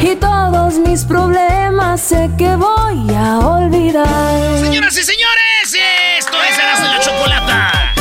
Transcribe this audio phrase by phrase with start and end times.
[0.00, 4.58] Y todos mis problemas sé que voy a olvidar.
[4.60, 5.76] Señoras y señores,
[6.18, 7.94] esto es Erasmo y la Chocolata.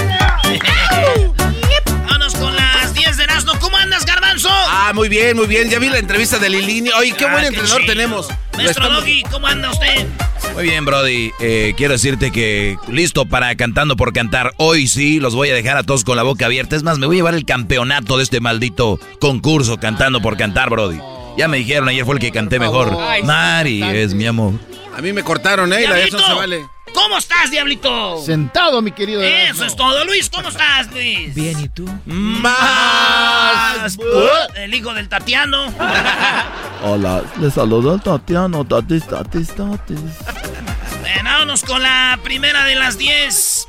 [2.07, 3.53] Vámonos con las 10 de Erasmo.
[3.59, 4.49] ¿Cómo andas, Garbanzo?
[4.51, 5.69] Ah, muy bien, muy bien.
[5.69, 6.89] Ya vi la entrevista de Lilini.
[6.91, 7.93] Oye, qué Ah, buen qué entrenador chido.
[7.93, 8.27] tenemos.
[8.57, 10.07] Maestro Estamos- Doggy, ¿cómo anda usted?
[10.55, 11.31] Muy bien, Brody.
[11.39, 14.53] Eh, quiero decirte que listo para Cantando por Cantar.
[14.57, 16.75] Hoy sí, los voy a dejar a todos con la boca abierta.
[16.75, 20.69] Es más, me voy a llevar el campeonato de este maldito concurso Cantando por Cantar,
[20.69, 20.99] Brody.
[21.37, 22.95] Ya me dijeron, ayer fue el que canté mejor.
[22.99, 24.53] Ay, Mari es mi amor.
[24.95, 25.83] A mí me cortaron, ¿eh?
[25.83, 26.67] Y la de eso se vale.
[26.93, 28.21] ¿Cómo estás, Diablito?
[28.21, 29.21] Sentado, mi querido.
[29.21, 29.63] Eso Erasmo.
[29.65, 30.05] es todo.
[30.05, 31.33] Luis, ¿cómo estás, Luis?
[31.33, 31.87] Bien, ¿y tú?
[32.05, 33.97] Más.
[34.55, 35.73] El hijo del Tatiano.
[36.83, 39.99] Hola, le saludo al Tatiano, tatis, tatis, tatis.
[40.99, 43.67] Bueno, vámonos con la primera de las 10.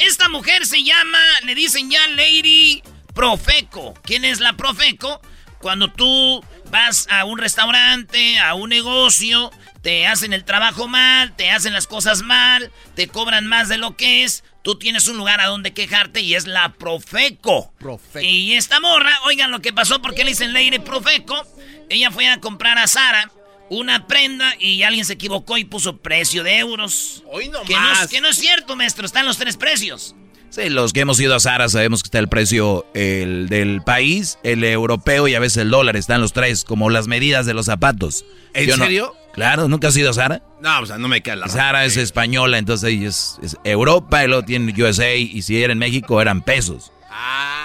[0.00, 2.82] Esta mujer se llama, le dicen ya Lady
[3.14, 3.94] Profeco.
[4.02, 5.20] ¿Quién es la Profeco?
[5.60, 9.50] Cuando tú vas a un restaurante, a un negocio,
[9.82, 13.96] te hacen el trabajo mal, te hacen las cosas mal, te cobran más de lo
[13.96, 17.72] que es, tú tienes un lugar a donde quejarte y es la Profeco.
[17.78, 18.24] Profeco.
[18.26, 21.46] Y esta morra, oigan lo que pasó porque le dicen Lady Profeco.
[21.88, 23.30] Ella fue a comprar a Sara
[23.70, 27.22] una prenda y alguien se equivocó y puso precio de euros.
[27.26, 28.02] Hoy no Que más.
[28.04, 30.14] es- que no es cierto, maestro, están los tres precios.
[30.50, 34.38] Sí, los que hemos ido a Sara sabemos que está el precio el del país,
[34.42, 35.96] el europeo y a veces el dólar.
[35.96, 38.24] Están los tres, como las medidas de los zapatos.
[38.54, 39.14] ¿En Yo no- serio?
[39.34, 40.42] claro, ¿nunca has ido a Sara?
[40.60, 44.28] No, o sea, no me cae la Sara es española, entonces es, es Europa y
[44.28, 46.92] luego tiene USA y si era en México eran pesos.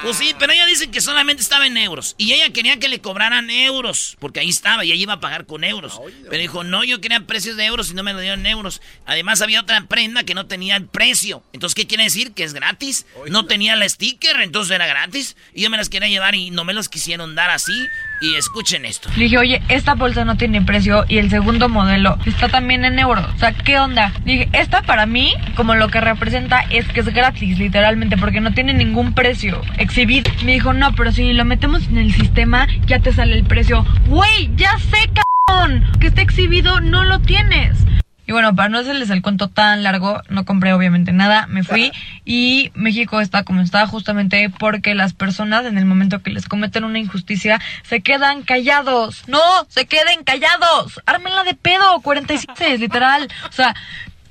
[0.03, 2.15] Pues sí, pero ella dice que solamente estaba en euros.
[2.17, 5.45] Y ella quería que le cobraran euros, porque ahí estaba y ella iba a pagar
[5.45, 5.99] con euros.
[6.29, 8.81] Pero dijo, no, yo quería precios de euros y no me lo dieron en euros.
[9.05, 11.43] Además había otra prenda que no tenía el precio.
[11.53, 12.33] Entonces, ¿qué quiere decir?
[12.33, 13.05] Que es gratis.
[13.29, 15.37] No tenía la sticker, entonces era gratis.
[15.53, 17.73] Y yo me las quería llevar y no me las quisieron dar así.
[18.22, 19.09] Y escuchen esto.
[19.18, 22.97] Le dije, oye, esta bolsa no tiene precio y el segundo modelo está también en
[23.00, 23.25] euros.
[23.35, 24.13] O sea, ¿qué onda?
[24.24, 28.53] Dije, esta para mí, como lo que representa es que es gratis, literalmente, porque no
[28.53, 30.31] tiene ningún precio exhibido.
[30.46, 33.85] Me dijo, no, pero si lo metemos en el sistema, ya te sale el precio.
[34.07, 35.09] Güey, ya sé,
[35.47, 37.78] cabrón, que está exhibido, no lo tienes.
[38.25, 41.91] Y bueno, para no hacerles el cuento tan largo, no compré obviamente nada, me fui
[42.23, 46.85] y México está como está justamente porque las personas en el momento que les cometen
[46.85, 49.27] una injusticia se quedan callados.
[49.27, 51.01] No, se queden callados.
[51.06, 53.27] Ármenla de pedo, 47, literal.
[53.50, 53.75] O sea,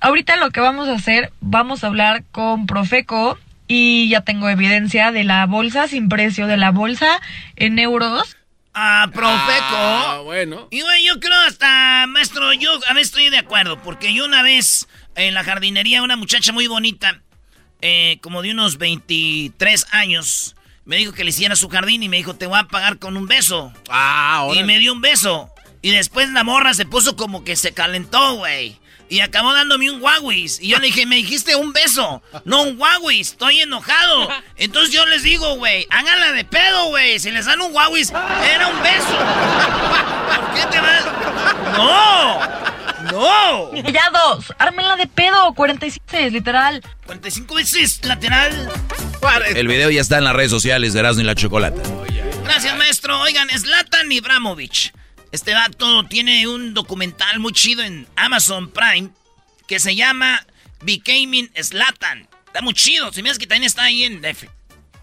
[0.00, 3.38] ahorita lo que vamos a hacer, vamos a hablar con Profeco
[3.68, 7.20] y ya tengo evidencia de la bolsa sin precio, de la bolsa
[7.56, 8.36] en euros.
[8.74, 9.76] Ah, Profeco.
[9.76, 10.68] Ah, bueno.
[10.70, 14.42] Y bueno, yo creo hasta, maestro, yo a veces estoy de acuerdo, porque yo una
[14.42, 17.20] vez en la jardinería, una muchacha muy bonita,
[17.82, 22.16] eh, como de unos 23 años, me dijo que le hiciera su jardín y me
[22.16, 23.72] dijo, te voy a pagar con un beso.
[23.90, 24.64] Ah, Y ahora.
[24.66, 25.50] me dio un beso.
[25.82, 28.78] Y después la morra se puso como que se calentó, güey.
[29.12, 30.46] Y acabó dándome un Huawei.
[30.60, 33.20] Y yo le dije, me dijiste un beso, no un Huawei.
[33.20, 34.30] Estoy enojado.
[34.56, 37.18] Entonces yo les digo, güey, háganla de pedo, güey.
[37.18, 38.04] Si les dan un Huawei,
[38.54, 39.18] era un beso.
[40.34, 41.04] ¿Por qué te vas?
[41.76, 42.40] ¡No!
[43.12, 43.74] ¡No!
[43.92, 46.82] Ya dos, ármenla de pedo, 47, literal.
[47.04, 48.70] 45 veces lateral.
[49.54, 51.82] El video ya está en las redes sociales de Erasmo y la Chocolata.
[52.44, 53.20] Gracias, maestro.
[53.20, 55.01] Oigan, Zlatan Ibrahimovic.
[55.32, 59.08] Este vato tiene un documental muy chido en Amazon Prime
[59.66, 60.46] que se llama
[60.82, 62.28] Becoming Zlatan.
[62.46, 63.10] Está muy chido.
[63.12, 64.52] Si me que también está ahí en Netflix.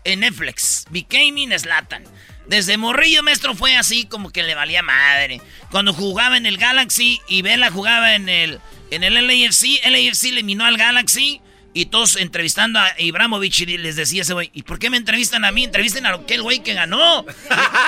[0.03, 0.85] En Netflix.
[0.91, 2.03] Becoming Zlatan.
[2.45, 5.41] Desde morrillo, maestro, fue así como que le valía madre.
[5.71, 8.59] Cuando jugaba en el Galaxy y Vela jugaba en el,
[8.91, 11.41] en el LAFC, LAFC eliminó al Galaxy
[11.73, 15.45] y todos entrevistando a Ibramovich y les decía ese güey, ¿y por qué me entrevistan
[15.45, 15.63] a mí?
[15.63, 17.25] Entrevisten a aquel güey que ganó.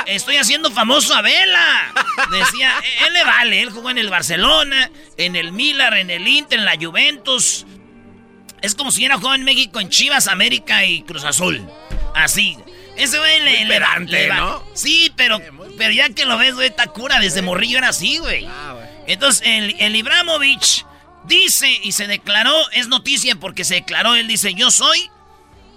[0.06, 1.94] Estoy haciendo famoso a Vela.
[2.32, 6.28] Decía, e-, él le vale, él jugó en el Barcelona, en el Milan, en el
[6.28, 7.66] Inter, en la Juventus.
[8.62, 11.68] Es como si hubiera jugado en México en Chivas, América y Cruz Azul.
[12.14, 12.58] Así.
[12.96, 14.64] Ese güey le, le, ¿no?
[14.76, 15.42] Sí, pero,
[15.78, 17.20] pero ya que lo ves, güey, está cura.
[17.20, 18.46] Desde morrillo era así, güey.
[18.46, 18.76] Ah,
[19.08, 20.86] Entonces, el, el Ibramovich
[21.26, 25.10] dice y se declaró, es noticia porque se declaró, él dice, yo soy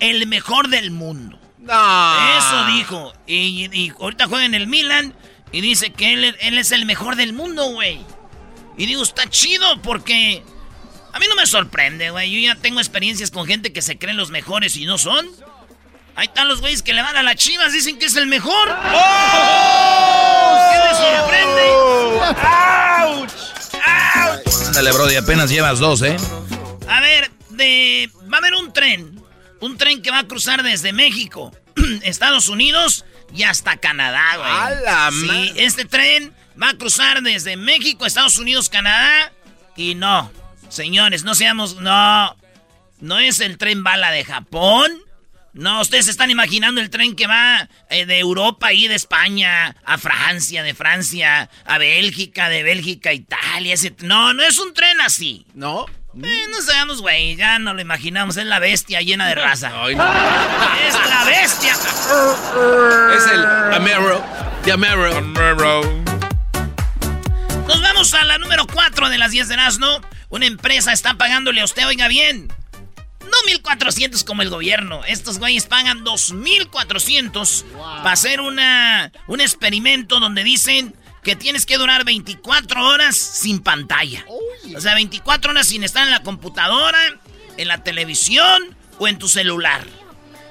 [0.01, 1.39] el mejor del mundo.
[1.63, 3.13] Eso dijo.
[3.27, 5.15] Y, ahorita juega en el Milan
[5.53, 8.01] y dice que él, él es el mejor del mundo, güey.
[8.77, 10.43] Y digo, está chido porque
[11.13, 12.31] a mí no me sorprende, güey.
[12.31, 15.29] Yo ya tengo experiencias con gente que se creen los mejores y no son.
[16.17, 18.69] Ahí están los güeyes que le van a las chivas, dicen que es el mejor.
[18.69, 19.01] ¡Oh!
[20.73, 21.71] ¿Qué les sorprende?
[22.43, 23.31] ¡Auch!
[23.87, 24.44] ¡Auch!
[24.77, 26.17] Ándale, Brody, apenas llevas dos, ¿eh?
[26.89, 28.11] A ver, de...
[28.23, 29.23] va a haber un tren.
[29.61, 31.57] Un tren que va a cruzar desde México,
[32.03, 34.51] Estados Unidos y hasta Canadá, güey.
[34.51, 39.31] ¡A la sí, este tren va a cruzar desde México, Estados Unidos, Canadá.
[39.77, 40.33] Y no,
[40.71, 41.77] señores, no seamos...
[41.77, 42.37] No,
[42.99, 44.91] no es el tren bala de Japón.
[45.55, 49.99] No, ustedes están imaginando el tren que va eh, de Europa y de España a
[49.99, 53.77] Francia, de Francia a Bélgica, de Bélgica a Italia.
[54.01, 55.47] No, no es un tren así.
[55.55, 55.87] ¿No?
[56.23, 58.37] Eh, no sabemos, güey, ya no lo imaginamos.
[58.37, 59.71] Es la bestia llena de raza.
[59.89, 61.73] Es la bestia.
[61.73, 64.25] Es el Amero.
[64.65, 65.23] The Amero.
[67.69, 70.01] Nos vamos a la número 4 de las 10 de Nazno.
[70.31, 72.53] Una empresa está pagándole a usted, oiga bien,
[73.25, 75.03] no 1400 como el gobierno.
[75.05, 82.05] Estos güeyes pagan 2400 para hacer una, un experimento donde dicen que tienes que durar
[82.05, 84.25] 24 horas sin pantalla.
[84.77, 86.99] O sea, 24 horas sin estar en la computadora,
[87.57, 89.87] en la televisión o en tu celular.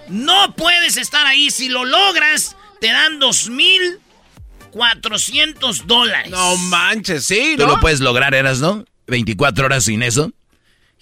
[0.08, 1.52] No puedes estar ahí.
[1.52, 6.32] Si lo logras, te dan 2400 dólares.
[6.32, 7.56] No manches, sí.
[7.58, 8.84] ¿Tú lo puedes lograr, Eras, no?
[9.08, 10.32] 24 horas sin eso.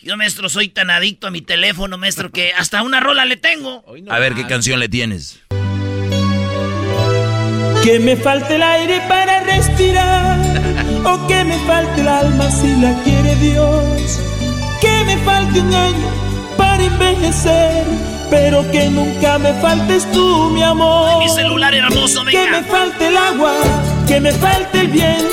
[0.03, 3.83] Yo, maestro, soy tan adicto a mi teléfono, maestro, que hasta una rola le tengo.
[4.09, 5.39] a ver, ¿qué canción le tienes?
[7.83, 10.39] Que me falte el aire para respirar,
[11.05, 14.19] o que me falte el alma si la quiere Dios.
[14.81, 16.09] Que me falte un año
[16.57, 17.83] para envejecer,
[18.31, 21.19] pero que nunca me faltes tú, mi amor.
[21.19, 22.43] Mi celular hermoso, venga.
[22.43, 23.53] Que me falte el agua,
[24.07, 25.27] que me falte el bien,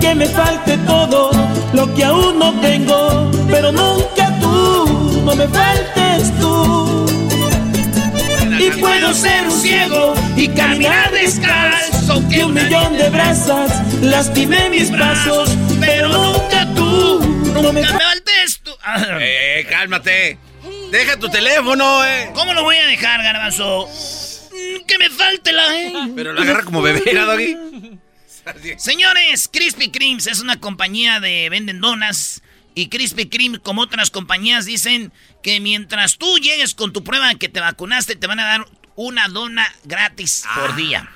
[0.00, 1.30] que me falte todo
[1.72, 7.06] lo que aún no tengo, pero nunca tú, no me faltes tú.
[8.58, 13.70] Y puedo ser un ciego y caminar descalzo, que un millón de brasas
[14.02, 15.50] lastimé mis brazos,
[15.80, 17.20] pero nunca tú,
[17.62, 18.72] no me faltes tú.
[19.20, 20.38] Eh, cálmate.
[20.90, 22.30] Deja tu teléfono, eh.
[22.34, 23.86] ¿Cómo lo voy a dejar, garbanzo?
[23.86, 25.76] Mm, que me falte la...
[25.76, 25.92] Eh.
[26.16, 27.98] Pero lo agarra como bebé, Doggy?
[28.78, 32.42] Señores, Krispy Kremes es una compañía de venden donas.
[32.74, 35.12] Y Krispy Kreme, como otras compañías, dicen
[35.42, 39.26] que mientras tú llegues con tu prueba que te vacunaste, te van a dar una
[39.28, 41.10] dona gratis por ah, día.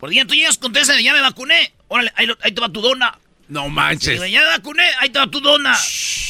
[0.00, 1.74] Por día tú llegas con tres ya me vacuné.
[1.88, 3.18] Órale, ahí, te va tu dona.
[3.48, 4.18] No manches.
[4.30, 5.76] ya me vacuné, ahí te va tu dona.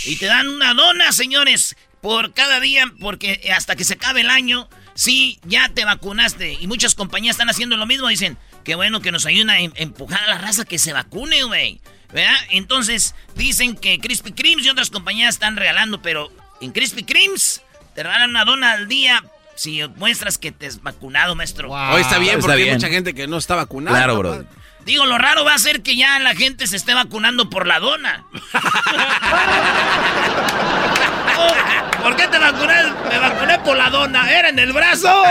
[0.07, 4.31] Y te dan una dona, señores, por cada día, porque hasta que se acabe el
[4.31, 6.59] año, sí, ya te vacunaste.
[6.61, 8.09] Y muchas compañías están haciendo lo mismo.
[8.09, 11.45] Dicen, Qué bueno que nos ayuden a em-, empujar a la raza que se vacune,
[11.45, 11.81] güey.
[12.13, 12.35] ¿Verdad?
[12.51, 16.31] Entonces, dicen que Krispy Kremes y otras compañías están regalando, pero
[16.61, 17.63] en Krispy Kremes
[17.95, 19.23] te regalan una dona al día
[19.57, 21.71] si muestras que te has vacunado, maestro.
[21.71, 23.97] Hoy está bien, porque hay mucha gente que no está vacunada.
[23.97, 24.45] Claro, bro.
[24.85, 27.81] Digo, lo raro va a ser que ya la gente se esté vacunando por la
[27.81, 28.25] dona.
[32.05, 32.75] ¿Por qué te vacuné?
[33.09, 34.31] Me vacuné por la dona.
[34.31, 35.09] Era en el brazo.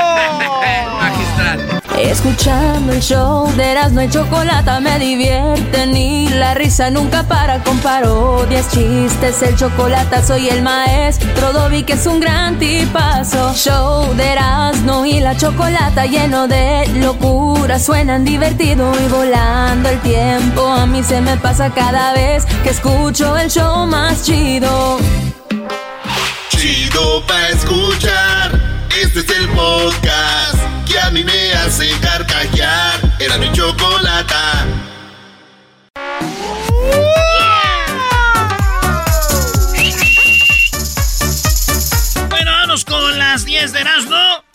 [1.00, 1.82] Magistral.
[2.00, 7.77] Escuchando el show de Erasmo y Chocolata me divierte ni la risa nunca para con
[7.77, 13.53] parodias, chistes, el chocolate soy el maestro Dobby que es un gran tipazo.
[13.53, 20.68] Show de Erasmo y la Chocolata lleno de locura, suenan divertido y volando el tiempo.
[20.68, 24.98] A mí se me pasa cada vez que escucho el show más chido.
[26.63, 28.58] Chido pa' escuchar.
[28.98, 30.55] Este es el podcast
[30.88, 33.01] que a mí me hace carcajear.
[33.20, 34.65] Era mi chocolata.
[42.29, 44.46] Bueno, vamos con las 10 de Erasmo.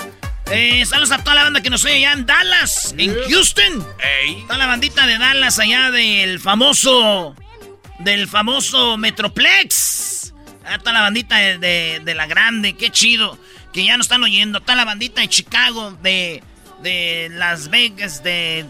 [0.51, 3.87] Eh, saludos a toda la banda que nos oye allá en Dallas, en Houston.
[4.41, 7.37] Está la bandita de Dallas allá del famoso.
[7.99, 10.18] Del famoso Metroplex.
[10.69, 13.39] Allá está la bandita de, de- de la grande, qué chido.
[13.73, 14.59] Que ya nos están oyendo.
[14.59, 16.43] Está la bandita de Chicago, de,
[16.83, 18.65] de Las Vegas, de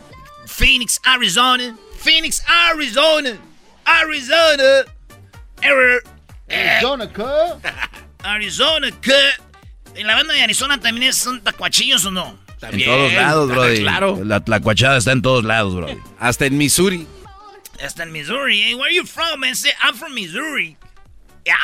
[0.47, 1.76] Phoenix, Arizona.
[2.00, 3.37] Phoenix, Arizona.
[3.85, 4.85] Arizona.
[5.61, 6.02] Error.
[6.50, 7.11] Arizona,
[8.23, 9.12] Arizona, ¿qué?
[9.97, 12.38] ¿Y la banda de Arizona también es- son tacuachillos o no?
[12.62, 13.78] En todos lados, Brody.
[13.81, 14.21] Claro.
[14.25, 15.97] La tlacuachada está en todos lados, Brody.
[16.19, 17.07] Hasta en Missouri.
[17.85, 18.75] Hasta en Missouri, eh?
[18.75, 19.55] Where are you from, man?
[19.55, 20.76] Say, I'm from Missouri.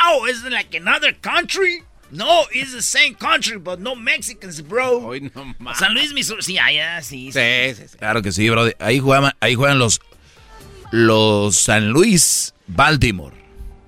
[0.07, 1.83] Oh, is it like another country?
[2.11, 5.01] No, it's the same country, but no Mexicans, bro.
[5.05, 5.79] Hoy no más.
[5.79, 6.43] San Luis, Missouri.
[6.43, 7.33] Sí, allá, sí.
[7.33, 7.41] sí.
[7.41, 7.99] Sí, sí, sí.
[7.99, 8.73] Claro que sí, Brody.
[8.79, 10.01] Ahí juegan, ahí juegan los,
[10.93, 13.35] los San Luis Baltimore,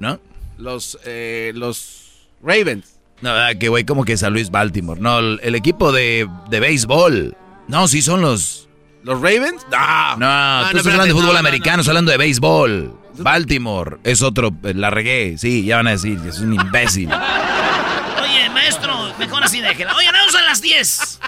[0.00, 0.18] ¿no?
[0.58, 2.98] Los, eh, los Ravens.
[3.20, 5.00] No, ah, que güey, como que San Luis Baltimore.
[5.00, 7.36] No, el, el equipo de, de béisbol.
[7.68, 8.68] No, sí son los...
[9.04, 9.64] ¿Los Ravens?
[9.70, 10.16] No.
[10.16, 11.80] No, tú estás hablando de fútbol no, no, americano, no.
[11.82, 12.98] estás hablando de béisbol.
[13.18, 17.10] Baltimore es otro, eh, la regué, sí, ya van a decir, que es un imbécil.
[18.22, 19.94] Oye, maestro, mejor así déjela.
[19.96, 21.20] Oye, vamos a las 10.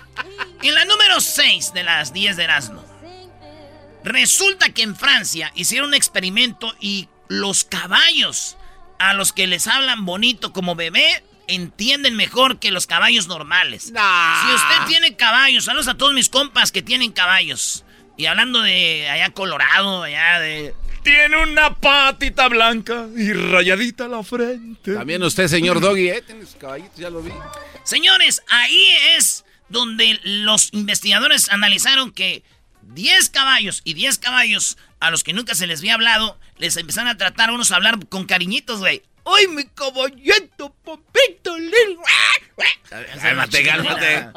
[0.63, 2.85] En la número 6 de las 10 de Erasmo.
[4.05, 8.57] Resulta que en Francia hicieron un experimento y los caballos
[8.99, 13.85] a los que les hablan bonito como bebé entienden mejor que los caballos normales.
[13.85, 17.85] Si usted tiene caballos, saludos a todos mis compas que tienen caballos.
[18.17, 20.75] Y hablando de allá Colorado, allá de...
[21.03, 24.95] Tiene una patita blanca y rayadita la frente.
[24.95, 26.23] También usted, señor Doggy, ¿eh?
[26.27, 27.33] Tienes caballitos, ya lo vi.
[27.85, 32.43] Señores, ahí es donde los investigadores analizaron que
[32.83, 37.09] 10 caballos y 10 caballos a los que nunca se les había hablado, les empezaron
[37.09, 39.03] a tratar unos a hablar con cariñitos, güey.
[39.25, 41.99] ¡Ay, mi caballito, popito, lil!
[43.21, 44.29] Cálmate, cálmate.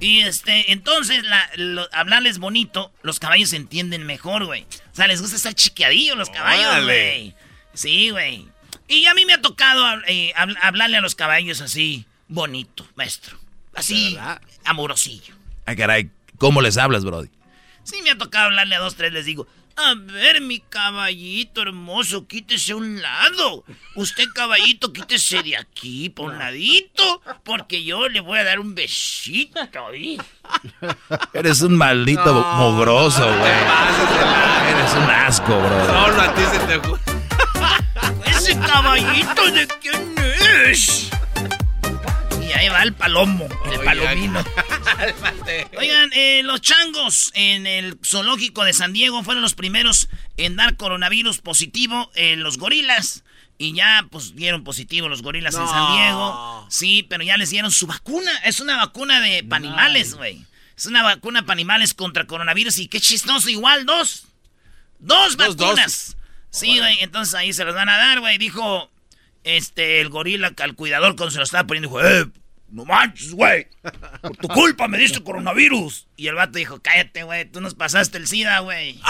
[0.00, 4.62] Y este, entonces, la- lo- hablarles bonito, los caballos se entienden mejor, güey.
[4.92, 7.34] O sea, les gusta estar chiqueadillos los caballos, güey.
[7.74, 8.46] Sí, güey.
[8.86, 13.36] Y a mí me ha tocado eh, hab- hablarle a los caballos así, bonito, maestro.
[13.74, 14.40] Así, ¿Verdad?
[14.64, 15.34] amorosillo.
[15.66, 17.28] Ah, caray, ¿cómo les hablas, Brody?
[17.84, 19.46] Sí, me ha tocado hablarle a dos, tres, les digo,
[19.78, 23.64] a ver, mi caballito hermoso, quítese a un lado.
[23.94, 28.74] Usted, caballito, quítese de aquí, por un ladito, porque yo le voy a dar un
[28.74, 29.58] besito.
[31.32, 33.38] Eres un maldito No, no te güey.
[33.40, 35.86] la- Eres un asco, bro.
[35.86, 38.30] Solo a ti se te.
[38.30, 40.14] ¿Ese caballito de quién
[40.66, 41.10] es?
[42.58, 44.44] Ahí va el palomo, el Oye, palomino.
[45.78, 50.76] Oigan, eh, los changos en el zoológico de San Diego fueron los primeros en dar
[50.76, 53.22] coronavirus positivo en los gorilas.
[53.58, 55.92] Y ya, pues, dieron positivo los gorilas en San.
[55.94, 56.66] Diego.
[56.68, 58.32] Sí, pero ya les dieron su vacuna.
[58.44, 60.44] Es una vacuna de para animales, güey.
[60.76, 62.78] Es una vacuna para animales contra coronavirus.
[62.78, 64.24] Y qué chistoso, igual, dos.
[64.98, 66.16] Dos Dos vacunas.
[66.50, 68.36] Sí, güey, entonces ahí se los van a dar, güey.
[68.36, 68.90] Dijo,
[69.44, 72.26] este, el gorila al cuidador cuando se lo estaba poniendo, dijo, eh,
[72.70, 73.66] no manches, güey.
[74.22, 76.06] Por tu culpa me diste coronavirus.
[76.16, 78.94] Y el vato dijo, cállate, güey, tú nos pasaste el SIDA, güey.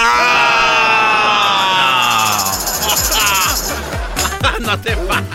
[4.60, 5.28] no te pases.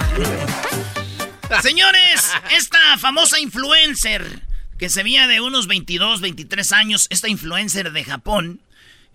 [1.62, 4.42] Señores, esta famosa influencer
[4.78, 8.60] que se veía de unos 22, 23 años, esta influencer de Japón,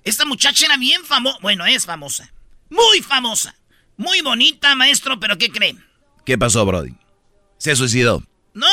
[0.05, 2.33] esta muchacha era bien famosa, bueno, es famosa,
[2.71, 3.57] muy famosa,
[3.97, 5.85] muy bonita, maestro, pero ¿qué creen?
[6.25, 6.95] ¿Qué pasó, Brody?
[7.59, 8.23] Se suicidó.
[8.55, 8.67] No,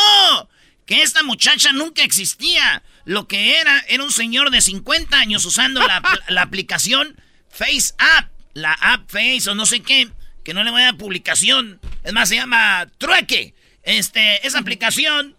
[0.85, 2.83] que esta muchacha nunca existía.
[3.05, 8.29] Lo que era, era un señor de 50 años usando la, la aplicación Face App,
[8.53, 10.09] la app Face o no sé qué,
[10.43, 11.79] que no le voy a dar publicación.
[12.03, 13.53] Es más, se llama Trueque.
[13.83, 15.35] Este, esa aplicación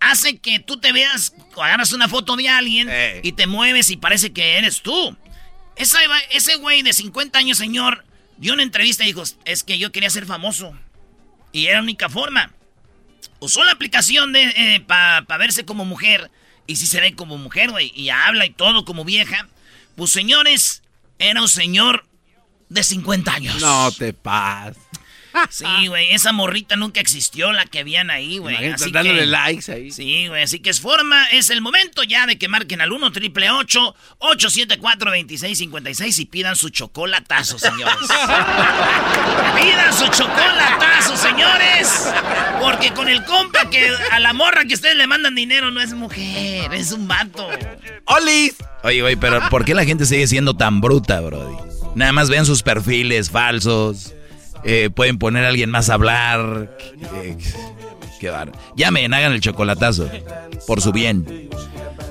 [0.00, 3.20] hace que tú te veas, agarras una foto de alguien Eh.
[3.24, 5.16] y te mueves y parece que eres tú.
[5.76, 5.98] Esa-
[6.30, 8.04] ese güey de 50 años, señor,
[8.36, 10.78] dio una entrevista y dijo, es que yo quería ser famoso.
[11.52, 12.52] Y era la única forma.
[13.44, 16.30] Usó la aplicación de eh, para verse como mujer.
[16.66, 19.48] Y si se ve como mujer, güey, y habla y todo como vieja.
[19.96, 20.82] Pues señores,
[21.18, 22.06] era un señor
[22.68, 23.60] de 50 años.
[23.60, 24.82] No te pases.
[25.50, 28.68] Sí, güey, esa morrita nunca existió, la que habían ahí, güey.
[28.68, 29.90] Así dándole likes ahí.
[29.90, 33.12] Sí, güey, así que es forma, es el momento ya de que marquen al 1
[33.12, 37.96] triple 874 2656 y pidan su chocolatazo, señores.
[39.60, 42.12] pidan su chocolatazo, señores.
[42.60, 45.92] Porque con el compa que a la morra que ustedes le mandan dinero no es
[45.92, 47.48] mujer, es un vato.
[48.06, 48.54] ¡Olis!
[48.82, 51.56] Oye, güey, pero ¿por qué la gente sigue siendo tan bruta, brody?
[51.94, 54.12] Nada más vean sus perfiles falsos.
[54.64, 56.76] Eh, pueden poner a alguien más a hablar.
[57.16, 57.36] Eh,
[58.20, 58.52] qué bar.
[58.76, 60.10] Llamen, hagan el chocolatazo.
[60.66, 61.50] Por su bien.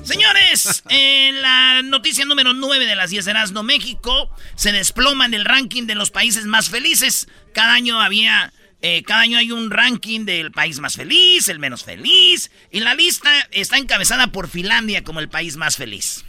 [0.04, 5.34] Señores, en la noticia número 9 de las 10 de Erasmo, México se desploma en
[5.34, 7.28] el ranking de los países más felices.
[7.54, 8.54] Cada año había.
[8.82, 12.52] Eh, cada año hay un ranking del país más feliz, el menos feliz.
[12.70, 16.26] Y la lista está encabezada por Finlandia como el país más feliz.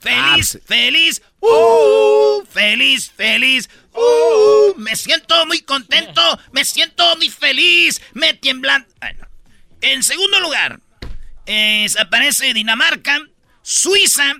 [0.00, 6.22] Feliz, feliz, uh, feliz, feliz, uh, me siento muy contento,
[6.52, 8.86] me siento muy feliz, me tiemblan.
[9.80, 10.80] En segundo lugar,
[11.98, 13.20] aparece Dinamarca,
[13.62, 14.34] Suiza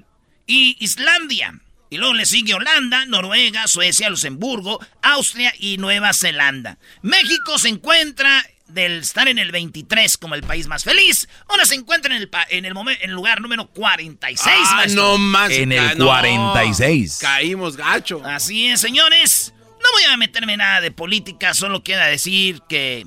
[0.46, 1.60] y Islandia.
[1.88, 6.78] Y luego le sigue Holanda, Noruega, Suecia, Luxemburgo, Austria y Nueva Zelanda.
[7.02, 11.74] México se encuentra del estar en el 23 como el país más feliz, ahora se
[11.74, 14.46] encuentra en el, en el, en el lugar número 46.
[14.46, 15.50] Ah, no más.
[15.52, 17.18] En el 46.
[17.20, 18.22] caímos gacho.
[18.24, 19.52] Así es, señores.
[19.58, 23.06] No voy a meterme nada de política, solo queda decir que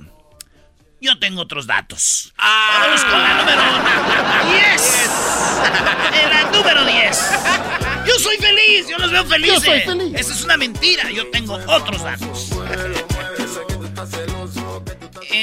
[1.02, 2.34] yo tengo otros datos.
[2.38, 2.84] Ah.
[2.86, 3.62] Vamos con la número
[4.52, 5.10] 10.
[6.24, 7.32] En la número 10.
[8.06, 9.64] Yo soy feliz, yo los veo felices.
[9.64, 10.14] Yo soy feliz.
[10.16, 12.50] Esa es una mentira, yo tengo otros datos.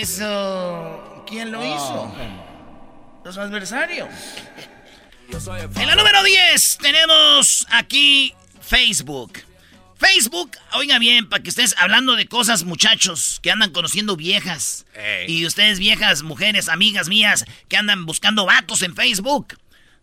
[0.01, 1.25] Eso.
[1.27, 2.15] ¿Quién lo hizo?
[3.25, 4.09] Los adversarios.
[5.77, 9.41] En la número 10 tenemos aquí Facebook.
[9.99, 14.85] Facebook, oiga bien, para que estés hablando de cosas, muchachos, que andan conociendo viejas.
[15.27, 19.55] Y ustedes, viejas, mujeres, amigas mías, que andan buscando vatos en Facebook.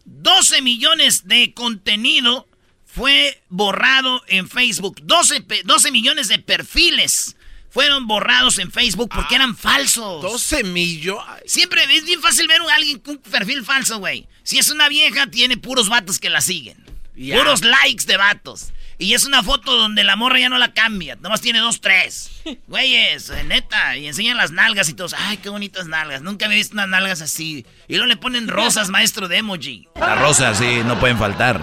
[0.05, 2.47] 12 millones de contenido
[2.85, 4.97] fue borrado en Facebook.
[5.03, 7.37] 12, pe- 12 millones de perfiles
[7.73, 10.21] fueron borrados en Facebook porque eran falsos.
[10.21, 11.25] 12 millones.
[11.47, 14.27] Siempre es bien fácil ver a alguien con un perfil falso, güey.
[14.43, 16.77] Si es una vieja, tiene puros vatos que la siguen.
[17.15, 18.73] Puros likes de vatos.
[18.99, 21.15] Y es una foto donde la morra ya no la cambia.
[21.15, 22.29] Nomás tiene dos, tres.
[22.67, 23.97] Güeyes, eh, neta.
[23.97, 25.15] Y enseñan las nalgas y todos.
[25.17, 26.21] Ay, qué bonitas nalgas.
[26.21, 27.65] Nunca había visto unas nalgas así.
[27.87, 29.87] Y luego le ponen rosas, maestro de emoji.
[29.99, 31.59] Las rosas, sí, no pueden faltar.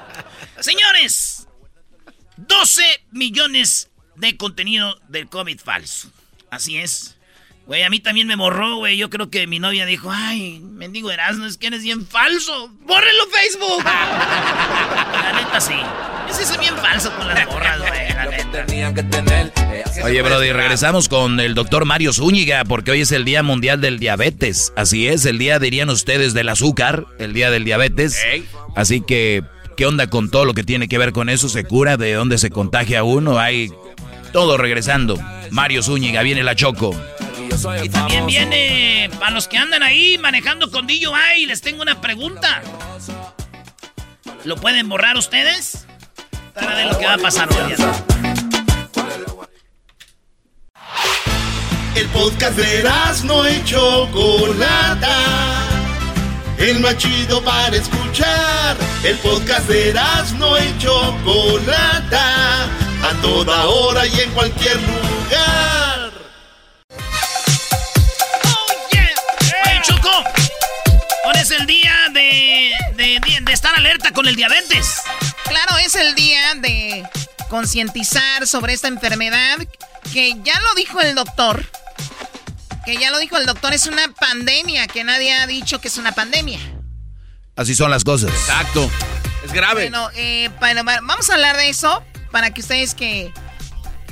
[0.60, 1.48] Señores,
[2.36, 6.10] 12 millones de contenido del COVID falso.
[6.50, 7.16] Así es.
[7.66, 8.98] Güey, a mí también me borró, güey.
[8.98, 12.68] Yo creo que mi novia dijo, ay, mendigo Erasmo, es que eres bien falso.
[12.82, 13.84] ¡Bórrelo Facebook!
[13.84, 15.74] la neta, sí.
[16.44, 18.66] Soy bien falso con las borras, güey, la neta.
[20.04, 23.98] Oye, Brody, regresamos con el doctor Mario Zúñiga, porque hoy es el Día Mundial del
[23.98, 24.72] Diabetes.
[24.76, 28.20] Así es, el día, dirían ustedes, del azúcar, el Día del Diabetes.
[28.76, 29.42] Así que,
[29.76, 31.48] ¿qué onda con todo lo que tiene que ver con eso?
[31.48, 31.96] ¿Se cura?
[31.96, 33.38] ¿De dónde se contagia uno?
[33.38, 33.70] Hay
[34.34, 35.16] todo regresando.
[35.52, 36.92] Mario Zúñiga, viene la Choco.
[37.84, 42.60] Y también viene, para los que andan ahí manejando con DUI, les tengo una pregunta.
[44.42, 45.86] ¿Lo pueden borrar ustedes?
[46.52, 47.74] Para ver lo que va a pasar hoy.
[51.94, 52.90] El podcast de
[53.26, 55.16] no y Chocolata.
[56.58, 58.76] El más chido para escuchar.
[59.04, 59.94] El podcast de
[60.38, 62.83] no y Chocolata.
[63.04, 66.12] A toda hora y en cualquier lugar.
[69.66, 70.10] Oye, Choco,
[71.26, 75.02] hoy es el día de, de, de estar alerta con el diabetes.
[75.44, 77.06] Claro, es el día de
[77.50, 79.58] concientizar sobre esta enfermedad
[80.12, 81.64] que ya lo dijo el doctor.
[82.86, 85.96] Que ya lo dijo el doctor, es una pandemia, que nadie ha dicho que es
[85.98, 86.58] una pandemia.
[87.56, 88.30] Así son las cosas.
[88.30, 88.90] Exacto.
[89.44, 89.82] Es grave.
[89.90, 92.02] Bueno, eh, va- vamos a hablar de eso
[92.34, 93.32] para que ustedes que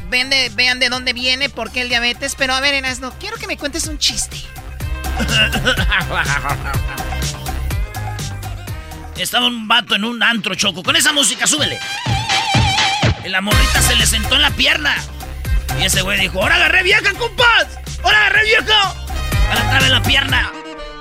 [0.09, 2.37] ven de- vean de dónde viene, por qué el diabetes.
[2.39, 4.37] Pero a ver, Erasno, quiero que me cuentes un chiste.
[9.17, 10.85] Estaba un vato en un antro, Choco.
[10.85, 11.81] Con esa música, súbele.
[13.25, 14.95] Y la morrita se le sentó en la pierna.
[15.81, 17.67] Y ese güey dijo, ¡Ahora agarré vieja, compas!
[18.05, 18.95] ¡Ahora agarré vieja!
[19.51, 20.53] Ahí la trae la pierna.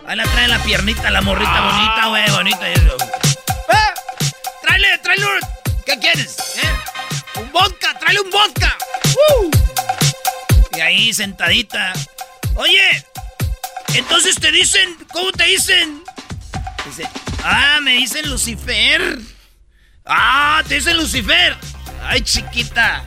[0.08, 2.68] Ahí la trae la piernita, la morrita bonita, güey, bonita.
[2.68, 3.94] Y ¡Eh!
[4.64, 5.26] ¡Tráele, tráele!
[5.86, 6.38] ¿Qué quieres?
[6.64, 6.91] ¿Eh?
[7.36, 7.98] ¡Un vodka!
[8.00, 8.78] ¡Tráele un vodka!
[9.16, 9.52] ¡Uh!
[10.78, 11.94] Y ahí sentadita.
[12.56, 13.06] Oye,
[13.94, 16.04] Entonces te dicen, ¿cómo te dicen?
[16.86, 17.08] Dice,
[17.44, 19.20] ah, me dicen Lucifer.
[20.06, 21.58] Ah, te dicen Lucifer.
[22.04, 23.04] Ay, chiquita.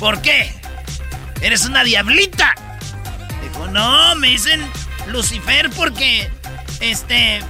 [0.00, 0.52] ¿Por qué?
[1.40, 2.54] Eres una diablita.
[3.42, 4.60] Dijo, no, me dicen
[5.06, 6.30] Lucifer porque,
[6.80, 7.40] este,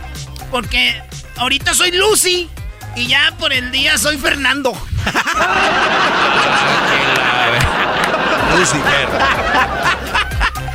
[0.50, 1.02] porque
[1.36, 2.50] ahorita soy Lucy
[2.96, 4.72] y ya por el día soy Fernando.
[8.58, 9.08] Lucifer.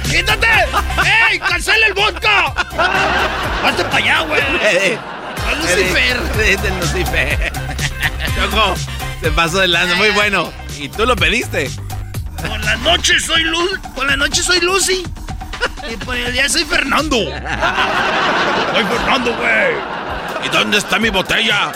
[0.09, 0.47] ¡Quítate!
[1.29, 1.39] ¡Ey!
[1.39, 2.53] ¡Cancela el vodka!
[3.65, 4.99] ¡Hazte para allá, güey!
[5.59, 6.21] Lucifer!
[6.39, 7.51] Es el Lucifer.
[8.35, 8.75] Choco,
[9.21, 10.51] se pasó de lanza, muy bueno.
[10.77, 11.71] Y tú lo pediste.
[12.47, 15.03] Por la noche soy Luz, por la noche soy Lucy.
[15.91, 17.17] Y por el día soy Fernando.
[17.17, 19.75] Soy Fernando, güey.
[20.45, 21.71] ¿Y dónde está mi botella?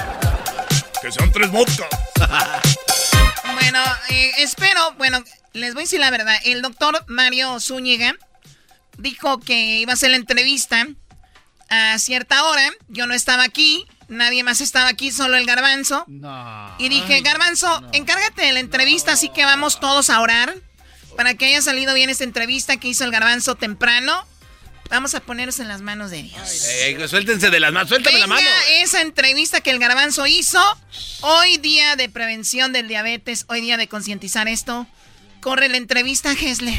[1.05, 1.87] Que sean tres vodkas.
[3.53, 6.35] bueno, eh, espero, bueno, les voy a decir la verdad.
[6.45, 8.15] El doctor Mario Zúñiga
[8.97, 10.87] dijo que iba a hacer la entrevista
[11.69, 12.71] a cierta hora.
[12.87, 13.85] Yo no estaba aquí.
[14.07, 16.07] Nadie más estaba aquí, solo el garbanzo.
[16.79, 20.55] Y dije, garbanzo, encárgate de la entrevista, así que vamos todos a orar.
[21.15, 24.25] Para que haya salido bien esta entrevista que hizo el garbanzo temprano.
[24.89, 27.09] Vamos a ponernos en las manos de Dios.
[27.09, 28.47] suéltense de las manos, suéltame la mano.
[28.81, 30.61] esa entrevista que el garbanzo hizo.
[31.21, 34.87] Hoy día de prevención del diabetes, hoy día de concientizar esto.
[35.41, 36.73] Corre la entrevista, Hessler.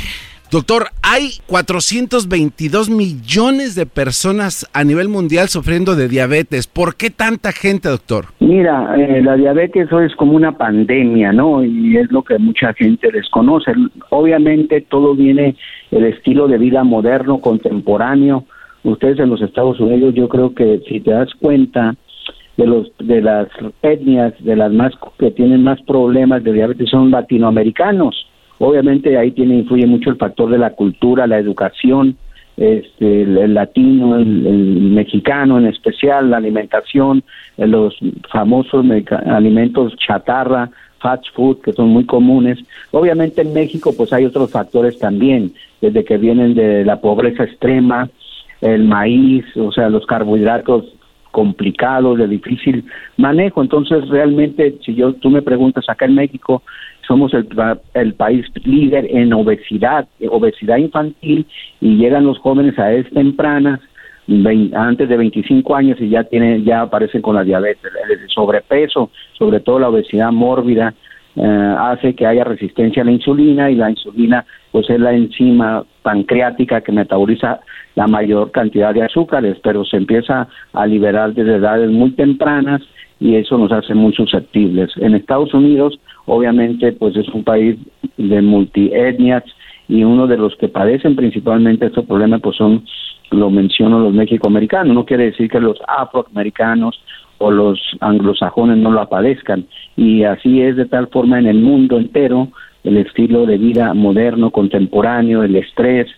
[0.49, 6.69] Doctor, hay 422 millones de personas a nivel mundial sufriendo de diabetes.
[6.69, 8.27] ¿Por qué tanta gente, doctor?
[8.39, 11.65] Mira, eh, la diabetes hoy es como una pandemia, ¿no?
[11.65, 13.73] Y es lo que mucha gente desconoce.
[14.11, 15.57] Obviamente todo viene
[15.91, 18.45] el estilo de vida moderno, contemporáneo.
[18.85, 21.97] Ustedes en los Estados Unidos, yo creo que si te das cuenta
[22.57, 23.49] de los de las
[23.83, 28.26] etnias, de las más que tienen más problemas de diabetes son latinoamericanos
[28.59, 32.17] Obviamente ahí tiene influye mucho el factor de la cultura, la educación,
[32.57, 37.23] este, el, latino, el, mexicano en especial, la alimentación,
[37.59, 37.97] eh, los
[38.31, 38.85] famosos
[39.27, 42.59] alimentos chatarra, fast food, que son muy comunes.
[42.93, 48.09] Obviamente en México pues hay otros factores también, desde que vienen de la pobreza extrema,
[48.63, 50.87] el maíz, o sea, los carbohidratos
[51.37, 52.87] complicados, de difícil
[53.19, 53.61] manejo.
[53.61, 56.63] Entonces, realmente, si yo tú me preguntas acá en México,
[57.07, 57.49] somos el,
[57.95, 61.47] el país líder en obesidad, obesidad infantil,
[61.81, 63.81] y llegan los jóvenes a edades tempranas,
[64.75, 69.61] antes de 25 años, y ya tienen, ya aparecen con la diabetes, el sobrepeso, sobre
[69.61, 70.95] todo la obesidad mórbida,
[71.37, 75.85] eh, hace que haya resistencia a la insulina y la insulina pues es la enzima
[76.01, 77.61] pancreática que metaboliza
[77.95, 82.81] la mayor cantidad de azúcares, pero se empieza a liberar desde edades muy tempranas
[83.21, 84.91] y eso nos hace muy susceptibles.
[84.97, 87.77] En Estados Unidos, obviamente, pues es un país
[88.17, 89.45] de multietnias
[89.89, 92.85] y uno de los que padecen principalmente estos problemas, pues son,
[93.31, 94.95] lo menciono, los mexicoamericanos.
[94.95, 97.01] No quiere decir que los afroamericanos
[97.39, 99.67] o los anglosajones no lo padezcan.
[99.97, 102.49] Y así es de tal forma en el mundo entero,
[102.85, 106.09] el estilo de vida moderno, contemporáneo, el estrés,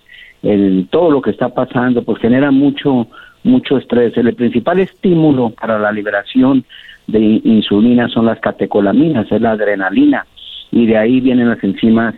[0.42, 3.08] el, todo lo que está pasando, pues genera mucho,
[3.42, 4.16] mucho estrés.
[4.16, 6.64] El principal estímulo para la liberación
[7.08, 10.26] de insulina son las catecolaminas, es la adrenalina,
[10.70, 12.14] y de ahí vienen las enzimas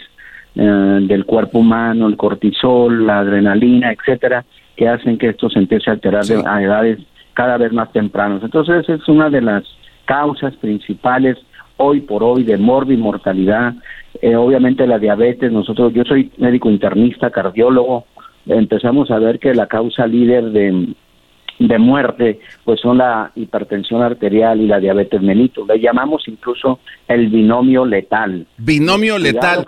[0.56, 4.44] eh, del cuerpo humano, el cortisol, la adrenalina, etcétera,
[4.76, 6.98] que hacen que esto se empiece a alterar a edades
[7.34, 8.42] cada vez más tempranas.
[8.42, 9.64] Entonces, es una de las
[10.04, 11.38] causas principales
[11.76, 13.74] hoy por hoy de y mortalidad.
[14.20, 18.06] Eh, obviamente la diabetes, nosotros, yo soy médico internista, cardiólogo,
[18.46, 20.88] empezamos a ver que la causa líder de,
[21.60, 25.68] de muerte, pues son la hipertensión arterial y la diabetes mellitus.
[25.68, 28.46] Le llamamos incluso el binomio letal.
[28.56, 29.66] Binomio letal.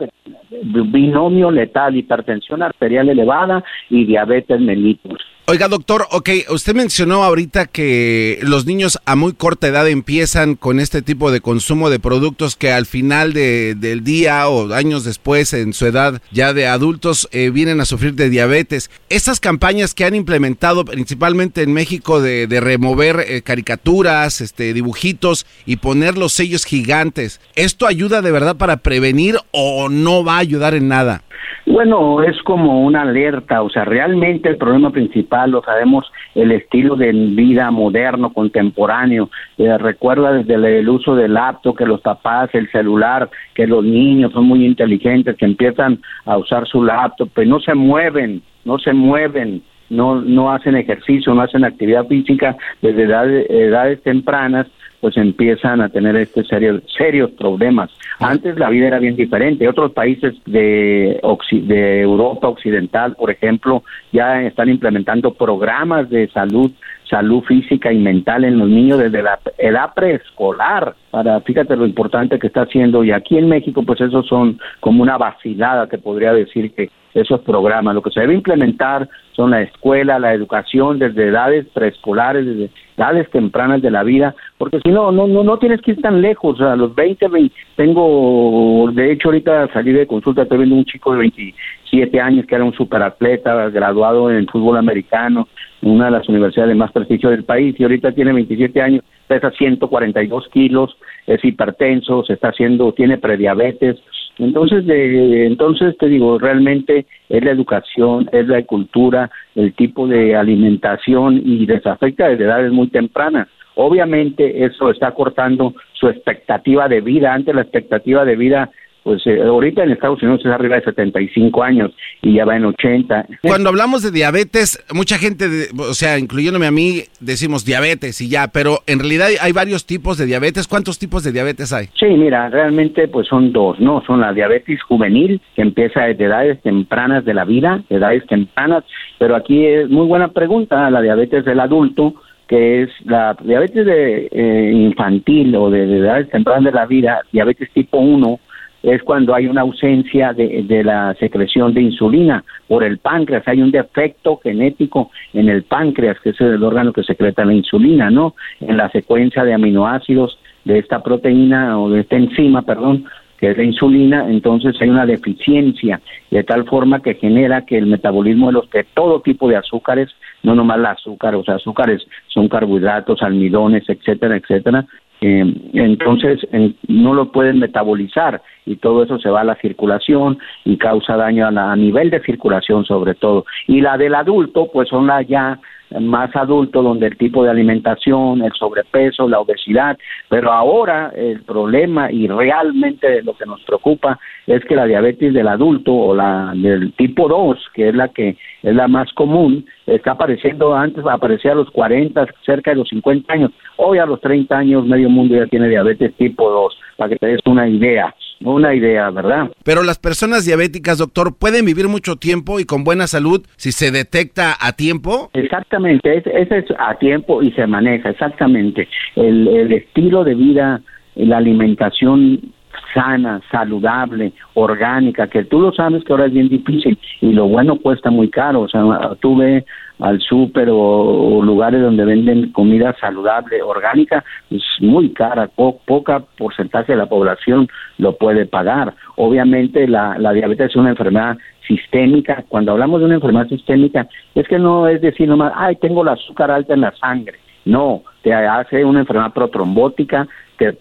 [0.63, 5.21] binomio letal, hipertensión arterial elevada y diabetes mellitus.
[5.47, 10.79] Oiga, doctor, ok, usted mencionó ahorita que los niños a muy corta edad empiezan con
[10.79, 15.53] este tipo de consumo de productos que al final de, del día o años después,
[15.53, 18.89] en su edad ya de adultos, eh, vienen a sufrir de diabetes.
[19.09, 25.77] Estas campañas que han implementado principalmente en México de, remover eh, caricaturas, este, dibujitos y
[25.77, 30.75] poner los sellos gigantes, ¿esto ayuda de verdad para prevenir o no va a ayudar
[30.75, 31.25] en nada?
[31.67, 36.97] Bueno, es como una alerta, o sea, realmente el problema principal, lo sabemos, el estilo
[36.97, 39.31] de vida moderno, contemporáneo.
[39.59, 44.33] Eh, recuerda desde el, uso del laptop, que los papás, el celular, que los niños
[44.33, 48.93] son muy inteligentes, que empiezan a usar su laptop, pero no se mueven, no se
[48.93, 54.67] mueven, no, no hacen ejercicio, no hacen actividad física desde edades tempranas,
[55.03, 57.91] pues empiezan a tener este serio, serios problemas.
[58.21, 59.67] Antes la vida era bien diferente.
[59.67, 66.71] Otros países de, de Europa Occidental, por ejemplo, ya están implementando programas de salud
[67.11, 70.95] salud física y mental en los niños desde la edad preescolar.
[71.11, 73.05] Para, fíjate lo importante que está haciendo.
[73.05, 77.41] Y aquí en México, pues esos son como una vacilada que podría decir que esos
[77.41, 77.95] programas.
[77.95, 83.31] Lo que se debe implementar son la escuela, la educación desde edades preescolares, desde edades
[83.31, 86.61] tempranas de la vida, porque si no, no, no, no tienes que ir tan lejos.
[86.61, 91.13] A los 20, 20, tengo, de hecho, ahorita salí de consulta, estoy viendo un chico
[91.13, 95.49] de 27 años que era un superatleta, graduado en fútbol americano,
[95.81, 99.51] en una de las universidades más prestigio del país, y ahorita tiene 27 años, pesa
[99.51, 100.97] 142 kilos,
[101.27, 103.97] es hipertenso, se está haciendo, tiene prediabetes,
[104.39, 110.35] entonces, de, entonces te digo, realmente es la educación, es la cultura, el tipo de
[110.35, 113.49] alimentación y les afecta desde edades muy tempranas.
[113.75, 117.33] Obviamente eso está cortando su expectativa de vida.
[117.33, 118.71] Antes la expectativa de vida
[119.03, 122.65] pues eh, ahorita en Estados Unidos es arriba de 75 años y ya va en
[122.65, 123.27] 80.
[123.43, 128.49] Cuando hablamos de diabetes, mucha gente, o sea, incluyéndome a mí, decimos diabetes y ya,
[128.49, 130.69] pero en realidad hay varios tipos de diabetes.
[130.69, 131.87] ¿Cuántos tipos de diabetes hay?
[131.99, 134.03] Sí, mira, realmente pues son dos, ¿no?
[134.07, 138.85] Son la diabetes juvenil, que empieza desde edades tempranas de la vida, edades tempranas,
[139.19, 142.15] pero aquí es muy buena pregunta, la diabetes del adulto,
[142.49, 147.23] que es la diabetes de, eh, infantil o de, de edades tempranas de la vida,
[147.33, 148.39] diabetes tipo 1,
[148.83, 153.63] es cuando hay una ausencia de, de, la secreción de insulina por el páncreas, hay
[153.63, 158.35] un defecto genético en el páncreas, que es el órgano que secreta la insulina, ¿no?
[158.61, 163.05] En la secuencia de aminoácidos de esta proteína o de esta enzima, perdón,
[163.43, 167.87] que es la insulina, entonces hay una deficiencia de tal forma que genera que el
[167.87, 170.11] metabolismo de los que todo tipo de azúcares,
[170.45, 174.87] no nomás el azúcar, o sea, azúcares son carbohidratos, almidones, etcétera, etcétera,
[175.23, 176.41] eh, entonces
[176.89, 181.47] no lo pueden metabolizar y todo eso se va a la circulación y causa daño
[181.47, 183.45] a, la, a nivel de circulación sobre todo.
[183.67, 185.59] Y la del adulto, pues son las ya
[186.01, 192.11] más adulto, donde el tipo de alimentación, el sobrepeso, la obesidad, pero ahora el problema
[192.11, 196.93] y realmente lo que nos preocupa es que la diabetes del adulto o la del
[196.95, 201.57] tipo 2, que es la que es la más común, está apareciendo antes, aparecía a
[201.57, 205.47] los 40, cerca de los 50 años, hoy a los 30 años medio mundo ya
[205.47, 209.51] tiene diabetes tipo 2, para que te des una idea una idea, ¿verdad?
[209.65, 213.91] Pero las personas diabéticas, doctor, pueden vivir mucho tiempo y con buena salud si se
[213.91, 215.31] detecta a tiempo.
[215.33, 218.89] Exactamente, ese es a tiempo y se maneja, exactamente.
[219.17, 220.83] El, el estilo de vida,
[221.15, 222.53] la alimentación
[222.95, 227.77] sana, saludable, orgánica, que tú lo sabes que ahora es bien difícil y lo bueno
[227.77, 228.63] cuesta muy caro.
[228.63, 228.83] O sea,
[229.21, 229.65] tú ves
[229.99, 236.99] al súper o, lugares donde venden comida saludable, orgánica, es muy cara, poca porcentaje de
[236.99, 238.95] la población lo puede pagar.
[239.17, 242.45] Obviamente la, la diabetes es una enfermedad sistémica.
[242.49, 246.09] Cuando hablamos de una enfermedad sistémica, es que no es decir nomás, ay, tengo el
[246.09, 247.39] azúcar alta en la sangre.
[247.65, 250.27] No, te hace una enfermedad protrombótica,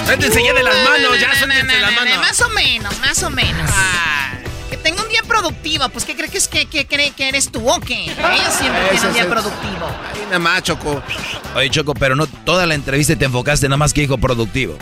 [0.05, 2.17] Suéltense ya de las manos, ya suéltense las manos.
[2.17, 3.71] Más o menos, más o menos.
[4.71, 5.87] Que tenga un día productivo.
[5.89, 8.05] Pues, ¿qué crees que, es, que, que, cree que eres tú o qué?
[8.05, 9.85] Ellos siempre tienen un día productivo.
[10.13, 11.03] Ay, nada más, Choco.
[11.55, 14.77] Oye, Choco, pero no toda la entrevista te enfocaste nada más que dijo productivo.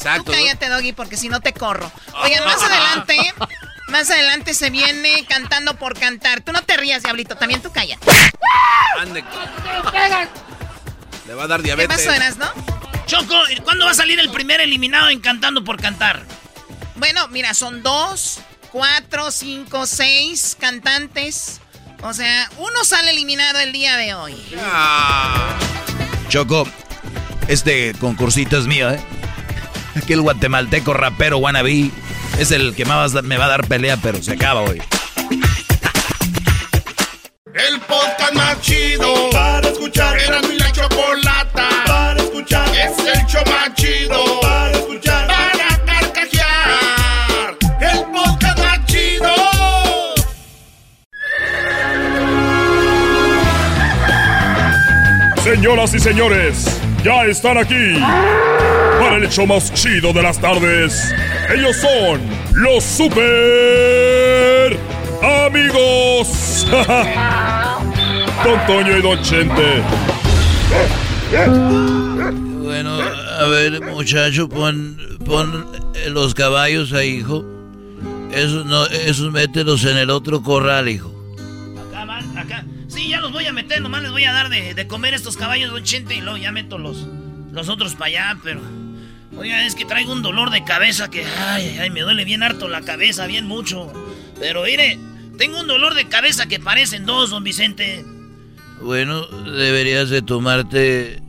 [0.00, 0.24] Exacto.
[0.24, 1.92] Tú cállate, Doggy, porque si no te corro.
[2.22, 3.18] Oigan, más adelante,
[3.88, 6.40] más adelante se viene cantando por cantar.
[6.40, 8.10] Tú no te rías, diablito, también tú cállate.
[8.98, 9.22] Ande.
[11.26, 11.98] Le va a dar diabetes.
[11.98, 12.50] ¿Qué pasó, no?
[13.04, 16.24] Choco, ¿cuándo va a salir el primer eliminado en Cantando por Cantar?
[16.96, 18.40] Bueno, mira, son dos,
[18.72, 21.60] cuatro, cinco, seis cantantes.
[22.02, 24.34] O sea, uno sale eliminado el día de hoy.
[24.58, 25.58] Ah.
[26.30, 26.66] Choco,
[27.48, 29.00] este concursito es mío, ¿eh?
[30.02, 31.90] Aquel guatemalteco rapero wannabe
[32.38, 34.80] es el que más me va a dar pelea, pero se acaba hoy.
[37.52, 40.18] El podcast más chido para escuchar.
[40.18, 42.66] Era mi la chocolata para escuchar.
[42.68, 45.26] Es el show más chido para escuchar.
[45.26, 47.56] Para carcajear.
[47.80, 49.34] El podcast más chido.
[55.44, 57.94] Señoras y señores, ya están aquí
[59.00, 61.12] para el hecho más chido de las tardes.
[61.54, 62.20] Ellos son
[62.54, 64.78] los super
[65.46, 66.66] amigos.
[68.44, 69.82] Don Toño y Don Chente.
[72.62, 72.98] Bueno,
[73.38, 75.66] a ver, muchacho, pon, pon
[76.08, 77.44] los caballos ahí, hijo.
[78.32, 81.12] Esos, no, esos mételos en el otro corral, hijo.
[81.88, 82.64] Acá van, acá.
[82.90, 85.36] Sí, ya los voy a meter, nomás les voy a dar de, de comer estos
[85.36, 87.06] caballos, don Chente, y luego ya meto los,
[87.52, 88.60] los otros para allá, pero...
[89.36, 91.24] Oiga, es que traigo un dolor de cabeza que...
[91.24, 93.92] Ay, ay, me duele bien harto la cabeza, bien mucho.
[94.40, 94.98] Pero mire,
[95.38, 98.04] tengo un dolor de cabeza que parecen dos, don Vicente.
[98.82, 101.22] Bueno, deberías de tomarte...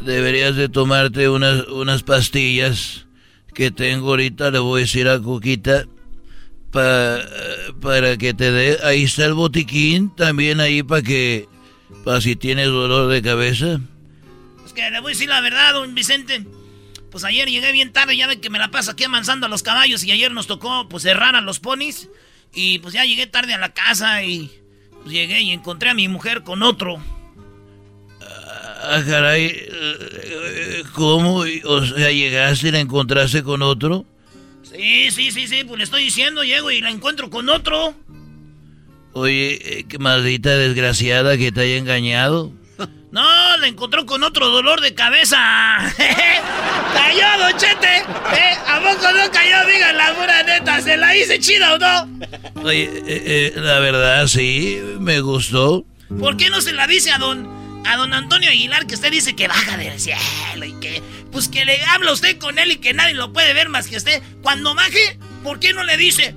[0.00, 3.06] Deberías de tomarte unas, unas pastillas
[3.54, 4.50] que tengo ahorita.
[4.50, 5.18] Le voy a decir a
[6.72, 7.36] Cuquita
[7.80, 8.78] para que te dé...
[8.82, 11.48] Ahí está el botiquín también ahí para que...
[12.04, 13.80] Para si tienes dolor de cabeza.
[14.64, 16.44] Es que le voy a decir la verdad, don Vicente.
[17.10, 19.62] Pues ayer llegué bien tarde, ya ven que me la paso aquí amansando a los
[19.62, 22.08] caballos y ayer nos tocó pues cerrar a los ponis.
[22.54, 24.50] Y pues ya llegué tarde a la casa y
[25.02, 27.00] pues, llegué y encontré a mi mujer con otro.
[28.88, 31.44] Ah, caray, eh, ¿cómo?
[31.64, 34.04] O sea, llegaste y la encontraste con otro.
[34.70, 37.94] Sí, sí, sí, sí, pues le estoy diciendo, llego y la encuentro con otro.
[39.12, 42.52] Oye, eh, qué maldita desgraciada que te haya engañado.
[43.12, 45.38] No, la encontró con otro dolor de cabeza.
[46.92, 47.96] cayó, Don Chete.
[47.96, 48.56] ¿Eh?
[48.66, 49.66] ¿A poco no cayó?
[49.66, 52.62] Digan la pura neta, ¿se la hice chida o no?
[52.62, 55.86] Oye, eh, eh, la verdad sí, me gustó.
[56.20, 57.48] ¿Por qué no se la dice a don
[57.86, 61.64] a don Antonio Aguilar que usted dice que baja del cielo y que pues que
[61.64, 64.22] le habla usted con él y que nadie lo puede ver más que usted?
[64.42, 66.34] Cuando baje, ¿por qué no le dice?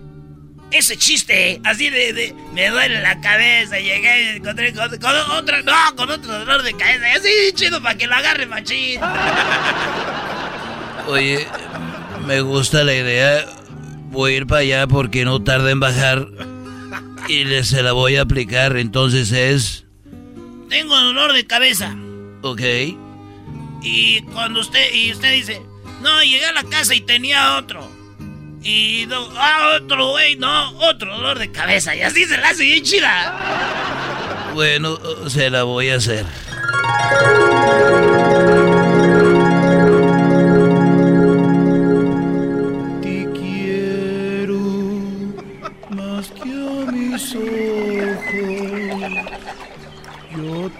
[0.72, 4.92] ese chiste, así de, me duele la cabeza, llegué y encontré con,
[5.32, 9.02] otra, no, con otro dolor de cabeza, así chido para que lo agarre machín.
[11.08, 11.48] Oye,
[12.28, 13.46] me gusta la idea,
[14.12, 16.28] voy a ir para allá porque no tarda en bajar
[17.28, 19.86] y se la voy a aplicar, entonces es...
[20.70, 21.96] Tengo dolor de cabeza.
[22.42, 22.62] Ok.
[23.82, 25.62] Y cuando usted, y usted dice,
[26.02, 27.90] no, llegué a la casa y tenía otro.
[28.62, 31.96] Y ah, otro güey, no, otro dolor de cabeza.
[31.96, 34.52] Y así se la hace bien chida.
[34.54, 36.26] Bueno, se la voy a hacer.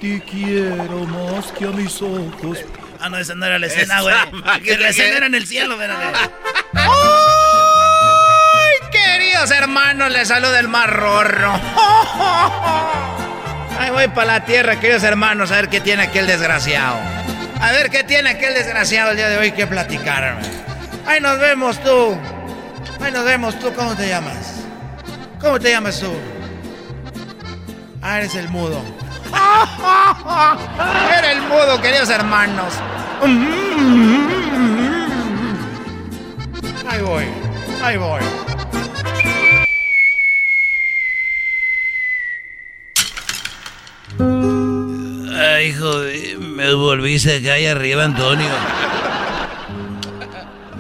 [0.10, 2.60] Te quiero más que a mis ojos.
[3.00, 4.16] Ah, no, esa no era la escena, güey.
[4.78, 6.32] La escena era en el cielo, espérate.
[8.92, 11.54] Queridos hermanos, les saluda el mar rorro.
[13.80, 16.98] Ahí voy para la tierra, queridos hermanos, a ver qué tiene aquel desgraciado.
[17.62, 20.40] A ver qué tiene aquel desgraciado el día de hoy que platicar.
[21.06, 22.18] Ahí nos vemos tú.
[23.00, 23.72] Ahí nos vemos tú.
[23.74, 24.64] ¿Cómo te llamas?
[25.40, 26.12] ¿Cómo te llamas tú?
[28.02, 28.99] Ah, eres el mudo.
[31.18, 32.74] Era el mudo, queridos hermanos.
[33.26, 34.40] Mm.
[36.88, 37.26] Ahí voy,
[37.84, 38.22] ahí voy.
[45.40, 45.92] Ay, hijo,
[46.40, 48.50] me volviste que hay arriba, Antonio.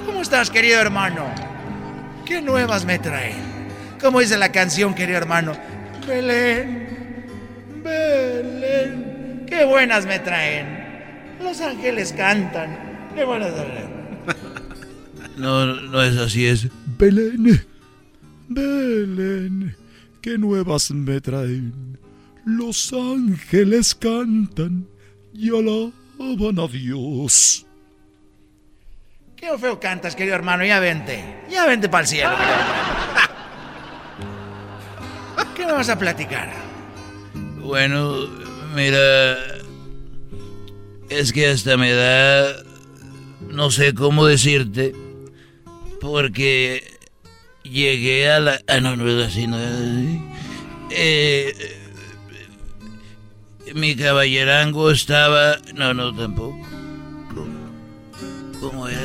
[0.05, 1.25] ¿Cómo estás, querido hermano?
[2.25, 3.49] ¿Qué nuevas me traen?
[4.01, 5.53] ¿Cómo dice la canción, querido hermano?
[6.07, 6.87] Belén,
[7.83, 8.18] Belén
[9.47, 11.37] qué buenas me traen.
[11.41, 13.09] Los ángeles cantan.
[13.15, 13.53] Qué buenas.
[15.37, 16.67] No, no es así, es.
[16.97, 17.65] Belén,
[18.49, 19.73] Belén,
[20.21, 21.97] qué nuevas me traen.
[22.43, 24.85] Los ángeles cantan
[25.33, 27.65] y alaban a Dios.
[29.37, 30.65] Qué feo cantas, querido hermano.
[30.65, 31.23] Ya vente.
[31.49, 32.31] Ya vente para el cielo.
[35.55, 36.68] ¿Qué me vas a platicar?
[37.69, 38.27] Bueno,
[38.75, 39.37] mira.
[41.07, 42.63] Es que hasta me da.
[43.47, 44.95] No sé cómo decirte.
[46.01, 46.97] Porque
[47.61, 48.59] llegué a la.
[48.67, 50.21] Ah, no, no es así, no es así.
[50.89, 51.53] Eh,
[53.75, 55.59] mi caballerango estaba.
[55.75, 56.59] No, no, tampoco.
[58.59, 58.99] ¿Cómo era?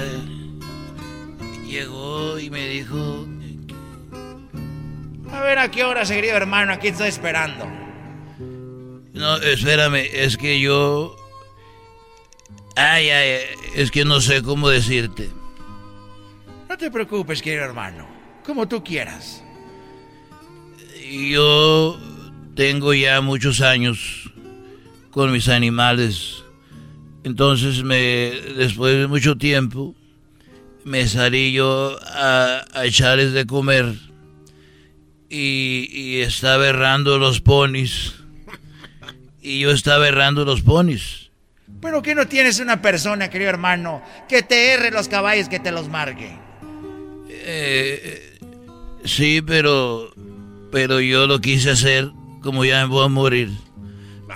[1.69, 3.29] Llegó y me dijo.
[5.31, 7.84] A ver a qué hora, querido hermano, aquí estoy esperando.
[9.15, 11.17] No, espérame, es que yo.
[12.77, 13.41] Ay, ay,
[13.77, 15.31] es que no sé cómo decirte.
[16.69, 18.09] No te preocupes, querido hermano.
[18.45, 19.45] Como tú quieras.
[21.09, 21.97] Yo
[22.57, 24.33] tengo ya muchos años
[25.13, 26.43] con mis animales.
[27.23, 29.95] Entonces, me, después de mucho tiempo,
[30.85, 33.95] me salí yo a, echarles de comer
[35.31, 38.24] y, y, estaba errando los ponis.
[39.45, 41.31] Y yo estaba errando los ponis.
[41.81, 45.71] ¿Pero que no tienes una persona, querido hermano, que te erre los caballos, que te
[45.71, 46.37] los marque?
[47.29, 48.39] Eh,
[49.05, 50.11] sí, pero,
[50.73, 52.11] pero yo lo quise hacer
[52.45, 53.51] como ya me voy a morir.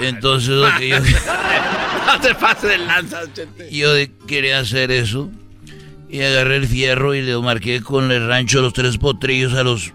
[0.01, 0.97] Entonces lo que yo...
[2.07, 3.21] no te pases de lanza,
[3.71, 3.91] Yo
[4.27, 5.31] quería hacer eso.
[6.09, 9.93] Y agarré el fierro y le marqué con el rancho los tres potrillos a los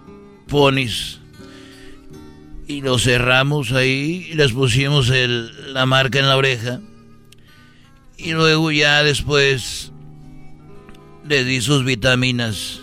[0.47, 1.19] ponis.
[2.67, 6.79] Y lo cerramos ahí y les pusimos el, la marca en la oreja.
[8.17, 9.91] Y luego ya después
[11.27, 12.79] le di sus vitaminas.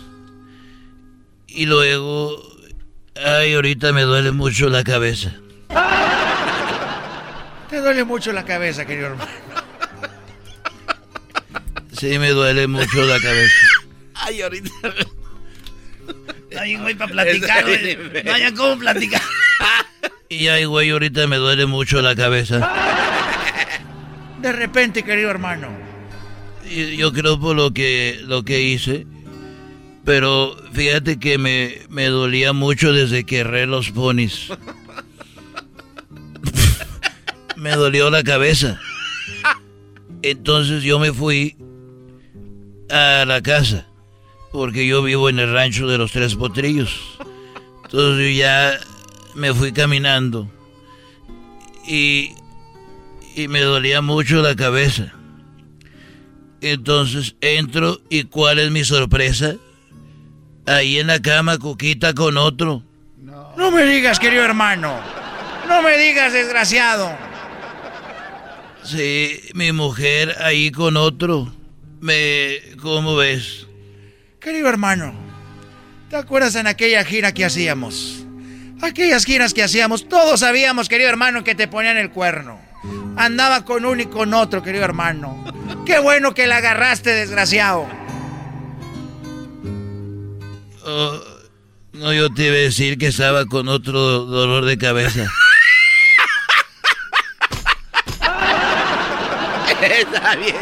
[1.47, 2.41] Y luego,
[3.15, 5.33] ay, ahorita me duele mucho la cabeza.
[7.69, 9.31] Te duele mucho la cabeza, querido hermano.
[11.93, 13.55] Sí, me duele mucho la cabeza.
[14.13, 14.71] Ay, ahorita.
[16.59, 17.97] Ay, güey, para platicar, güey.
[18.23, 19.21] No haya cómo platicar.
[20.29, 22.71] Y ay, güey, ahorita me duele mucho la cabeza.
[24.41, 25.67] De repente, querido hermano.
[26.97, 29.05] Yo creo por lo que, lo que hice.
[30.05, 34.47] Pero fíjate que me, me dolía mucho desde que erré los ponis
[37.55, 38.79] me dolió la cabeza.
[40.23, 41.55] Entonces yo me fui
[42.89, 43.87] a la casa,
[44.51, 47.17] porque yo vivo en el rancho de los tres potrillos.
[47.83, 48.79] Entonces yo ya
[49.35, 50.49] me fui caminando
[51.87, 52.33] y,
[53.35, 55.13] y me dolía mucho la cabeza.
[56.61, 59.55] Entonces entro y cuál es mi sorpresa?
[60.67, 62.83] Ahí en la cama, Coquita con otro.
[63.17, 63.53] No.
[63.57, 64.99] no me digas, querido hermano.
[65.67, 67.11] No me digas, desgraciado.
[68.83, 71.51] Sí, mi mujer ahí con otro.
[71.99, 72.59] Me.
[72.81, 73.67] ¿Cómo ves?
[74.41, 75.13] Querido hermano,
[76.09, 78.25] ¿te acuerdas en aquella gira que hacíamos?
[78.81, 82.59] Aquellas giras que hacíamos, todos sabíamos, querido hermano, que te ponían el cuerno.
[83.15, 85.45] Andaba con uno y con otro, querido hermano.
[85.85, 87.87] Qué bueno que la agarraste, desgraciado.
[90.85, 91.19] Oh,
[91.93, 95.31] no, yo te iba a decir que estaba con otro dolor de cabeza.
[99.83, 100.55] Está bien.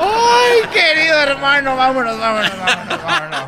[0.00, 3.40] Ay, querido hermano, vámonos, vámonos, vámonos, vámonos.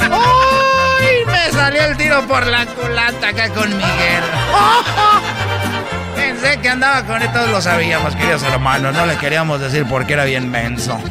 [0.00, 4.24] Ay, me salió el tiro por la culata acá con Miguel.
[6.14, 8.94] Pensé que andaba con él, todos lo sabíamos, queridos hermanos.
[8.94, 10.98] No le queríamos decir porque era bien menso.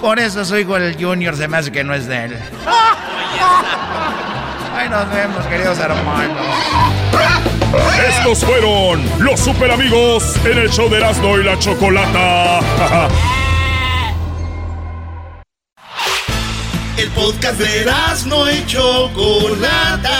[0.00, 2.38] Por eso soy con el Junior, se me hace que no es de él.
[4.76, 6.36] Ahí nos vemos, queridos hermanos.
[8.08, 12.60] Estos fueron los super amigos en el show de Erasmo y la Chocolata.
[16.96, 20.18] el podcast de Erasmo y Chocolata.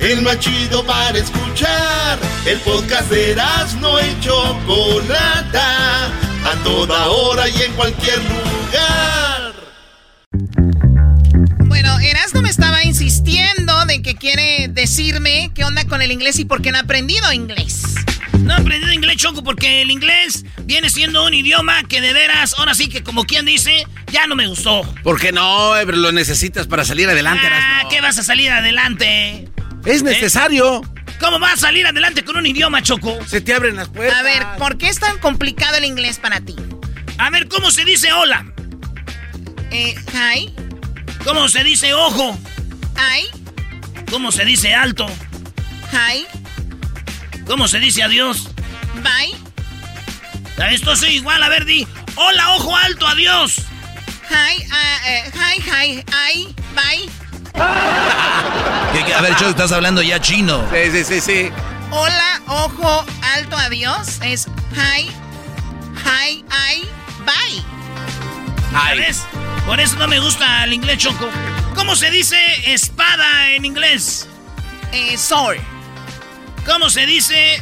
[0.00, 2.18] El más chido para escuchar.
[2.46, 6.06] El podcast de Erasmo y Chocolata.
[6.06, 9.52] A toda hora y en cualquier lugar.
[11.66, 13.67] Bueno, Erasmo me estaba insistiendo
[14.02, 17.82] que quiere decirme qué onda con el inglés y por qué no ha aprendido inglés.
[18.40, 22.54] No he aprendido inglés, Choco, porque el inglés viene siendo un idioma que de veras,
[22.58, 24.82] ahora sí que como quien dice, ya no me gustó.
[25.02, 25.74] ¿Por qué no?
[25.84, 27.46] Lo necesitas para salir adelante.
[27.50, 29.48] Ah, ¿qué vas a salir adelante?
[29.84, 30.82] Es necesario.
[31.20, 33.18] ¿Cómo vas a salir adelante con un idioma, Choco?
[33.26, 34.18] Se te abren las puertas.
[34.18, 36.54] A ver, ¿por qué es tan complicado el inglés para ti?
[37.18, 38.46] A ver, ¿cómo se dice hola?
[39.70, 40.54] Eh, hi.
[41.24, 42.38] ¿Cómo se dice ojo?
[42.96, 43.37] Hi.
[44.10, 45.06] ¿Cómo se dice alto?
[45.92, 46.26] Hi.
[47.46, 48.48] ¿Cómo se dice adiós?
[49.02, 49.36] Bye.
[50.72, 51.86] Esto es igual, a ver, di.
[52.16, 53.62] Hola, ojo alto, adiós.
[54.30, 57.08] Hi, uh, hi, hi, hi, bye.
[59.14, 60.64] A ver, Choco, estás hablando ya chino.
[60.70, 61.50] Sí, sí, sí, sí.
[61.90, 63.04] Hola, ojo,
[63.34, 64.20] alto, adiós.
[64.22, 65.10] Es hi,
[66.04, 66.88] hi, hi,
[67.24, 67.64] bye.
[68.72, 69.26] ¿Sabes?
[69.68, 71.28] Por eso no me gusta el inglés, Choco.
[71.74, 72.38] ¿Cómo se dice
[72.72, 74.26] espada en inglés?
[74.92, 75.58] Eh, sword.
[76.64, 77.60] ¿Cómo se dice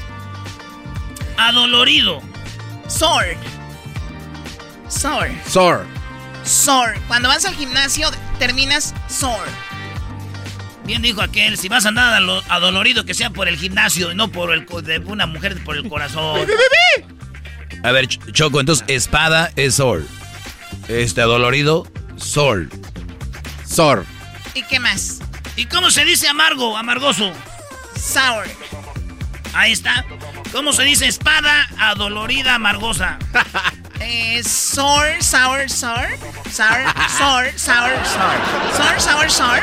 [1.37, 2.23] adolorido?
[2.87, 3.37] Sword.
[4.89, 5.33] Sword.
[5.49, 5.87] Sword.
[6.45, 6.97] Sword.
[7.09, 9.51] Cuando vas al gimnasio, terminas sword.
[10.85, 14.29] Bien dijo aquel, si vas a andar adolorido, que sea por el gimnasio y no
[14.29, 16.47] por el de una mujer por el corazón.
[17.83, 20.05] A ver, Choco, entonces espada es sword.
[20.89, 22.69] Este adolorido, sword.
[23.67, 24.05] Sword.
[24.55, 25.19] ¿Y qué más?
[25.57, 27.33] ¿Y cómo se dice amargo, amargoso?
[27.99, 28.47] Sour.
[29.53, 30.05] Ahí está.
[30.53, 33.19] ¿Cómo se dice espada adolorida, amargosa?
[34.01, 36.07] eh, sour, sour, sour.
[36.51, 36.85] Sour,
[37.19, 38.37] sour, sour, sour.
[38.77, 39.63] Sour, sour, sour.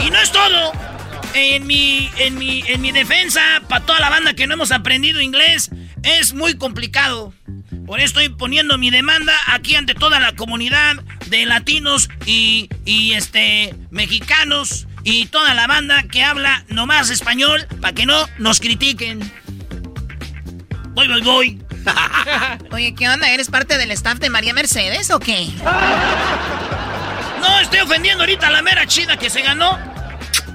[0.00, 0.93] y no es todo.
[1.34, 5.20] En mi, en mi, en mi defensa, para toda la banda que no hemos aprendido
[5.20, 5.70] inglés,
[6.04, 7.34] es muy complicado.
[7.86, 10.94] Por eso estoy poniendo mi demanda aquí ante toda la comunidad
[11.26, 17.92] de latinos y, y este, mexicanos y toda la banda que habla nomás español para
[17.92, 19.20] que no nos critiquen.
[20.90, 21.62] Voy, voy, voy.
[22.70, 23.28] Oye, ¿qué onda?
[23.28, 25.48] ¿Eres parte del staff de María Mercedes o qué?
[27.40, 29.78] No, estoy ofendiendo ahorita a la mera chida que se ganó.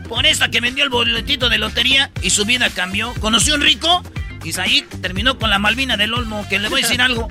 [0.09, 3.13] Por esta que vendió el boletito de lotería y su vida cambió.
[3.21, 4.03] Conoció un rico
[4.43, 7.27] y ahí terminó con la Malvina del Olmo, que le voy a decir algo.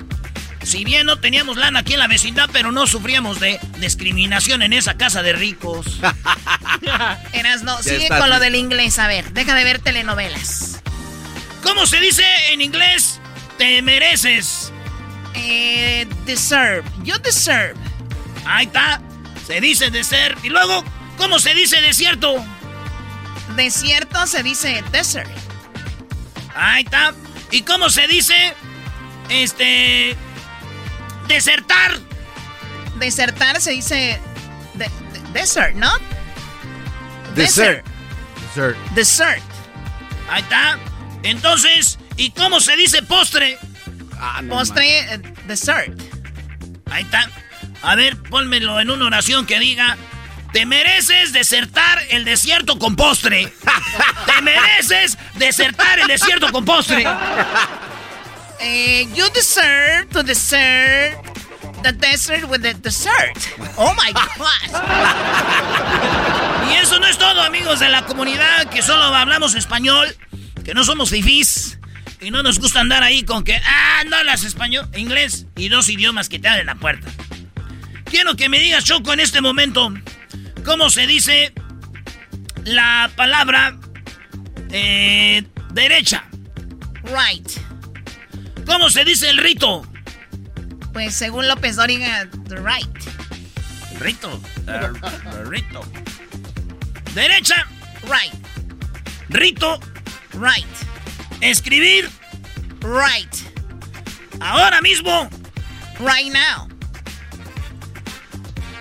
[0.63, 4.71] Si bien no teníamos lana aquí en la vecindad, pero no sufríamos de discriminación en
[4.71, 5.99] esa casa de ricos.
[7.33, 8.97] Eras no, sigue con lo del inglés.
[8.97, 10.81] A ver, deja de ver telenovelas.
[11.63, 13.19] ¿Cómo se dice en inglés?
[13.57, 14.71] Te mereces.
[15.33, 16.83] Eh, deserve.
[17.03, 17.75] You deserve.
[18.45, 19.01] Ahí está.
[19.45, 20.39] Se dice deserve.
[20.43, 20.83] Y luego,
[21.17, 22.35] ¿cómo se dice desierto?
[23.59, 25.29] Desierto se dice desert.
[26.55, 27.13] Ahí está.
[27.51, 28.53] ¿Y cómo se dice?
[29.27, 30.15] Este.
[31.27, 31.99] Desertar.
[32.99, 34.17] Desertar se dice.
[35.33, 35.91] desert, ¿no?
[37.35, 37.85] Desert.
[38.55, 38.77] Desert.
[38.95, 39.43] Desert.
[40.29, 40.79] Ahí está.
[41.23, 43.59] Entonces, ¿y cómo se dice postre?
[44.17, 45.99] Ah, postre, eh, dessert.
[46.89, 47.29] Ahí está.
[47.81, 49.97] A ver, pónmelo en una oración que diga.
[50.53, 53.51] Te mereces desertar el desierto con postre.
[54.25, 57.05] Te mereces desertar el desierto con postre.
[58.61, 61.15] Eh, you deserve to desert
[61.83, 63.37] the desert with the dessert.
[63.77, 64.21] Oh my God.
[66.69, 70.15] y eso no es todo, amigos de la comunidad que solo hablamos español,
[70.65, 71.79] que no somos fifís
[72.21, 75.87] y no nos gusta andar ahí con que, ah, no hablas español, inglés y dos
[75.89, 77.09] idiomas que te abren la puerta.
[78.05, 79.93] Quiero que me digas, Choco, en este momento,
[80.65, 81.53] ¿cómo se dice
[82.65, 83.77] la palabra
[84.71, 85.43] eh,
[85.73, 86.25] derecha?
[87.03, 87.49] Right.
[88.65, 89.85] ¿Cómo se dice el rito?
[90.93, 92.99] Pues según López Dóriga, the right.
[93.99, 94.41] Rito.
[95.45, 95.81] Rito.
[97.13, 97.67] Derecha.
[98.03, 98.33] Right.
[99.29, 99.79] Rito.
[100.33, 100.65] Right.
[101.41, 102.09] Escribir.
[102.81, 103.35] Right.
[104.39, 105.29] Ahora mismo.
[105.99, 106.67] Right now.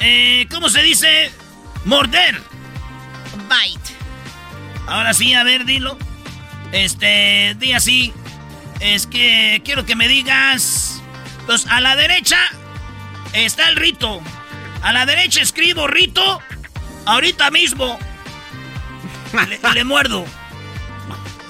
[0.01, 1.31] Eh, ¿Cómo se dice
[1.89, 2.41] morder?
[3.49, 3.95] Bite.
[4.87, 5.99] Ahora sí, a ver, dilo.
[6.73, 8.13] Este, di así.
[8.81, 11.03] Es que quiero que me digas.
[11.47, 12.39] Pues a la derecha
[13.33, 14.21] está el rito.
[14.83, 16.41] A la derecha escribo rito.
[17.07, 17.99] Ahorita mismo.
[19.49, 20.25] Le, le muerdo.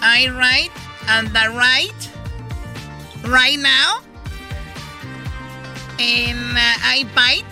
[0.00, 0.70] I write
[1.08, 2.10] on the right.
[3.24, 4.00] Right now.
[5.98, 7.44] And uh, I bite.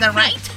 [0.00, 0.47] The right.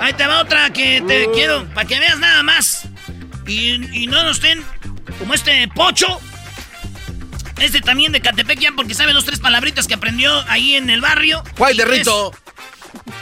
[0.00, 1.32] Ahí te va otra que te Uh.
[1.32, 2.82] quiero, para que veas nada más.
[3.46, 4.62] Y, y no nos estén
[5.18, 6.06] como este pocho.
[7.58, 11.00] Este también de Catepec ya porque sabe dos, tres palabritas que aprendió ahí en el
[11.00, 11.42] barrio.
[11.58, 11.98] ¿Cuál de Inglés.
[12.00, 12.32] rito?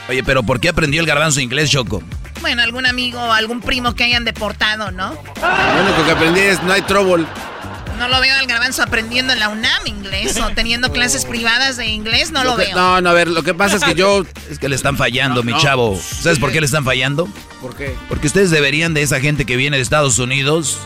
[0.07, 2.01] Oye, pero ¿por qué aprendió el garbanzo inglés, Choco?
[2.41, 5.09] Bueno, algún amigo o algún primo que hayan deportado, ¿no?
[5.11, 7.25] Lo único que aprendí es no hay trouble.
[7.99, 11.87] No lo veo al garbanzo aprendiendo en la UNAM inglés o teniendo clases privadas de
[11.87, 12.73] inglés, no lo, veo.
[12.75, 14.25] No, no, a ver, lo que pasa es que yo...
[14.49, 15.99] Es que le están fallando, mi chavo.
[15.99, 17.27] ¿Sabes por qué le están fallando?
[17.61, 17.95] ¿Por qué?
[18.07, 20.79] Porque ustedes deberían de esa gente que viene de Estados Unidos,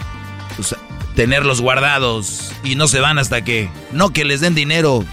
[0.57, 0.75] pues,
[1.15, 3.69] tenerlos guardados y no se van hasta que...
[3.91, 5.05] No que les den dinero,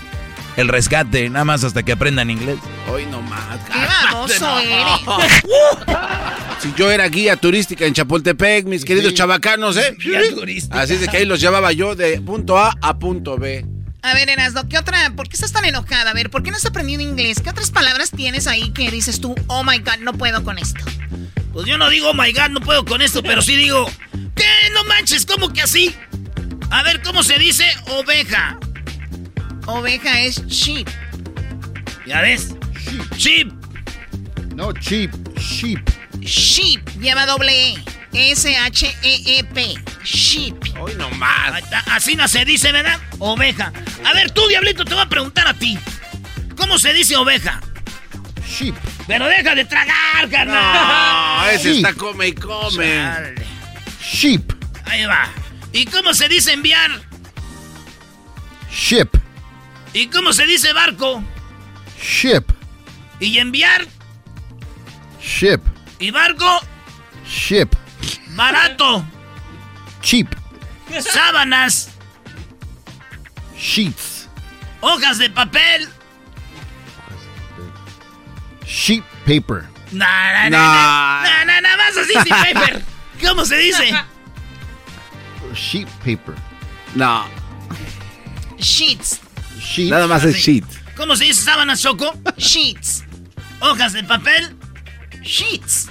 [0.56, 2.58] el rescate, nada más hasta que aprendan inglés.
[2.90, 3.58] Hoy no más.
[3.72, 5.42] ¡Qué baboso eres!
[6.60, 9.96] Si yo era guía turística en Chapultepec, mis queridos chavacanos, ¿eh?
[9.98, 10.78] Guía turística.
[10.78, 13.64] Así es de que ahí los llevaba yo de punto A a punto B.
[14.02, 15.10] A ver, Erasno, ¿qué otra?
[15.16, 16.10] ¿Por qué estás tan enojada?
[16.10, 17.40] A ver, ¿por qué no has aprendido inglés?
[17.40, 20.80] ¿Qué otras palabras tienes ahí que dices tú, oh my god, no puedo con esto?
[21.54, 23.90] Pues yo no digo, oh my god, no puedo con esto, pero sí digo,
[24.34, 24.44] ¿qué?
[24.74, 25.94] No manches, ¿cómo que así?
[26.70, 28.58] A ver, ¿cómo se dice oveja?
[29.70, 30.88] Oveja es sheep.
[32.06, 32.54] ¿Ya ves?
[33.16, 33.52] Sheep.
[34.54, 35.78] No, cheap, sheep.
[36.20, 37.84] Sheep, lleva doble E.
[38.12, 39.74] S-H-E-E-P.
[40.02, 40.56] Sheep.
[40.80, 41.52] Hoy no más.
[41.52, 42.98] Ahí está, Así no se dice, ¿verdad?
[43.20, 43.72] Oveja.
[44.04, 45.78] A ver, tú, Diablito, te voy a preguntar a ti.
[46.56, 47.60] ¿Cómo se dice oveja?
[48.46, 48.74] Sheep.
[49.06, 51.44] Pero deja de tragar, carnal.
[51.44, 51.76] No, ese Sí.
[51.78, 52.86] está come y come.
[52.96, 53.34] Chale.
[54.02, 54.52] Sheep.
[54.86, 55.28] Ahí va.
[55.72, 56.90] ¿Y cómo se dice enviar?
[58.72, 59.08] Ship.
[59.92, 61.22] ¿Y cómo se dice barco?
[62.00, 62.44] Ship.
[63.18, 63.86] ¿Y enviar?
[65.20, 65.60] Ship.
[65.98, 66.60] ¿Y barco?
[67.26, 67.68] Ship.
[68.30, 69.04] Barato.
[70.00, 70.28] Cheap.
[71.00, 71.90] Sábanas.
[73.58, 74.28] Sheets.
[74.80, 75.88] Hojas de papel.
[78.66, 79.68] Sheep paper.
[79.92, 81.22] Nah, nah, nah, Nah.
[81.22, 82.82] nah, nah, nada más así sin paper.
[83.20, 83.92] ¿Cómo se dice?
[85.54, 86.34] Sheep paper.
[86.94, 87.26] No,
[88.58, 89.19] Sheets.
[89.70, 89.90] Sheets.
[89.90, 90.64] nada más es shit.
[90.96, 92.12] ¿Cómo se dice sábanas, Choco?
[92.36, 93.04] Sheets.
[93.60, 94.56] Hojas de papel.
[95.22, 95.88] Sheets.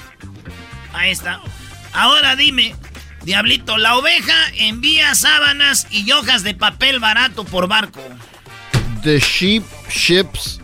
[0.93, 1.41] Ahí está.
[1.93, 2.75] Ahora dime,
[3.23, 8.01] Diablito, la oveja envía sábanas y hojas de papel barato por barco.
[9.03, 10.59] The sheep ships.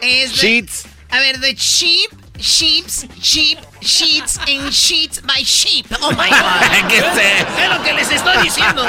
[0.00, 0.84] Es de- Sheets.
[1.10, 3.58] A ver, the sheep, sheeps, sheep,
[3.88, 5.86] sheets, and sheets by sheep.
[6.02, 6.88] Oh my god.
[6.88, 7.40] ¿Qué sé?
[7.62, 8.84] Es lo que les estoy diciendo.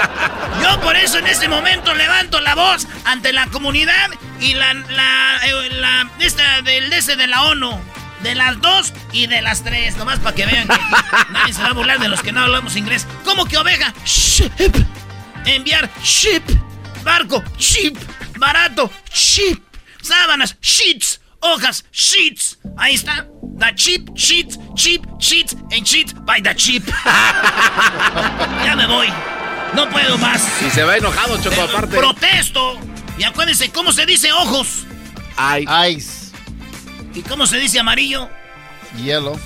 [0.62, 5.40] Yo por eso en este momento levanto la voz ante la comunidad y la, la,
[5.46, 7.80] eh, la esta del ese de la ONU.
[8.22, 9.96] De las dos y de las tres.
[9.96, 10.78] Nomás para que vean que
[11.32, 13.08] nadie se va a burlar de los que no hablamos inglés.
[13.24, 13.94] ¿Cómo que oveja?
[14.06, 14.52] Ship.
[15.46, 16.44] Enviar ship.
[17.04, 17.42] Barco.
[17.58, 17.98] Ship.
[18.38, 18.92] Barato.
[19.14, 19.58] Ship.
[20.02, 20.58] Sábanas.
[20.62, 21.22] Sheets.
[21.42, 21.86] Hojas.
[21.92, 22.58] Sheets.
[22.78, 23.28] Ahí está.
[23.58, 24.58] The cheap sheets.
[24.76, 25.54] Cheap sheets.
[25.72, 26.86] And sheets by the cheap.
[28.64, 29.08] ya me voy.
[29.74, 30.42] No puedo más.
[30.66, 31.98] Y se va enojado, Choco, aparte.
[31.98, 32.80] Protesto.
[33.18, 34.86] Y acuérdense, ¿cómo se dice ojos?
[35.88, 36.32] Ice.
[37.14, 38.30] ¿Y cómo se dice amarillo?
[38.98, 39.40] Yellow.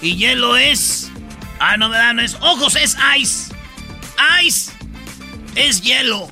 [0.00, 1.10] Y hielo es.
[1.58, 2.14] Ah, no, ¿verdad?
[2.14, 2.36] No es.
[2.40, 3.54] Ojos es ice.
[4.44, 4.72] Ice
[5.54, 6.30] es hielo.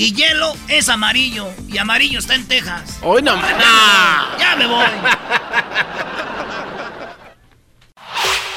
[0.00, 1.52] Y hielo es amarillo.
[1.68, 3.00] Y amarillo está en Texas.
[3.02, 4.38] hoy no más.
[4.38, 4.86] Ya me voy.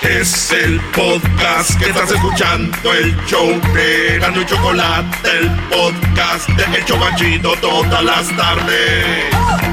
[0.04, 6.78] Es el podcast que estás escuchando, el show de Gano y Chocolate, el podcast de
[6.78, 9.73] El Chobachito todas las tardes.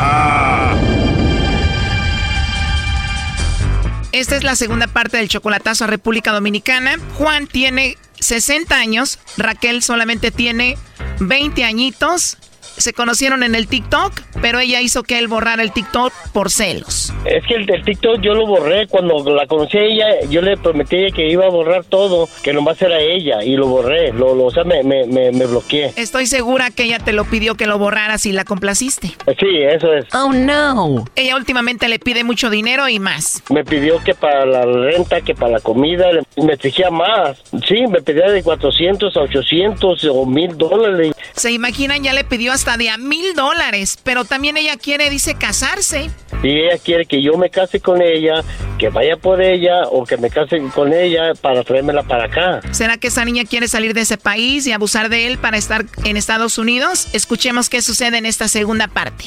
[4.11, 6.97] Esta es la segunda parte del chocolatazo a República Dominicana.
[7.17, 10.77] Juan tiene 60 años, Raquel solamente tiene
[11.19, 12.37] 20 añitos.
[12.81, 17.13] Se conocieron en el TikTok, pero ella hizo que él borrara el TikTok por celos.
[17.25, 20.57] Es que el, el TikTok yo lo borré cuando la conocí a ella, yo le
[20.57, 24.45] prometí que iba a borrar todo, que nomás era ella, y lo borré, lo, lo-
[24.45, 25.93] o sea, me, me, me, me bloqueé.
[25.95, 29.09] Estoy segura que ella te lo pidió que lo borraras y la complaciste.
[29.39, 30.05] Sí, eso es.
[30.13, 31.05] Oh no.
[31.15, 33.43] Ella últimamente le pide mucho dinero y más.
[33.49, 37.37] Me pidió que para la renta, que para la comida, le- me exigía más.
[37.67, 41.13] Sí, me pedía de 400 a 800 o 1000 dólares.
[41.33, 45.35] Se imaginan, ya le pidió hasta de a mil dólares, pero también ella quiere, dice,
[45.35, 46.09] casarse.
[46.43, 48.43] Y ella quiere que yo me case con ella,
[48.79, 52.61] que vaya por ella o que me case con ella para traérmela para acá.
[52.71, 55.85] ¿Será que esa niña quiere salir de ese país y abusar de él para estar
[56.03, 57.09] en Estados Unidos?
[57.13, 59.25] Escuchemos qué sucede en esta segunda parte.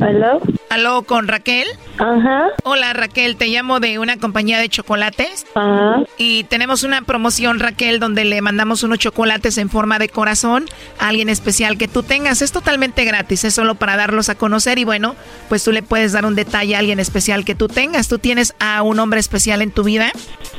[0.00, 0.40] ¿Aló?
[0.68, 1.66] Aló, con Raquel.
[1.98, 2.48] Ajá.
[2.64, 5.46] Hola, Raquel, te llamo de una compañía de chocolates.
[5.54, 6.02] Ajá.
[6.18, 10.66] Y tenemos una promoción, Raquel, donde le mandamos unos chocolates en forma de corazón
[10.98, 12.42] a alguien especial que tú tengas.
[12.42, 15.14] Es totalmente gratis, es solo para darlos a conocer y bueno,
[15.48, 18.08] pues tú le puedes dar un detalle a alguien especial que tú tengas.
[18.08, 20.10] ¿Tú tienes a un hombre especial en tu vida?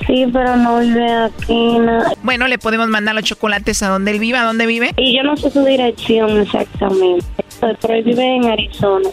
[0.06, 1.80] Sí, pero no vive aquí.
[1.80, 2.04] No.
[2.24, 4.42] Bueno, le podemos mandar los chocolates a donde él viva.
[4.42, 4.94] ¿A dónde vive?
[4.98, 7.26] Y yo no sé su dirección exactamente,
[7.60, 9.10] pero él vive en Arizona.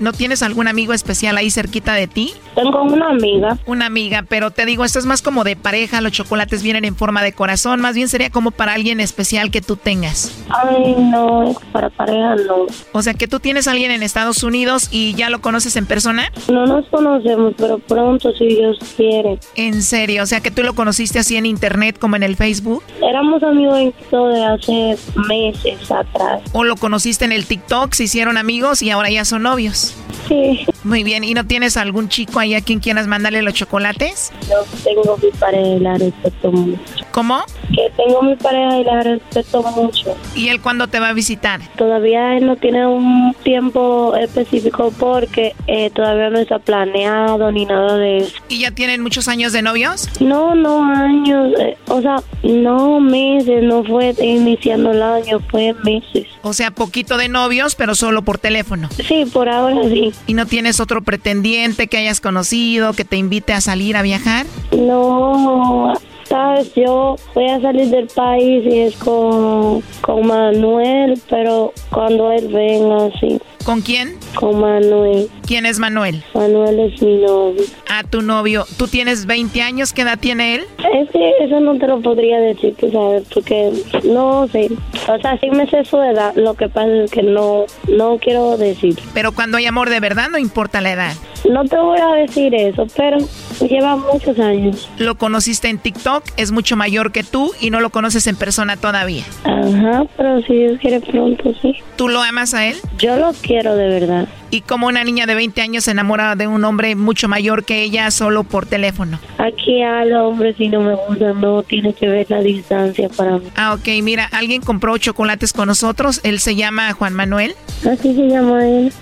[0.00, 2.32] ¿No tienes algún amigo especial ahí cerquita de ti?
[2.54, 3.58] Tengo una amiga.
[3.66, 6.96] Una amiga, pero te digo, esto es más como de pareja, los chocolates vienen en
[6.96, 10.44] forma de corazón, más bien sería como para alguien especial que tú tengas.
[10.48, 12.66] Ay, no, para pareja no.
[12.92, 15.86] O sea, que tú tienes a alguien en Estados Unidos y ya lo conoces en
[15.86, 16.30] persona.
[16.48, 19.38] No nos conocemos, pero pronto si Dios quiere.
[19.56, 22.82] En serio, o sea, que tú lo conociste así en internet como en el Facebook.
[23.02, 24.96] Éramos amigos en de hace
[25.28, 26.42] meses atrás.
[26.52, 29.83] O lo conociste en el TikTok, se hicieron amigos y ahora ya son novios.
[30.28, 30.66] Sí.
[30.84, 34.32] Muy bien, ¿y no tienes algún chico ahí a quien quieras mandarle los chocolates?
[34.48, 36.80] No tengo mi pareja y la respeto mucho.
[37.10, 37.42] ¿Cómo?
[37.74, 40.16] Que tengo mi pareja y la respeto mucho.
[40.34, 41.60] ¿Y él cuándo te va a visitar?
[41.76, 47.96] Todavía él no tiene un tiempo específico porque eh, todavía no está planeado ni nada
[47.96, 48.36] de eso.
[48.48, 50.08] ¿Y ya tienen muchos años de novios?
[50.20, 56.26] No, no años, eh, o sea, no meses, no fue iniciando el año, fue meses.
[56.42, 58.88] O sea, poquito de novios, pero solo por teléfono.
[59.06, 59.73] Sí, por ahora
[60.26, 64.46] ¿Y no tienes otro pretendiente que hayas conocido que te invite a salir a viajar?
[64.76, 65.94] No,
[66.24, 72.48] sabes, yo voy a salir del país y es con, con Manuel, pero cuando él
[72.48, 73.38] venga, sí.
[73.64, 74.18] ¿Con quién?
[74.34, 75.30] Con Manuel.
[75.46, 76.22] ¿Quién es Manuel?
[76.34, 77.62] Manuel es mi novio.
[77.88, 78.66] Ah, tu novio.
[78.76, 79.94] ¿Tú tienes 20 años?
[79.94, 80.64] ¿Qué edad tiene él?
[80.92, 83.72] Es que eso no te lo podría decir, tú sabes, porque
[84.04, 84.68] no sé.
[85.08, 88.58] O sea, sí me sé su edad, lo que pasa es que no, no quiero
[88.58, 88.98] decir.
[89.14, 91.12] Pero cuando hay amor de verdad no importa la edad.
[91.50, 93.18] No te voy a decir eso, pero
[93.60, 94.88] lleva muchos años.
[94.98, 98.76] Lo conociste en TikTok, es mucho mayor que tú y no lo conoces en persona
[98.78, 99.24] todavía.
[99.44, 101.74] Ajá, pero si Dios quiere pronto, sí.
[101.96, 102.76] ¿Tú lo amas a él?
[102.98, 104.28] Yo lo quiero de verdad.
[104.54, 107.82] ¿Y como una niña de 20 años se enamora de un hombre mucho mayor que
[107.82, 109.18] ella solo por teléfono?
[109.38, 113.38] Aquí a los hombres si no me gustan, no tiene que ver la distancia para
[113.38, 113.48] mí.
[113.56, 117.56] Ah, ok, mira, alguien compró chocolates con nosotros, él se llama Juan Manuel.
[117.80, 118.92] Así se llama él.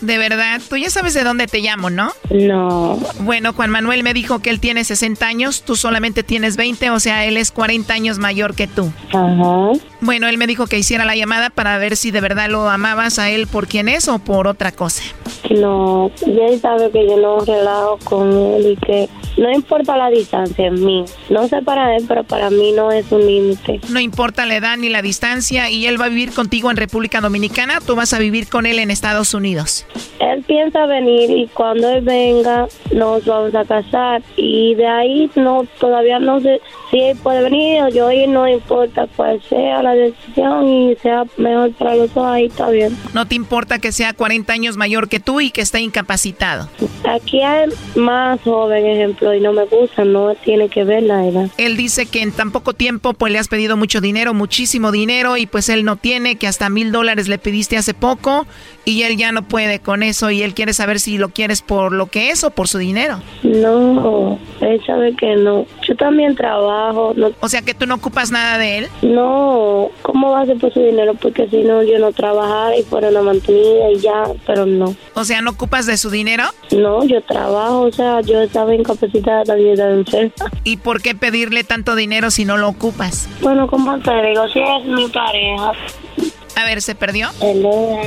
[0.00, 2.12] De verdad, tú ya sabes de dónde te llamo, ¿no?
[2.30, 2.98] No.
[3.20, 7.00] Bueno, Juan Manuel me dijo que él tiene 60 años, tú solamente tienes 20, o
[7.00, 8.92] sea, él es 40 años mayor que tú.
[9.08, 9.70] Ajá.
[10.00, 13.18] Bueno, él me dijo que hiciera la llamada para ver si de verdad lo amabas
[13.18, 15.02] a él por quién es o por otra cosa.
[15.50, 20.08] No, ya él sabe que yo no relajo con él y que no importa la
[20.08, 21.04] distancia en mí.
[21.28, 23.80] No sé para él, pero para mí no es un límite.
[23.90, 27.20] No importa la edad ni la distancia y él va a vivir contigo en República
[27.20, 29.86] Dominicana, tú vas a vivir con él en Estados Unidos.
[30.18, 35.66] Él piensa venir y cuando él venga nos vamos a casar y de ahí no
[35.78, 39.94] todavía no sé si él puede venir o yo ir, no importa cuál sea la
[39.94, 42.96] decisión y sea mejor para los dos, ahí está bien.
[43.12, 46.68] ¿No te importa que sea 40 años mayor que tú y que esté incapacitado?
[47.04, 51.50] Aquí hay más joven, ejemplo, y no me gusta, no tiene que ver la edad.
[51.56, 55.36] Él dice que en tan poco tiempo pues le has pedido mucho dinero, muchísimo dinero
[55.36, 58.46] y pues él no tiene, que hasta mil dólares le pediste hace poco
[58.84, 61.92] y él ya no puede con eso y él quiere saber si lo quieres por
[61.92, 63.20] lo que es o por su dinero.
[63.42, 65.66] No, él sabe que no.
[65.86, 67.12] Yo también trabajo.
[67.16, 67.30] No.
[67.40, 68.88] O sea que tú no ocupas nada de él.
[69.02, 71.14] No, ¿cómo va a ser por su dinero?
[71.14, 74.94] Porque si no, yo no trabajara y fuera una mantenida y ya, pero no.
[75.14, 76.44] O sea, ¿no ocupas de su dinero?
[76.72, 80.50] No, yo trabajo, o sea, yo estaba incapacitada también de enferma.
[80.64, 83.28] ¿Y por qué pedirle tanto dinero si no lo ocupas?
[83.40, 85.72] Bueno, como te digo, si es mi pareja.
[86.56, 87.28] A ver, ¿se perdió?
[87.40, 87.98] Hello.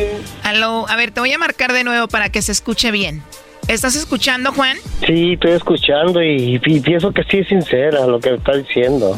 [0.43, 3.21] Aló, a ver, te voy a marcar de nuevo para que se escuche bien.
[3.69, 4.77] ¿Estás escuchando, Juan?
[5.05, 9.15] Sí, estoy escuchando y, pienso que sí es sincera lo que está diciendo.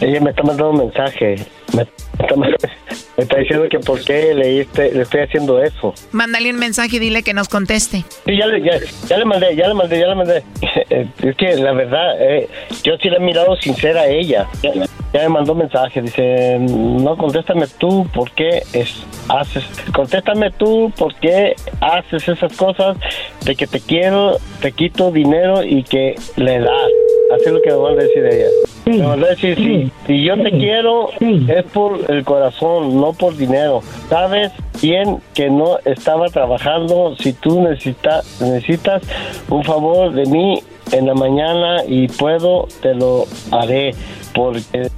[0.00, 1.36] Ella me está mandando un mensaje.
[1.74, 5.92] Me está, me está diciendo que por qué le, le estoy haciendo eso.
[6.12, 8.04] Mándale un mensaje y dile que nos conteste.
[8.24, 8.78] Sí, ya le, ya,
[9.08, 10.42] ya le mandé, ya le mandé, ya le mandé.
[11.22, 12.48] Es que la verdad, eh,
[12.82, 14.46] yo sí le he mirado sincera a ella.
[14.62, 19.64] Ya, ya me mandó un mensaje, dice, no, contéstame tú, ¿por qué es, haces?
[19.92, 22.96] Contéstame tú, ¿por qué haces esas cosas
[23.44, 26.90] de que te quiero, te quito dinero y que le das?
[27.34, 28.46] Así es lo que me van a decir ella.
[28.86, 33.36] Me van a decir, sí, si yo te quiero es por el corazón, no por
[33.36, 33.82] dinero.
[34.08, 37.14] ¿Sabes bien que no estaba trabajando?
[37.16, 39.02] Si tú necesita, necesitas
[39.50, 40.62] un favor de mí
[40.92, 43.94] en la mañana y puedo, te lo haré.
[44.34, 44.88] Porque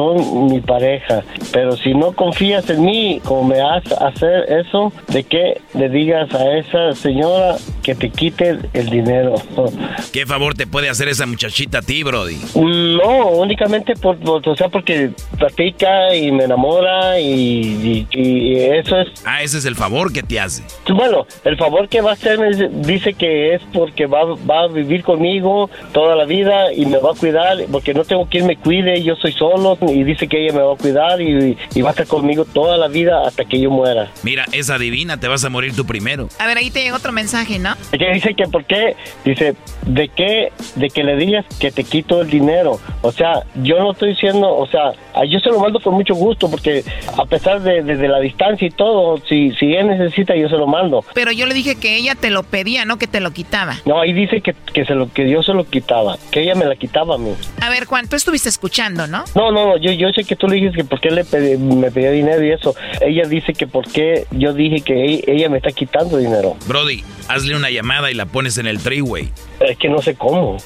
[0.00, 1.22] son mi pareja.
[1.52, 6.32] Pero si no confías en mí, como me haces hacer eso, de que le digas
[6.34, 9.34] a esa señora que te quite el dinero.
[10.12, 12.38] ¿Qué favor te puede hacer esa muchachita a ti, Brody?
[12.54, 19.08] No, únicamente por, o sea, porque platica y me enamora y, eso es...
[19.24, 20.62] Ah, ese es el favor que te hace.
[20.88, 22.38] Bueno, el favor que va a hacer
[22.86, 27.12] dice que es porque va, va a vivir conmigo toda la vida y me va
[27.12, 30.54] a cuidar, porque no tengo quien me cuide, yo soy solo y dice que ella
[30.54, 33.60] me va a cuidar y, y va a estar conmigo toda la vida hasta que
[33.60, 34.10] yo muera.
[34.22, 36.28] Mira, esa divina, te vas a morir tú primero.
[36.38, 37.74] A ver, ahí te llega otro mensaje, ¿no?
[37.90, 39.54] Que dice que por qué, dice,
[39.86, 42.80] de qué, de que le digas que te quito el dinero.
[43.02, 44.92] O sea, yo no estoy diciendo, o sea,
[45.26, 46.84] yo se lo mando con mucho gusto porque
[47.16, 51.04] a pesar de, la distancia y todo, si, si él necesita, yo se lo mando.
[51.14, 53.76] Pero yo le dije que ella te lo pedía, no que te lo quitaba.
[53.84, 56.64] No, ahí dice que, que, se lo, que yo se lo quitaba, que ella me
[56.64, 57.34] la quitaba a mí.
[57.60, 59.24] A ver, Juan, tú estuviste escuchando, ¿no?
[59.34, 61.24] No, no, no, yo, yo sé que tú le dijiste que por qué le
[61.58, 62.74] me pedía dinero y eso.
[63.00, 66.56] Ella dice que por qué yo dije que ella me está quitando dinero.
[66.66, 69.30] Brody, hazle una llamada y la pones en el freeway.
[69.60, 70.58] Es que no sé cómo.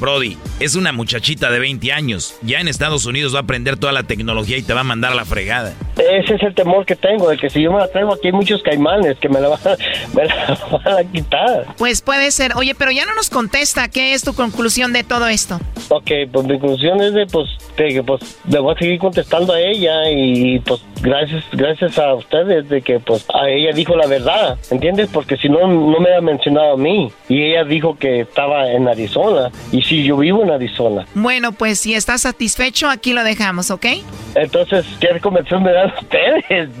[0.00, 2.36] Brody, es una muchachita de 20 años.
[2.42, 5.12] Ya en Estados Unidos va a aprender toda la tecnología y te va a mandar
[5.12, 5.72] a la fregada.
[5.96, 8.32] Ese es el temor que tengo, de que si yo me la traigo aquí hay
[8.32, 9.60] muchos caimanes que me la van,
[10.14, 11.74] me la van a quitar.
[11.78, 12.52] Pues puede ser.
[12.56, 13.88] Oye, pero ya no nos contesta.
[13.88, 15.60] ¿Qué es tu conclusión de todo esto?
[15.88, 19.60] Ok, pues mi conclusión es de, pues, que pues, le voy a seguir contestando a
[19.60, 24.58] ella y pues gracias, gracias a ustedes de que pues a ella dijo la verdad,
[24.70, 25.08] ¿entiendes?
[25.12, 28.88] Porque si no, no me ha mencionado a mí y ella dijo que estaba en
[28.88, 31.06] Arizona y si yo vivo en Arizona.
[31.14, 33.86] Bueno, pues si estás satisfecho, aquí lo dejamos, ¿ok?
[34.34, 36.44] Entonces, ¿qué recomendación me dan ustedes?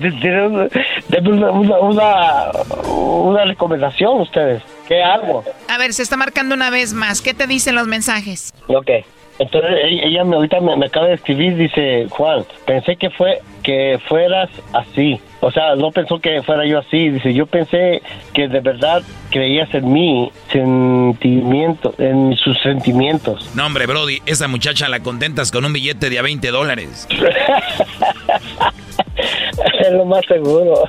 [1.08, 2.50] Denme una, una,
[2.86, 4.62] una, recomendación ustedes.
[4.88, 5.44] ¿Qué hago?
[5.68, 7.20] A ver, se está marcando una vez más.
[7.20, 8.52] ¿Qué te dicen los mensajes?
[8.68, 8.90] Ok.
[9.38, 14.48] Entonces ella me, ahorita me, acaba de escribir, dice, Juan, pensé que fue que fueras
[14.72, 15.20] así.
[15.40, 17.10] O sea, no pensó que fuera yo así.
[17.10, 18.02] Dice, yo pensé
[18.32, 23.50] que de verdad creías en mí, sentimiento, en sus sentimientos.
[23.54, 27.08] No, hombre, Brody, esa muchacha la contentas con un billete de a 20 dólares.
[29.16, 30.88] es lo más seguro.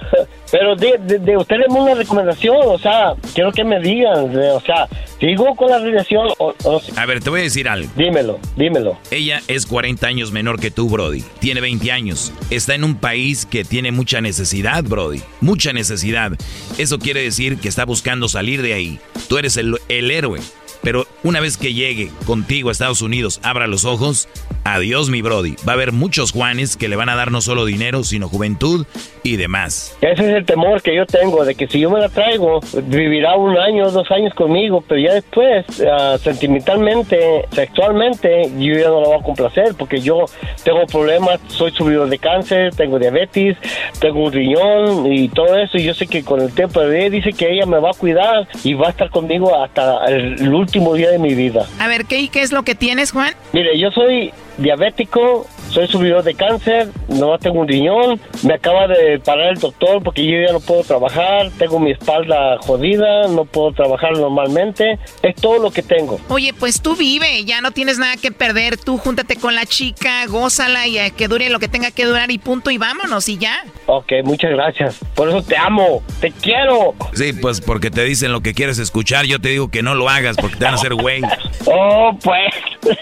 [0.52, 4.88] Pero de, de, ustedes una recomendación, o sea, quiero que me digan, o sea,
[5.20, 6.54] ¿sigo con la relación o,
[6.96, 7.90] A ver, te voy a decir algo.
[7.96, 8.98] Dímelo, dímelo.
[9.12, 11.24] Ella es 40 años menor que tú, Brody.
[11.40, 12.32] Tiene 20 años.
[12.66, 15.22] Está en un país que tiene mucha necesidad, Brody.
[15.40, 16.36] Mucha necesidad.
[16.80, 19.00] Eso quiere decir que está buscando salir de ahí.
[19.30, 20.40] Tú eres el, el héroe.
[20.82, 24.28] Pero una vez que llegue contigo a Estados Unidos, abra los ojos,
[24.64, 25.56] adiós mi Brody.
[25.68, 28.86] Va a haber muchos Juanes que le van a dar no solo dinero, sino juventud
[29.24, 29.98] y demás.
[30.02, 33.36] Ese es el temor que yo tengo, de que si yo me la traigo, vivirá
[33.36, 39.08] un año, dos años conmigo, pero ya después, ah, sentimentalmente, sexualmente, yo ya no la
[39.08, 40.26] voy a complacer, porque yo
[40.64, 43.58] tengo problemas, soy subido de cáncer, tengo diabetes,
[44.00, 47.34] tengo un riñón y todo eso, y yo sé que con el tiempo de dice
[47.34, 51.12] que ella me va a cuidar y va a estar conmigo hasta el último día
[51.12, 51.68] de mi vida.
[51.80, 53.34] A ver, ¿qué, ¿qué es lo que tienes, Juan?
[53.54, 59.20] Mire, yo soy diabético, soy subidor de cáncer, no tengo un riñón, me acaba de
[59.20, 63.74] parar el doctor porque yo ya no puedo trabajar, tengo mi espalda jodida, no puedo
[63.74, 66.18] trabajar normalmente, es todo lo que tengo.
[66.30, 70.26] Oye, pues tú vive, ya no tienes nada que perder, tú júntate con la chica,
[70.28, 73.66] gózala y que dure lo que tenga que durar y punto y vámonos y ya.
[73.88, 76.94] Ok, muchas gracias, por eso te amo, te quiero.
[77.12, 80.08] Sí, pues porque te dicen lo que quieres escuchar, yo te digo que no lo
[80.08, 81.22] hagas porque te van a hacer güey.
[81.68, 82.54] Oh, pues.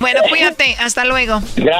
[0.00, 1.40] bueno, cuídate, hasta luego.
[1.56, 1.79] Gracias.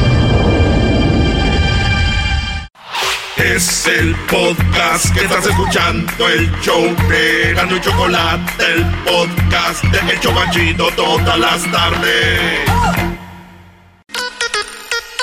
[3.37, 10.13] Es el podcast que estás escuchando, el show de Gano y Chocolate, el podcast de
[10.13, 12.69] Hecho Chocachito todas las tardes.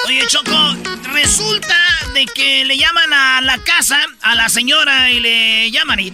[0.07, 0.75] Oye, Choco,
[1.13, 1.77] resulta
[2.15, 6.11] de que le llaman a la casa a la señora y le llaman y.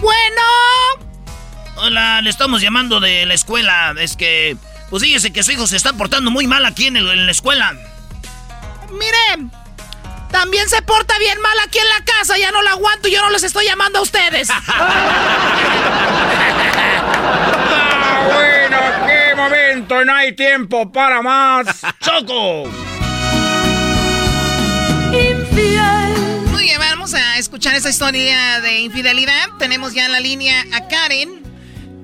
[0.00, 0.42] Bueno.
[1.76, 3.94] Hola, le estamos llamando de la escuela.
[3.98, 4.56] Es que,
[4.90, 7.76] pues fíjese que su hijo se está portando muy mal aquí en, en la escuela.
[8.92, 9.50] Miren,
[10.30, 12.36] también se porta bien mal aquí en la casa.
[12.38, 14.48] Ya no lo aguanto y yo no les estoy llamando a ustedes.
[14.68, 14.68] ah,
[18.32, 20.04] bueno, qué momento.
[20.04, 21.80] No hay tiempo para más.
[22.00, 22.68] ¡Choco!
[26.50, 29.50] Muy bien, vamos a escuchar escuchar esa historia de infidelidad.
[29.58, 31.42] Tenemos ya en la línea a Karen.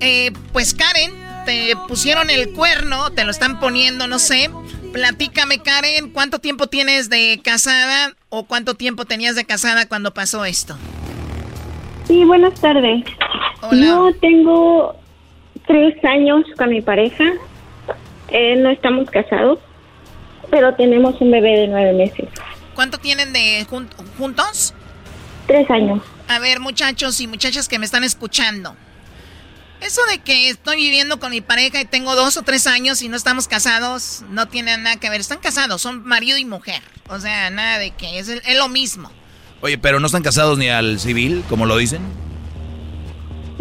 [0.01, 1.13] Eh, pues Karen,
[1.47, 4.51] te pusieron el cuerno, te lo están poniendo, no sé.
[4.93, 10.45] Platícame, Karen, ¿cuánto tiempo tienes de casada o cuánto tiempo tenías de casada cuando pasó
[10.45, 10.77] esto?
[12.07, 13.05] Sí, buenas tardes.
[13.73, 14.97] Yo tengo
[15.67, 17.25] tres años con mi pareja.
[18.29, 19.59] Eh, no estamos casados,
[20.51, 22.29] pero tenemos un bebé de nueve meses.
[22.75, 23.67] ¿Cuánto tienen de
[24.17, 24.75] juntos?
[25.47, 26.03] Tres años.
[26.29, 28.75] A ver, muchachos y muchachas que me están escuchando.
[29.81, 33.09] Eso de que estoy viviendo con mi pareja y tengo dos o tres años y
[33.09, 35.21] no estamos casados, no tiene nada que ver.
[35.21, 36.83] Están casados, son marido y mujer.
[37.09, 39.11] O sea, nada de que es, es lo mismo.
[39.61, 42.03] Oye, pero no están casados ni al civil, como lo dicen.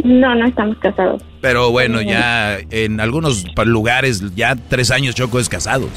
[0.04, 1.22] No, no estamos casados.
[1.42, 5.90] Pero bueno, ya en algunos lugares ya tres años Choco es casados.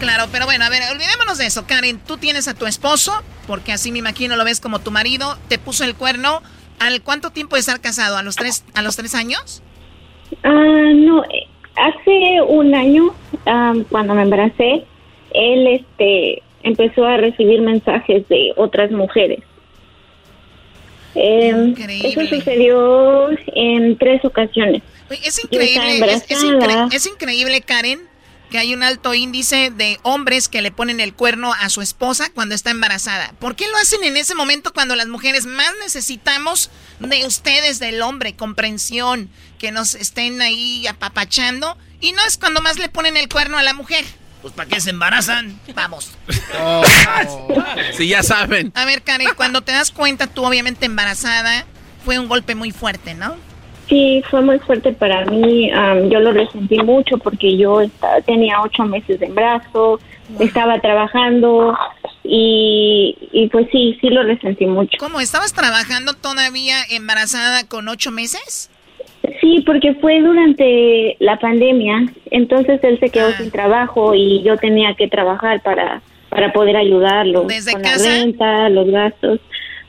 [0.00, 1.98] Claro, pero bueno, a ver, olvidémonos de eso, Karen.
[1.98, 5.58] Tú tienes a tu esposo, porque así me imagino lo ves como tu marido, te
[5.58, 6.40] puso el cuerno.
[6.78, 8.16] ¿Al cuánto tiempo de estar casado?
[8.16, 9.62] ¿A los tres, a los tres años?
[10.42, 11.22] Ah, no,
[11.76, 13.14] hace un año,
[13.46, 14.84] ah, cuando me embaracé,
[15.32, 19.40] él este, empezó a recibir mensajes de otras mujeres.
[21.14, 21.74] Eh,
[22.04, 24.82] eso sucedió en tres ocasiones.
[25.10, 26.12] Es increíble,
[26.92, 28.00] es, increíble, Karen,
[28.50, 32.30] que hay un alto índice de hombres que le ponen el cuerno a su esposa
[32.34, 33.32] cuando está embarazada.
[33.38, 36.70] ¿Por qué lo hacen en ese momento cuando las mujeres más necesitamos
[37.00, 41.76] de ustedes, del hombre, comprensión, que nos estén ahí apapachando?
[42.00, 44.04] Y no es cuando más le ponen el cuerno a la mujer.
[44.42, 45.60] Pues ¿para qué se embarazan?
[45.74, 46.12] Vamos.
[47.96, 48.72] Si ya saben.
[48.74, 51.66] A ver, Karen, cuando te das cuenta, tú obviamente embarazada,
[52.04, 53.36] fue un golpe muy fuerte, ¿no?
[53.88, 55.70] Sí, fue muy fuerte para mí.
[56.10, 57.80] yo lo resentí mucho porque yo
[58.26, 59.98] tenía ocho meses de embarazo,
[60.38, 61.76] estaba trabajando
[62.22, 64.98] y, y pues sí, sí lo resentí mucho.
[64.98, 65.20] ¿Cómo?
[65.20, 68.70] ¿Estabas trabajando todavía embarazada con ocho meses?
[69.40, 73.36] Sí, porque fue durante la pandemia, entonces él se quedó ah.
[73.36, 78.08] sin trabajo y yo tenía que trabajar para, para poder ayudarlo ¿Desde con casa?
[78.08, 79.40] la renta, los gastos.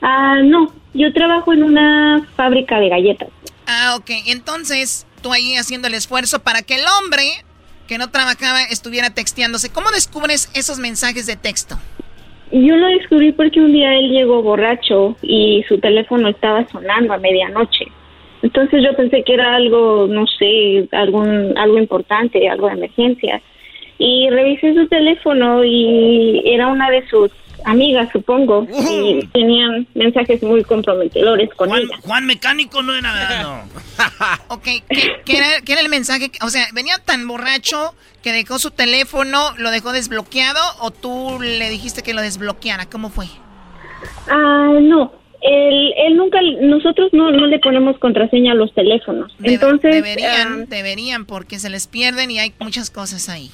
[0.01, 3.29] Ah, no, yo trabajo en una fábrica de galletas.
[3.71, 4.09] Ah, ok.
[4.25, 7.23] Entonces, tú ahí haciendo el esfuerzo para que el hombre
[7.87, 9.71] que no trabajaba estuviera texteándose.
[9.71, 11.75] ¿Cómo descubres esos mensajes de texto?
[12.51, 17.17] Yo lo descubrí porque un día él llegó borracho y su teléfono estaba sonando a
[17.17, 17.85] medianoche.
[18.41, 23.39] Entonces yo pensé que era algo, no sé, algún, algo importante, algo de emergencia.
[23.99, 27.31] Y revisé su teléfono y era una de sus
[27.65, 31.97] amigas, supongo, y tenían mensajes muy comprometedores con Juan, ella.
[32.01, 33.63] Juan Mecánico no era nada, no.
[34.55, 34.63] ok,
[35.25, 36.31] ¿qué, era, qué era el mensaje?
[36.41, 41.69] O sea, ¿venía tan borracho que dejó su teléfono, lo dejó desbloqueado o tú le
[41.69, 42.85] dijiste que lo desbloqueara?
[42.87, 43.25] ¿Cómo fue?
[44.27, 49.33] Ah, no, él, él nunca, nosotros no, no le ponemos contraseña a los teléfonos.
[49.41, 53.49] Entonces, deberían, ah, deberían, porque se les pierden y hay muchas cosas ahí.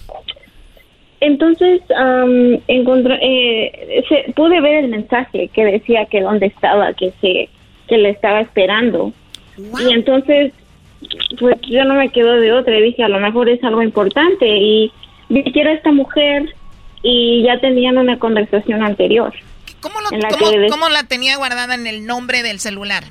[1.19, 7.11] Entonces am, encontré, eh, se- pude ver el mensaje que decía que dónde estaba, que
[7.21, 7.49] se,
[7.87, 9.11] que le estaba esperando.
[9.57, 10.51] Y entonces,
[11.39, 12.77] pues yo no me quedo de otra.
[12.77, 14.45] y Dije, a lo mejor es algo importante.
[14.47, 14.91] Y
[15.29, 16.53] vi que era esta mujer
[17.03, 19.33] y ya tenían una conversación anterior.
[19.81, 23.03] ¿Cómo, lo- la cómo- que de- cómo la tenía guardada en el nombre del celular?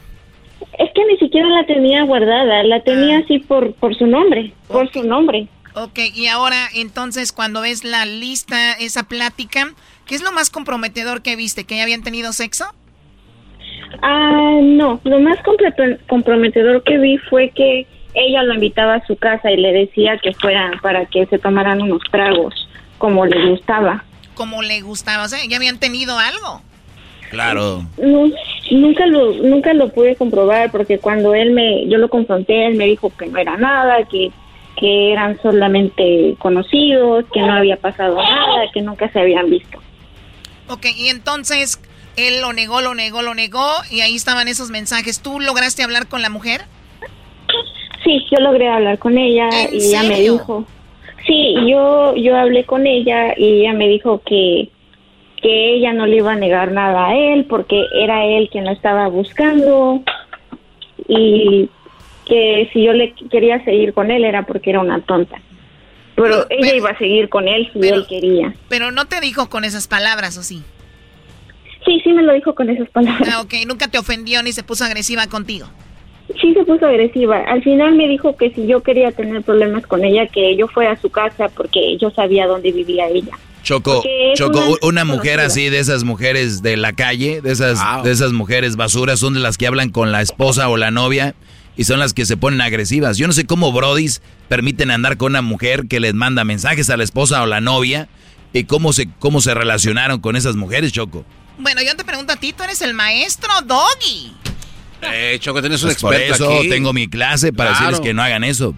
[0.78, 4.90] Es que ni siquiera la tenía guardada, la tenía así por, por su nombre, por
[4.92, 5.46] su nombre.
[5.74, 9.72] Ok, y ahora entonces cuando ves la lista, esa plática,
[10.06, 11.64] ¿qué es lo más comprometedor que viste?
[11.64, 12.66] ¿Que ya habían tenido sexo?
[14.02, 15.38] Ah, no, lo más
[16.08, 20.32] comprometedor que vi fue que ella lo invitaba a su casa y le decía que
[20.34, 22.68] fueran para que se tomaran unos tragos
[22.98, 24.04] como le gustaba.
[24.34, 26.62] Como le gustaba, o sea, ya habían tenido algo.
[27.30, 27.84] Claro.
[27.98, 28.30] No,
[28.70, 32.86] nunca lo nunca lo pude comprobar porque cuando él me yo lo confronté él me
[32.86, 34.30] dijo que no era nada que
[34.78, 39.78] que eran solamente conocidos que no había pasado nada que nunca se habían visto
[40.68, 41.78] Ok, y entonces
[42.16, 45.20] él lo negó, lo negó, lo negó, y ahí estaban esos mensajes.
[45.20, 46.62] ¿Tú lograste hablar con la mujer?
[48.04, 50.64] sí yo logré hablar con ella ¿En y ella me dijo
[51.26, 54.68] sí yo yo hablé con ella y ella me dijo que
[55.42, 58.72] que ella no le iba a negar nada a él porque era él quien la
[58.72, 60.02] estaba buscando
[61.08, 61.68] y
[62.26, 65.40] que si yo le quería seguir con él era porque era una tonta.
[66.16, 68.54] Pero ella iba a seguir con él si él quería.
[68.68, 70.62] Pero no te dijo con esas palabras, ¿o sí?
[71.84, 73.28] Sí, sí me lo dijo con esas palabras.
[73.32, 75.66] Ah, ok, nunca te ofendió ni se puso agresiva contigo.
[76.40, 77.38] sí se puso agresiva.
[77.48, 80.92] Al final me dijo que si yo quería tener problemas con ella, que yo fuera
[80.92, 83.36] a su casa porque yo sabía dónde vivía ella.
[83.64, 84.02] Choco,
[84.34, 88.76] Choco, una, mujer así, de esas mujeres de la calle, de esas, de esas mujeres
[88.76, 91.34] basuras, son de las que hablan con la esposa o la novia
[91.76, 93.16] y son las que se ponen agresivas.
[93.16, 96.96] Yo no sé cómo Brodis permiten andar con una mujer que les manda mensajes a
[96.96, 98.08] la esposa o la novia
[98.52, 101.24] y cómo se, cómo se relacionaron con esas mujeres, Choco.
[101.58, 104.32] Bueno, yo te pregunto a ti, tú eres el maestro Doggy.
[105.02, 108.22] Eh, Choco, tienes un pues experto Por eso tengo mi clase para decirles que no
[108.22, 108.74] hagan eso.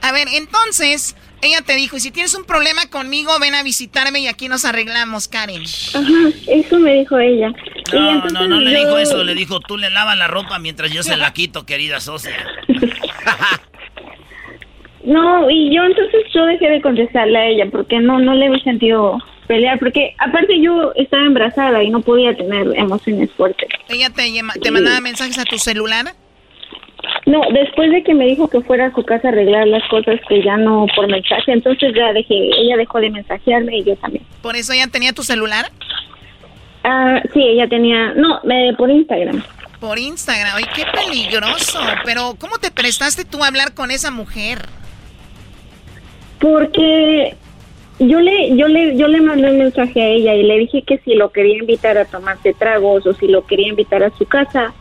[0.00, 4.20] A ver, entonces, ella te dijo, y si tienes un problema conmigo, ven a visitarme
[4.20, 5.62] y aquí nos arreglamos, Karen.
[5.62, 7.52] Ajá, eso me dijo ella.
[7.92, 11.02] No, no, no le dijo eso, le dijo, tú le lavas la ropa mientras yo
[11.02, 12.36] se la quito, querida socia.
[15.04, 18.60] no, y yo entonces yo dejé de contestarle a ella porque no, no le he
[18.60, 23.68] sentido pelear, porque aparte yo estaba embarazada y no podía tener emociones fuertes.
[23.88, 24.30] ¿Ella te,
[24.60, 26.14] te mandaba mensajes a tu celular?
[27.26, 30.20] No, después de que me dijo que fuera a su casa a arreglar las cosas
[30.28, 34.24] que ya no por mensaje, entonces ya dejé, ella dejó de mensajearme y yo también.
[34.42, 35.70] ¿Por eso ella tenía tu celular?
[36.84, 39.42] Ah, sí, ella tenía, no, me, por Instagram.
[39.80, 41.78] Por Instagram, ay, qué peligroso.
[42.04, 44.66] Pero, ¿cómo te prestaste tú a hablar con esa mujer?
[46.40, 47.36] Porque
[47.98, 50.98] yo le, yo le, yo le mandé un mensaje a ella y le dije que
[50.98, 54.72] si lo quería invitar a tomarse tragos o si lo quería invitar a su casa,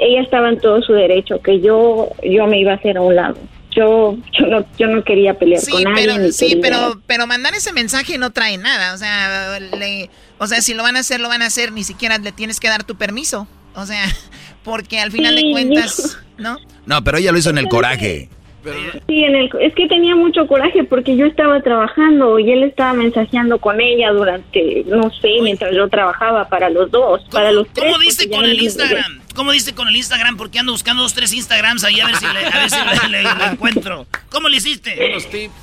[0.00, 3.14] ella estaba en todo su derecho, que yo, yo me iba a hacer a un
[3.14, 3.36] lado.
[3.70, 6.32] Yo, yo no, yo no quería pelear con nadie.
[6.32, 8.94] sí, pero, pero mandar ese mensaje no trae nada.
[8.94, 11.70] O sea, le, o sea, si lo van a hacer, lo van a hacer.
[11.70, 13.46] Ni siquiera le tienes que dar tu permiso.
[13.76, 14.04] O sea,
[14.64, 16.58] porque al final de cuentas, ¿no?
[16.86, 18.28] No, pero ella lo hizo en el coraje.
[19.06, 22.92] Sí, en el, es que tenía mucho coraje porque yo estaba trabajando y él estaba
[22.92, 27.86] mensajeando con ella durante, no sé, mientras yo trabajaba para los dos, para los tres.
[27.86, 29.19] ¿Cómo dice con el Instagram?
[29.34, 30.36] ¿Cómo dice con el Instagram?
[30.36, 33.22] Porque ando buscando dos, tres Instagrams ahí a ver si le, a ver si le,
[33.52, 34.06] encuentro.
[34.30, 34.96] ¿Cómo le hiciste?
[35.30, 35.54] tips.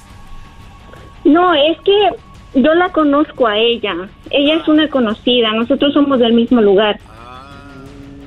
[1.24, 2.09] No, es que
[2.55, 3.93] yo la conozco a ella.
[4.30, 5.51] Ella es una conocida.
[5.51, 6.99] Nosotros somos del mismo lugar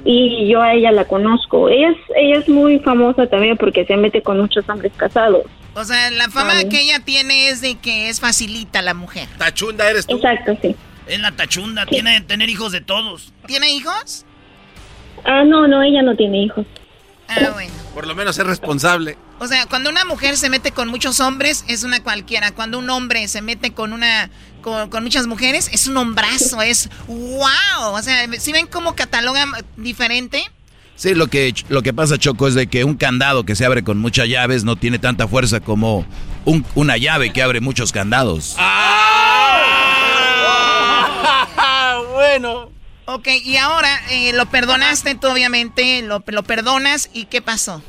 [0.05, 1.69] y yo a ella la conozco.
[1.69, 5.45] Ella es, ella es muy famosa también porque se mete con muchos hombres casados.
[5.75, 9.29] O sea, la fama que ella tiene es de que es facilita la mujer.
[9.39, 10.17] Tachunda eres tú.
[10.17, 10.75] Exacto, sí.
[11.07, 13.33] Es la tachunda, tiene tiene tener hijos de todos.
[13.47, 14.25] ¿Tiene hijos?
[15.25, 16.67] Ah, no, no, ella no tiene hijos.
[17.29, 17.73] Ah, bueno.
[17.95, 19.17] Por lo menos es responsable.
[19.39, 22.53] O sea, cuando una mujer se mete con muchos hombres, es una cualquiera.
[22.53, 27.93] Cuando un hombre se mete con una con, muchas mujeres, es un hombrazo, es wow.
[27.93, 30.45] O sea, si ven cómo catalogan diferente?
[30.97, 33.83] Sí, lo que, lo que pasa, Choco, es de que un candado que se abre
[33.83, 36.05] con muchas llaves no tiene tanta fuerza como
[36.45, 38.57] un, una llave que abre muchos candados.
[38.59, 38.77] ¡Ah!
[42.13, 42.80] bueno.
[43.13, 47.83] Ok, y ahora eh, lo perdonaste tú, obviamente, lo, lo perdonas, ¿y qué pasó?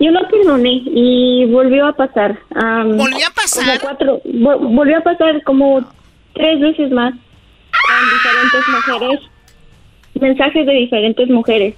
[0.00, 2.38] Yo lo perdoné y volvió a pasar.
[2.50, 3.78] ¿Volvió a pasar?
[3.82, 5.84] cuatro, volvió a pasar como
[6.32, 9.20] tres veces más con diferentes mujeres.
[10.18, 11.74] Mensajes de diferentes mujeres.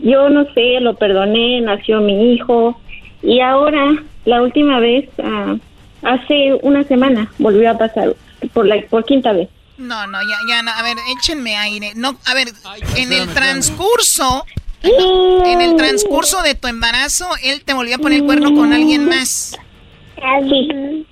[0.00, 2.80] yo no sé, lo perdoné, nació mi hijo
[3.22, 3.94] y ahora,
[4.24, 5.54] la última vez, ah,
[6.02, 8.16] hace una semana, volvió a pasar
[8.52, 9.48] por la por quinta vez.
[9.78, 11.92] No, no, ya, ya, a ver, échenme aire.
[11.94, 12.48] No, a ver,
[12.96, 14.44] en el transcurso
[14.82, 19.56] en el transcurso de tu embarazo, él te volvió a poner cuerno con alguien más.
[20.48, 21.06] Sí.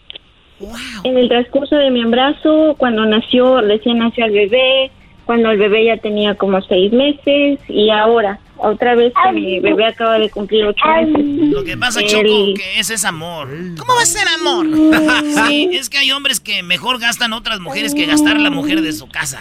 [1.05, 4.91] En el transcurso de mi embarazo, cuando nació, recién nació el bebé,
[5.25, 9.87] cuando el bebé ya tenía como seis meses y ahora, otra vez que mi bebé
[9.87, 11.51] acaba de cumplir ocho meses.
[11.51, 13.49] Lo que pasa, Choco, que ese es amor.
[13.79, 14.67] ¿Cómo va a ser amor?
[15.47, 18.93] sí, es que hay hombres que mejor gastan otras mujeres que gastar la mujer de
[18.93, 19.41] su casa.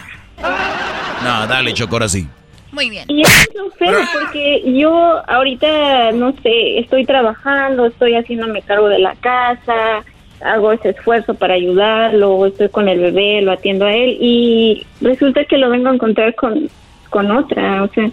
[1.24, 2.28] No, dale, Choco, ahora sí.
[2.72, 3.05] Muy bien.
[3.07, 8.99] Y eso es feo porque yo ahorita, no sé, estoy trabajando, estoy haciéndome cargo de
[8.99, 10.03] la casa,
[10.41, 15.46] hago ese esfuerzo para ayudarlo, estoy con el bebé, lo atiendo a él y resulta
[15.46, 16.70] que lo vengo a encontrar con,
[17.09, 18.09] con otra, o sea,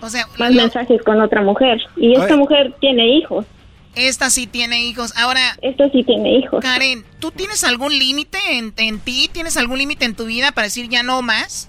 [0.00, 1.80] o sea más mensajes con otra mujer.
[1.96, 3.46] Y esta mujer tiene hijos.
[3.96, 5.12] Esta sí tiene hijos.
[5.16, 5.40] Ahora.
[5.62, 6.62] Esta sí tiene hijos.
[6.62, 9.28] Karen, ¿tú tienes algún límite en, en ti?
[9.32, 11.68] ¿Tienes algún límite en tu vida para decir ya no más?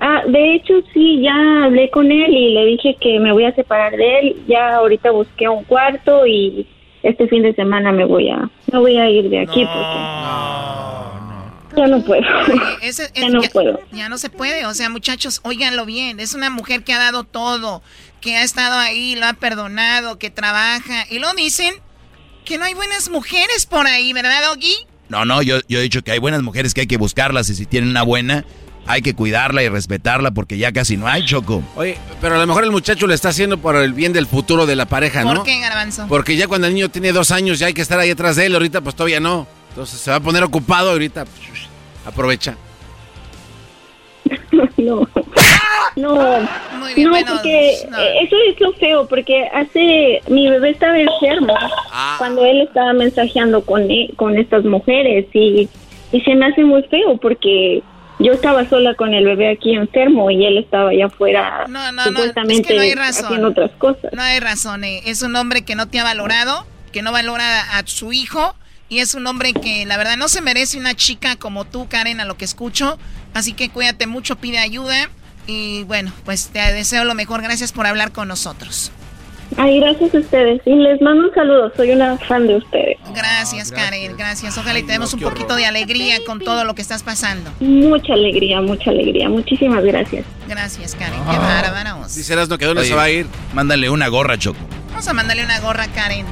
[0.00, 3.54] Ah, de hecho sí, ya hablé con él y le dije que me voy a
[3.54, 4.36] separar de él.
[4.48, 6.66] Ya ahorita busqué un cuarto y
[7.02, 9.98] este fin de semana me voy a me voy a ir de aquí porque
[11.76, 12.22] ya no puedo.
[13.14, 13.80] ya no puedo.
[13.92, 17.24] Ya no se puede, o sea, muchachos, óiganlo bien, es una mujer que ha dado
[17.24, 17.82] todo,
[18.20, 21.74] que ha estado ahí, lo ha perdonado, que trabaja y lo dicen
[22.44, 24.74] que no hay buenas mujeres por ahí, ¿verdad, Doggy?
[25.08, 27.54] No, no, yo, yo he dicho que hay buenas mujeres que hay que buscarlas y
[27.54, 28.44] si tienen una buena,
[28.86, 31.62] hay que cuidarla y respetarla porque ya casi no hay, Choco.
[31.76, 34.66] Oye, pero a lo mejor el muchacho lo está haciendo por el bien del futuro
[34.66, 35.34] de la pareja, ¿no?
[35.34, 36.06] ¿Por qué, Garbanzo?
[36.08, 38.46] Porque ya cuando el niño tiene dos años ya hay que estar ahí atrás de
[38.46, 39.46] él, ahorita pues todavía no.
[39.70, 41.24] Entonces se va a poner ocupado ahorita.
[41.24, 41.68] pues,
[42.04, 42.56] aprovecha.
[44.76, 45.08] no.
[45.96, 46.14] No,
[46.78, 47.98] Muy bien, no, bueno, porque no.
[47.98, 51.52] eso es lo feo, porque hace, mi bebé estaba enfermo
[51.92, 52.14] Ah.
[52.16, 55.68] cuando él estaba mensajeando con, e- con estas mujeres y,
[56.12, 57.82] y se me hace muy feo porque
[58.20, 61.92] yo estaba sola con el bebé aquí enfermo y él estaba allá afuera No, no,
[61.92, 63.24] no, supuestamente es que no hay razón.
[63.26, 64.12] haciendo otras cosas.
[64.12, 64.84] No hay razón.
[64.84, 65.02] eh.
[65.06, 68.54] Es un hombre que no te ha valorado, que no valora a su hijo.
[68.90, 72.20] Y es un hombre que la verdad no se merece una chica como tú, Karen,
[72.20, 72.98] a lo que escucho.
[73.32, 75.08] Así que cuídate mucho, pide ayuda.
[75.46, 77.40] Y bueno, pues te deseo lo mejor.
[77.40, 78.90] Gracias por hablar con nosotros.
[79.56, 82.98] Ay, gracias a ustedes y les mando un saludo, soy una fan de ustedes.
[83.14, 84.16] Gracias, Karen.
[84.16, 84.56] Gracias.
[84.58, 87.50] Ojalá y tenemos un poquito de alegría con todo lo que estás pasando.
[87.60, 90.24] Mucha alegría, mucha alegría, muchísimas gracias.
[90.48, 91.20] Gracias, Karen.
[91.30, 92.14] Qué bárbaros.
[92.14, 93.26] Dice Erasmo que dónde Oye, se va a ir.
[93.52, 94.58] Mándale una gorra, Choco.
[94.90, 96.26] Vamos a mandarle una gorra Karen.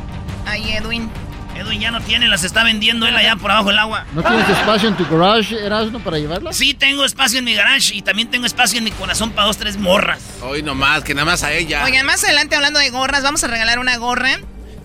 [0.47, 1.10] Ahí, Edwin.
[1.59, 4.06] Edwin ya no tiene, las está vendiendo él allá por abajo del agua.
[4.12, 6.52] ¿No tienes espacio en tu garage, Erasmo, para llevarla?
[6.52, 9.56] Sí, tengo espacio en mi garage y también tengo espacio en mi corazón para dos,
[9.56, 10.20] tres morras.
[10.43, 11.85] Hoy nomás, que nada más a ella.
[11.85, 14.39] Oigan, más adelante hablando de gorras, vamos a regalar una gorra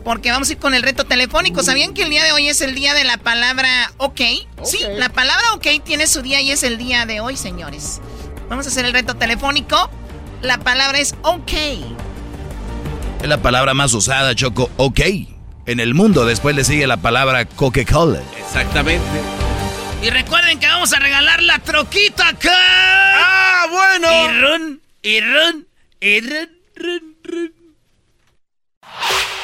[0.03, 1.61] porque vamos a ir con el reto telefónico.
[1.61, 4.21] ¿Sabían que el día de hoy es el día de la palabra ok?
[4.63, 8.01] Sí, la palabra ok tiene su día y es el día de hoy, señores.
[8.49, 9.91] Vamos a hacer el reto telefónico.
[10.41, 11.51] La palabra es ok.
[13.21, 14.69] Es la palabra más usada, Choco.
[14.77, 14.99] Ok.
[15.65, 18.21] En el mundo, después le sigue la palabra Coca-Cola.
[18.37, 19.05] Exactamente.
[20.01, 22.51] Y recuerden que vamos a regalar la troquita acá.
[22.53, 24.09] ¡Ah, bueno!
[24.11, 25.67] Y run, y run,
[26.01, 27.53] y run, run, run.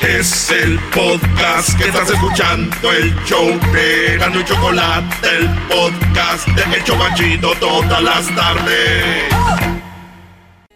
[0.01, 6.75] Es el podcast que estás escuchando, el show de Gano y Chocolate, el podcast de
[6.75, 9.23] El Chobachito todas las tardes.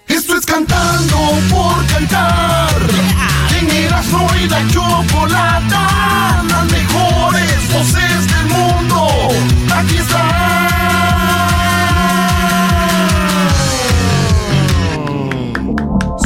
[0.08, 1.18] Esto es cantando
[1.50, 2.70] por cantar.
[2.90, 3.33] En
[4.04, 9.08] Erasmo la Chocolata, las mejores voces del mundo.
[9.76, 9.98] Aquí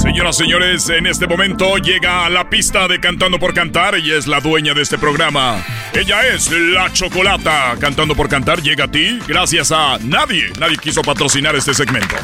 [0.01, 4.25] Señoras, señores, en este momento llega a la pista de Cantando por Cantar y es
[4.25, 5.63] la dueña de este programa.
[5.93, 7.75] Ella es La Chocolata.
[7.79, 10.51] Cantando por Cantar llega a ti gracias a nadie.
[10.59, 12.15] Nadie quiso patrocinar este segmento.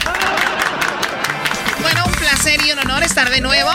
[2.53, 3.69] Placer y un honor estar de nuevo.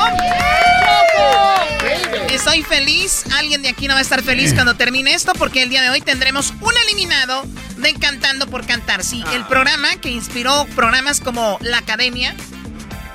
[2.31, 3.25] Estoy feliz.
[3.37, 5.91] Alguien de aquí no va a estar feliz cuando termine esto porque el día de
[5.91, 7.45] hoy tendremos un eliminado
[7.77, 9.05] de Cantando por Cantar.
[9.05, 12.35] Sí, el programa que inspiró programas como La Academia,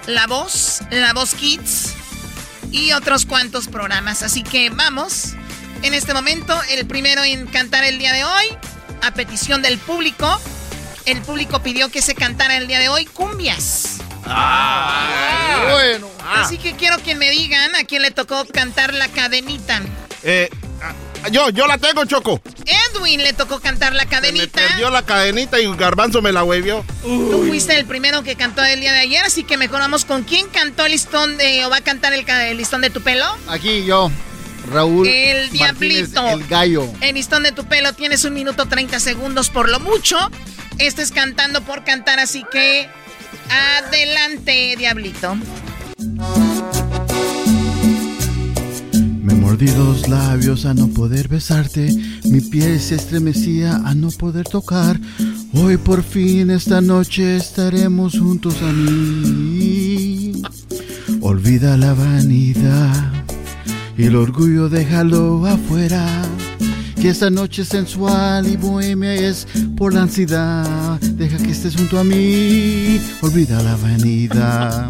[0.08, 1.94] La Voz, La Voz Kids
[2.72, 4.24] y otros cuantos programas.
[4.24, 5.34] Así que vamos.
[5.82, 8.46] En este momento, el primero en cantar el día de hoy,
[9.02, 10.42] a petición del público.
[11.06, 14.03] El público pidió que se cantara el día de hoy cumbias.
[14.24, 16.08] Bueno.
[16.36, 19.82] Así que quiero que me digan a quién le tocó cantar la cadenita.
[20.24, 20.50] Eh,
[21.32, 22.42] yo, yo la tengo, Choco.
[22.66, 24.62] Edwin le tocó cantar la Me cadenita.
[24.68, 26.84] perdió la cadenita y Garbanzo me la huevió.
[27.02, 30.24] Tú fuiste el primero que cantó el día de ayer, así que mejor vamos con
[30.24, 33.26] quién cantó el listón de, o va a cantar el, listón de tu pelo.
[33.48, 34.12] Aquí yo,
[34.70, 35.08] Raúl.
[35.08, 36.30] El Martínez, diablito.
[36.30, 36.90] el gallo.
[37.02, 40.18] El listón de tu pelo tienes un minuto 30 segundos por lo mucho.
[40.80, 42.90] Este es cantando por cantar, así que
[43.50, 45.36] adelante, diablito.
[49.24, 51.94] Me mordí los labios a no poder besarte,
[52.26, 55.00] mi piel se estremecía a no poder tocar.
[55.54, 60.42] Hoy por fin esta noche estaremos juntos a mí.
[61.22, 63.12] Olvida la vanidad
[63.98, 66.06] y el orgullo déjalo afuera.
[67.04, 70.98] Que esta noche sensual y bohemia es por la ansiedad.
[71.02, 72.98] Deja que estés junto a mí.
[73.22, 74.90] Olvida la vanidad.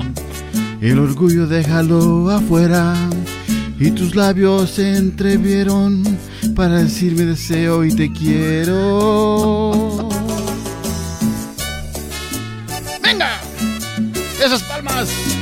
[0.80, 2.94] El orgullo déjalo afuera.
[3.80, 6.04] Y tus labios se entrevieron
[6.56, 10.08] para decirme deseo y te quiero.
[13.02, 13.42] ¡Venga!
[14.40, 15.33] ¡Esas palmas!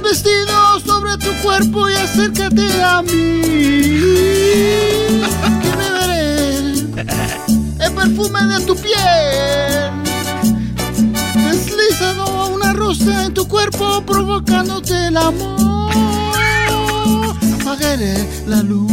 [0.00, 3.40] Vestido sobre tu cuerpo y acércate a mí.
[5.62, 6.60] Que beberé
[7.80, 9.90] el perfume de tu piel.
[11.34, 15.90] Deslizado una rosa en tu cuerpo provocándote el amor.
[17.60, 18.90] Apagaré la luz.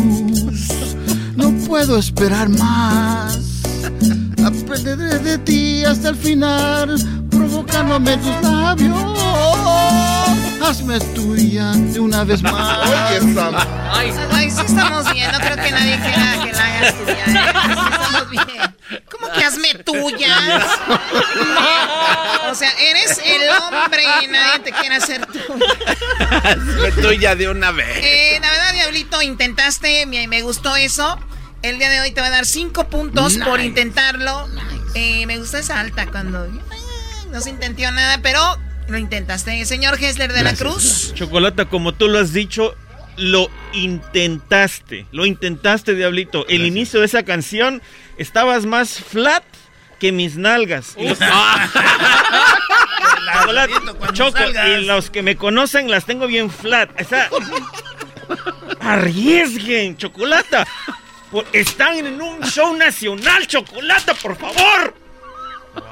[1.35, 3.39] No puedo esperar más.
[4.37, 6.97] desprenderé de ti hasta el final,
[7.29, 9.17] provocándome tus labios.
[10.67, 12.53] Hazme tuya de una vez más.
[13.93, 15.31] Ay, ay, sí estamos bien.
[15.31, 17.13] No creo que nadie quiera que la hagas tuya.
[17.13, 17.23] ¿eh?
[17.27, 18.75] Sí estamos bien.
[19.09, 20.65] ¿Cómo que hazme tuya?
[22.51, 25.65] O sea, eres el hombre y nadie te quiere hacer tuya.
[26.43, 27.97] Hazme tuya de una vez.
[28.01, 31.17] Eh, la verdad, Diablito, intentaste, me, me gustó eso.
[31.61, 33.65] El día de hoy te va a dar cinco puntos por Nice.
[33.67, 34.47] intentarlo.
[34.95, 36.49] Eh, me gustó esa alta cuando eh,
[37.31, 38.57] no se intentó nada, pero
[38.87, 39.65] lo intentaste.
[39.65, 41.13] Señor Hessler de la Cruz.
[41.13, 42.75] Chocolata, como tú lo has dicho,
[43.17, 45.05] lo intentaste.
[45.11, 46.45] Lo intentaste, Diablito.
[46.47, 47.81] El inicio de esa canción
[48.17, 49.43] estabas más flat
[49.99, 50.95] que mis nalgas.
[50.97, 51.17] Los-
[53.33, 53.73] Chocolate,
[54.13, 54.67] Choco, salgas.
[54.67, 56.89] y los que me conocen las tengo bien flat.
[56.99, 57.29] O sea,
[58.79, 60.65] arriesguen, Chocolata.
[61.31, 64.95] Por- están en un show nacional, Chocolata, por favor.
[65.75, 65.83] Wow,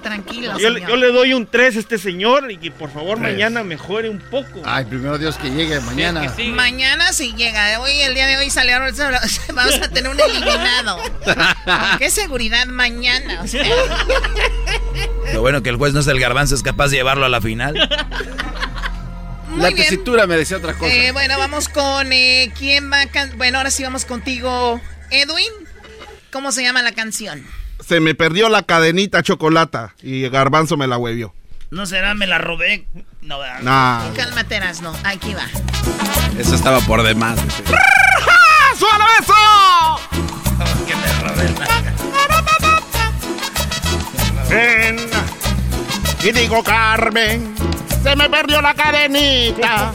[0.00, 0.58] tranquilo.
[0.58, 0.90] Yo, le- señor.
[0.90, 4.18] yo le doy un 3 a este señor y que por favor mañana mejore un
[4.18, 4.62] poco.
[4.64, 6.32] Ay, primero Dios que llegue mañana.
[6.54, 7.80] Mañana si llega.
[7.80, 8.78] Hoy, el día de hoy salió.
[9.54, 10.98] Vamos a tener un eliminado.
[11.24, 13.40] ¿Con qué seguridad mañana?
[13.42, 13.64] O sea,
[15.32, 17.40] Lo bueno que el juez no es el garbanzo, es capaz de llevarlo a la
[17.40, 17.74] final.
[19.48, 19.82] Muy La bien.
[19.82, 20.92] tesitura me decía otra cosa.
[20.94, 22.12] eh, bueno, vamos con.
[22.12, 24.80] eh, ¿Quién va a can- Bueno, ahora sí vamos contigo,
[25.10, 25.50] Edwin.
[26.32, 27.44] ¿Cómo se llama la canción?
[27.90, 31.34] Se me perdió la cadenita chocolata y Garbanzo me la huevió.
[31.72, 32.86] No será, me la robé.
[33.20, 33.38] No.
[33.62, 34.12] Nah.
[34.14, 34.94] Cálmate, no.
[35.02, 35.48] Aquí va.
[36.38, 37.36] Eso estaba por demás.
[38.78, 39.34] ¡Suelo eso!
[40.86, 41.66] Que me robé la...
[44.48, 44.96] Ven.
[46.22, 47.56] Y digo, Carmen,
[48.04, 49.90] se me perdió la cadenita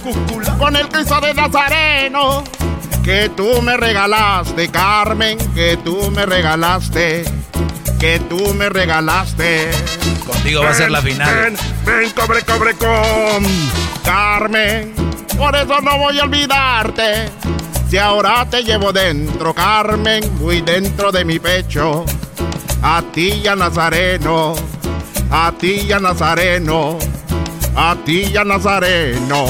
[0.59, 2.43] con el Cristo de Nazareno
[3.05, 7.23] que tú me regalaste, Carmen, que tú me regalaste,
[7.99, 9.69] que tú me regalaste.
[10.25, 11.35] Contigo va a ser la final.
[11.35, 13.45] Ven, ven, cobre, cobre con
[14.03, 14.93] Carmen,
[15.37, 17.29] por eso no voy a olvidarte.
[17.89, 22.05] Si ahora te llevo dentro, Carmen, muy dentro de mi pecho.
[22.81, 24.55] A ti ya Nazareno,
[25.31, 26.97] a ti ya Nazareno,
[27.75, 29.45] a ti ya Nazareno.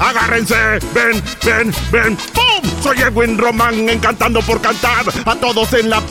[0.00, 2.70] Agárrense, ven, ven, ven, ¡pum!
[2.82, 6.02] Soy Edwin Román, encantando por cantar a todos en la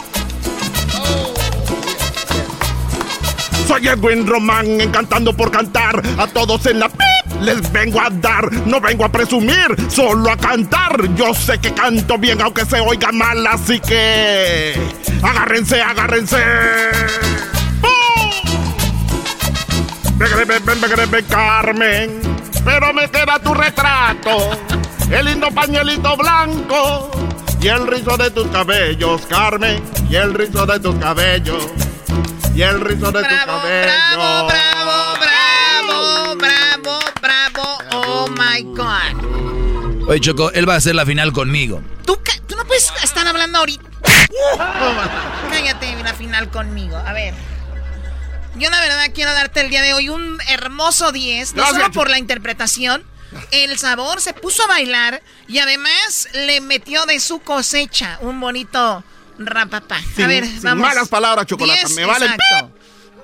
[3.71, 7.39] Soy Edwin Román, encantando por cantar a todos en la pip.
[7.39, 11.15] Les vengo a dar, no vengo a presumir, solo a cantar.
[11.15, 14.73] Yo sé que canto bien, aunque se oiga mal, así que
[15.23, 16.37] agárrense, agárrense.
[20.17, 22.21] Ven, ven, Carmen,
[22.65, 24.49] pero me queda tu retrato,
[25.09, 27.09] el lindo pañuelito blanco
[27.61, 31.71] y el rizo de tus cabellos, Carmen, y el rizo de tus cabellos
[32.55, 33.85] y el rizo de tus cabellos.
[33.85, 37.77] Bravo, bravo, bravo, bravo.
[37.93, 40.07] Oh my God.
[40.09, 41.81] Oye, Choco, él va a hacer la final conmigo.
[42.05, 43.89] Tú, tú no puedes estar hablando ahorita.
[45.49, 46.97] Cállate la final conmigo.
[46.97, 47.33] A ver.
[48.55, 51.81] Yo la verdad quiero darte el día de hoy un hermoso 10, no Gracias.
[51.81, 53.05] solo por la interpretación,
[53.51, 59.05] el sabor, se puso a bailar y además le metió de su cosecha un bonito
[59.45, 59.97] rapapá.
[59.97, 60.87] A Sin- ver, sin vamos.
[60.87, 62.71] malas palabras, Chocolata, Diez, me vale el exacto.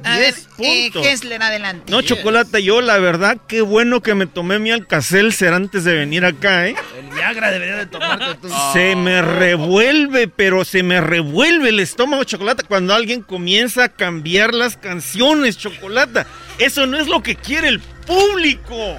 [0.04, 0.92] A ver, Diez eh.
[1.02, 1.92] Kessler, adelante.
[1.92, 6.24] No, Chocolata, yo la verdad, qué bueno que me tomé mi Alcacelser antes de venir
[6.24, 6.76] acá, ¿eh?
[7.00, 8.48] El Viagra debería de tomarte tú.
[8.74, 14.54] Se me revuelve, pero se me revuelve el estómago, Chocolata, cuando alguien comienza a cambiar
[14.54, 16.28] las canciones, Chocolata.
[16.60, 18.98] Eso no es lo que quiere el público.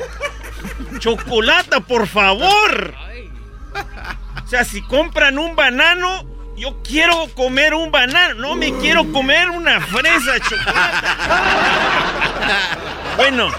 [0.99, 2.95] Chocolata, por favor.
[4.45, 6.25] O sea, si compran un banano,
[6.59, 11.59] yo quiero comer un banano, no me quiero comer una fresa, Chocolata.
[13.17, 13.51] Bueno,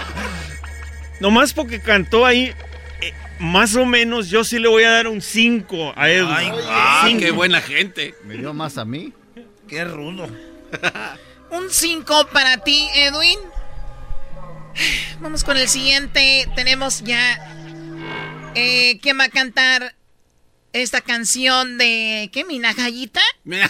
[1.20, 2.54] nomás porque cantó ahí,
[3.00, 6.28] eh, más o menos yo sí le voy a dar un 5 a Edu.
[6.28, 7.20] Ah, Cinco.
[7.20, 8.14] qué buena gente.
[8.24, 9.12] Me dio más a mí.
[9.68, 10.28] Qué rudo.
[11.50, 13.38] Un 5 para ti, Edwin.
[15.20, 16.48] Vamos con el siguiente.
[16.54, 17.38] Tenemos ya.
[18.54, 19.94] Eh, ¿Quién va a cantar
[20.72, 22.30] esta canción de.
[22.32, 22.44] ¿Qué?
[22.44, 23.20] ¿Minajayita?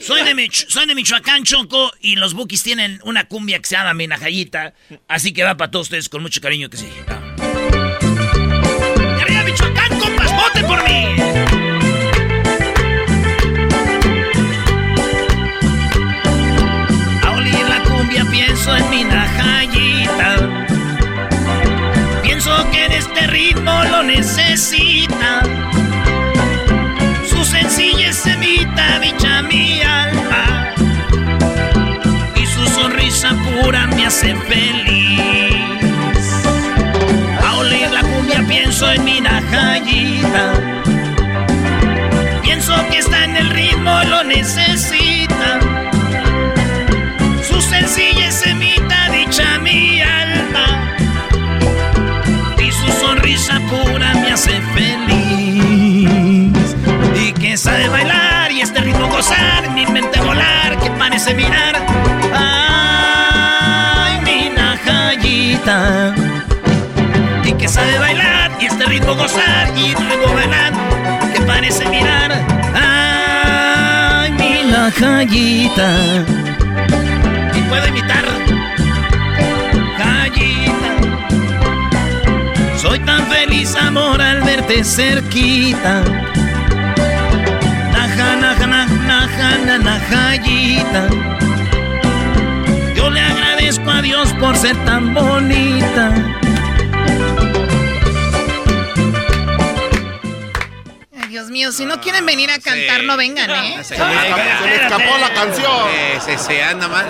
[0.00, 3.76] Soy de, Mich- soy de Michoacán, Choco, y los Bukis tienen una cumbia que se
[3.76, 4.74] llama Minajayita.
[5.06, 6.88] Así que va para todos ustedes con mucho cariño que sí.
[6.88, 7.10] ¡Y
[9.22, 10.32] arriba, Michoacán, compas!
[10.32, 11.14] ¡Voten por mí!
[17.22, 20.66] A oír la cumbia pienso en Minajayita.
[22.44, 25.42] Pienso que en este ritmo lo necesita.
[27.26, 30.74] Sus sencillez semita dicha mi alma
[32.36, 35.56] y su sonrisa pura me hace feliz.
[37.42, 40.52] A oír la cumbia pienso en mi najayita.
[42.42, 45.60] Pienso que está en el ritmo, lo necesita.
[47.48, 48.23] Su sencillez
[54.34, 56.52] hace feliz.
[57.16, 61.76] Y que sabe bailar y este ritmo gozar, mi mente volar, que parece mirar.
[62.34, 66.14] Ay, mi najayita.
[67.44, 70.72] Y que sabe bailar y este ritmo gozar y luego bailar,
[71.32, 72.32] que parece mirar.
[72.74, 75.88] Ay, mi najayita.
[77.54, 78.43] Y puedo imitar.
[82.84, 86.02] Soy tan feliz, amor, al verte cerquita.
[87.94, 91.08] Naja, naja, naja, naja, na, najayita.
[92.94, 96.12] Yo le agradezco a Dios por ser tan bonita.
[101.30, 103.82] Dios mío, si no quieren venir a cantar, no vengan, ¿eh?
[103.82, 105.88] Se le escapó la canción.
[106.22, 107.06] Se, se anda mal.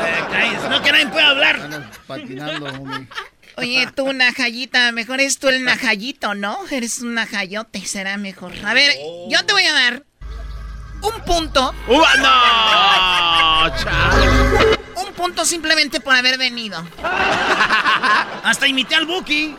[0.71, 1.59] No que nadie pueda hablar.
[2.07, 3.09] Patinando, homie.
[3.57, 6.59] Oye, tú, Najayita, mejor es tú el Najayito, ¿no?
[6.71, 8.53] Eres un Najayote, será mejor.
[8.65, 8.93] A ver,
[9.29, 10.05] yo te voy a dar
[11.03, 11.73] un punto.
[11.89, 13.69] ¡No!
[13.79, 15.07] chao.
[15.07, 16.85] Un punto simplemente por haber venido.
[18.43, 19.55] Hasta imité al Buki.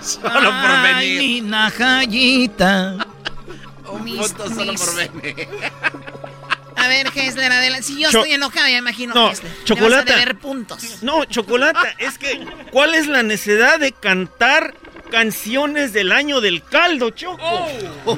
[0.00, 1.18] Solo por Ay, venir.
[1.18, 2.96] mi najayita.
[3.92, 5.48] Un Mis- punto solo mis- por venir.
[6.84, 7.86] A ver, Hesler, adelante.
[7.86, 9.50] Si yo Cho- estoy enojada, ya imagino No, Hesler.
[9.58, 10.04] Me Chocolata.
[10.04, 11.02] vas a deber puntos.
[11.02, 14.74] No, Chocolata, es que, ¿cuál es la necesidad de cantar
[15.10, 17.66] canciones del año del caldo, Choco?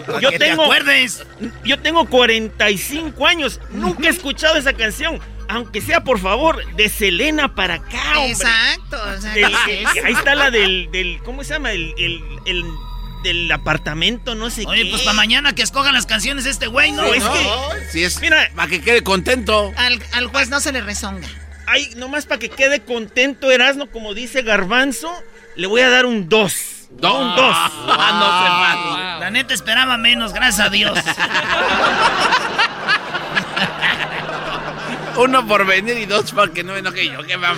[0.06, 1.24] Para que te acuerdes.
[1.64, 5.18] Yo tengo 45 años, nunca he escuchado esa canción.
[5.48, 8.30] Aunque sea, por favor, de Selena para acá, hombre.
[8.32, 8.96] Exacto.
[9.16, 10.04] o sea, Del- ¿qué es?
[10.04, 11.72] ahí está la del, del ¿cómo se llama?
[11.72, 12.64] El, el, el-
[13.22, 14.90] del apartamento, no sé Oye, qué.
[14.90, 17.02] pues para mañana que escojan las canciones de este güey, ¿no?
[17.02, 17.40] No, es No, que,
[17.90, 19.72] si es mira, para que quede contento.
[19.76, 21.28] Al, al juez no se le rezonga.
[21.66, 25.12] ay, nomás para que quede contento Erasmo, como dice Garbanzo,
[25.56, 26.54] le voy a dar un 2.
[26.92, 27.46] Do- Un 2.
[27.54, 30.98] Ah, La neta esperaba menos, gracias a Dios.
[35.16, 37.22] Uno por venir y dos para que no me enoje yo.
[37.24, 37.54] ¿Qué va?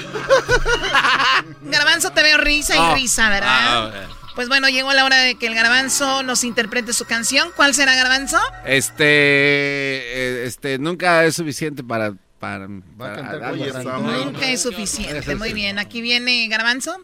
[1.62, 2.92] Garbanzo, te veo risa y Ah.
[2.94, 3.92] risa, ¿verdad?
[3.94, 7.50] Ah, Pues bueno, llegó la hora de que el Garbanzo nos interprete su canción.
[7.54, 8.38] ¿Cuál será, Garbanzo?
[8.64, 12.66] Este, eh, este, nunca es suficiente para, para,
[12.98, 13.70] para así.
[13.70, 13.98] Santa.
[13.98, 15.36] Nunca es suficiente.
[15.36, 16.96] Muy bien, aquí viene Garbanzo.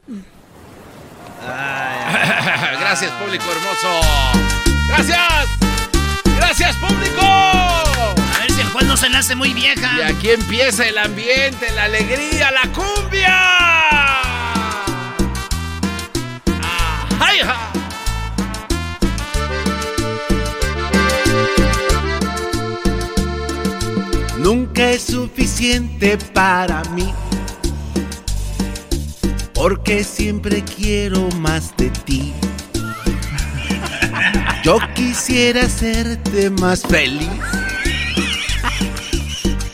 [2.81, 4.01] Gracias, público hermoso.
[4.89, 5.49] Gracias.
[6.37, 7.23] Gracias, público.
[7.23, 9.99] A ver si el juez no se le hace muy vieja.
[9.99, 14.00] Y aquí empieza el ambiente, la alegría, la cumbia.
[17.21, 17.41] ¡Ay!
[24.39, 27.13] Nunca es suficiente para mí.
[29.53, 32.33] Porque siempre quiero más de ti.
[34.65, 37.29] Yo quisiera hacerte más feliz.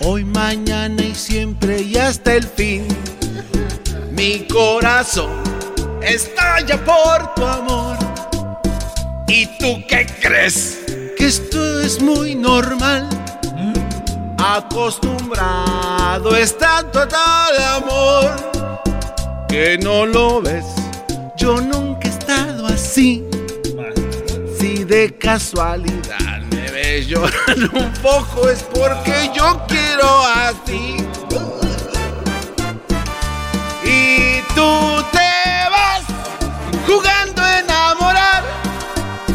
[0.00, 2.86] Hoy, mañana y siempre y hasta el fin.
[4.12, 5.55] Mi corazón
[6.06, 7.98] estalla por tu amor.
[9.28, 10.78] ¿Y tú qué crees?
[11.16, 13.08] Que esto es muy normal.
[14.38, 18.36] Acostumbrado está a total amor.
[19.48, 20.64] Que no lo ves.
[21.36, 23.24] Yo nunca he estado así.
[24.58, 30.96] Si de casualidad me ves llorar un poco es porque yo quiero a ti.
[33.84, 35.25] Y tú te
[36.86, 38.42] jugando a enamorar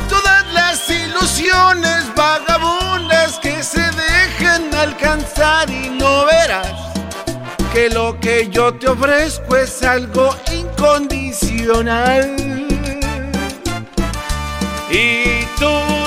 [0.09, 6.91] todas las ilusiones vagabundas que se dejan alcanzar y no verás
[7.73, 12.35] que lo que yo te ofrezco es algo incondicional.
[14.91, 16.00] Y tú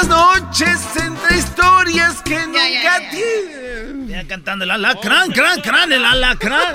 [0.00, 4.08] las noches entre historias que nunca tienen.
[4.08, 6.74] Ya cantando el alacrán, crán, crán, el alacrán.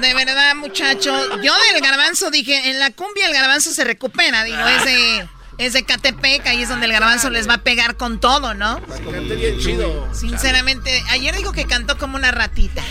[0.00, 1.40] De verdad, muchacho.
[1.40, 4.44] Yo del garbanzo dije, en la cumbia el garbanzo se recupera.
[4.44, 7.96] Digo, es de, es de Catepec, ahí es donde el garbanzo les va a pegar
[7.96, 8.82] con todo, ¿no?
[8.86, 10.08] Cante bien chido.
[10.12, 12.82] Sinceramente, ayer dijo que cantó como una ratita.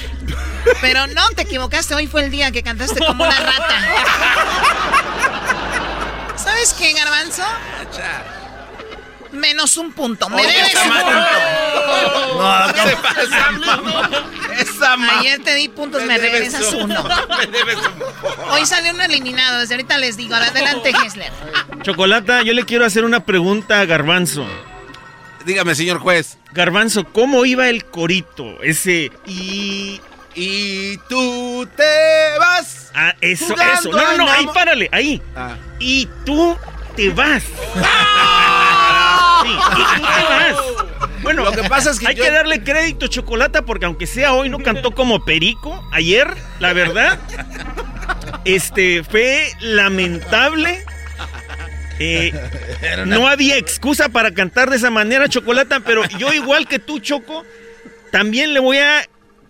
[0.82, 1.94] Pero no, te equivocaste.
[1.94, 3.80] Hoy fue el día que cantaste como una rata.
[6.36, 7.44] ¿Sabes qué, Garbanzo?
[9.32, 10.30] Menos un punto.
[10.30, 11.12] Me debes un punto.
[12.38, 13.50] No, ¿qué pasa,
[14.60, 17.04] Esa Ayer te di puntos, me, regresas uno.
[17.38, 17.78] Me debes
[18.52, 19.60] Hoy salió un eliminado.
[19.60, 20.36] Desde ahorita les digo.
[20.36, 21.32] Adelante, Hessler.
[21.82, 24.46] Chocolata, yo le quiero hacer una pregunta a Garbanzo.
[25.46, 26.38] Dígame, señor juez.
[26.52, 28.62] Garbanzo, ¿cómo iba el corito?
[28.62, 30.00] Ese y...
[30.36, 32.92] Y tú te vas.
[32.96, 33.92] Ah, eso, eso.
[33.92, 35.22] No, no, no, ahí párale, ahí.
[35.36, 35.56] Ah.
[35.80, 36.58] Y tú
[36.96, 37.44] te vas.
[37.44, 40.56] Sí, y tú te vas.
[41.22, 44.34] Bueno, Lo que pasa es que hay yo- que darle crédito, Chocolata, porque aunque sea
[44.34, 47.20] hoy, no cantó como Perico ayer, la verdad.
[48.46, 50.84] Este, fue lamentable.
[52.00, 52.34] Eh,
[53.06, 57.46] no había excusa para cantar de esa manera, Chocolata, pero yo igual que tú, Choco,
[58.12, 59.08] también le voy a,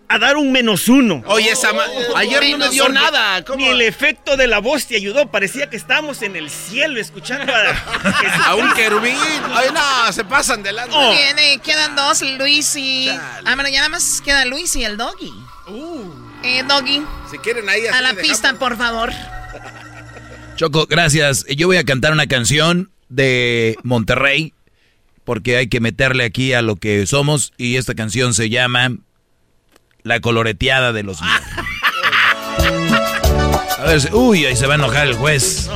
[0.10, 1.24] a dar un menos uno.
[1.26, 1.86] Oye, esa ma-
[2.16, 3.44] ayer no me dio nada.
[3.44, 3.58] ¿Cómo?
[3.60, 5.32] Ni el efecto de la voz te ayudó.
[5.32, 7.72] Parecía que estábamos en el cielo escuchando a,
[8.48, 9.16] A un querubín.
[9.54, 10.96] Ay, no, se pasan de lanza.
[10.98, 13.10] Muy bien, quedan dos, Luis y...
[13.10, 15.32] Ah, bueno, ya nada más queda Luis y el Doggy.
[16.44, 17.02] Eh, Doggy,
[17.32, 19.12] Si quieren ahí así a la pista, por favor.
[20.56, 21.46] Choco, gracias.
[21.48, 24.54] Yo voy a cantar una canción de Monterrey
[25.24, 28.98] porque hay que meterle aquí a lo que somos y esta canción se llama
[30.04, 31.22] La coloreteada de los.
[31.22, 31.42] A
[33.86, 35.70] ver, uy, ahí se va a enojar el juez.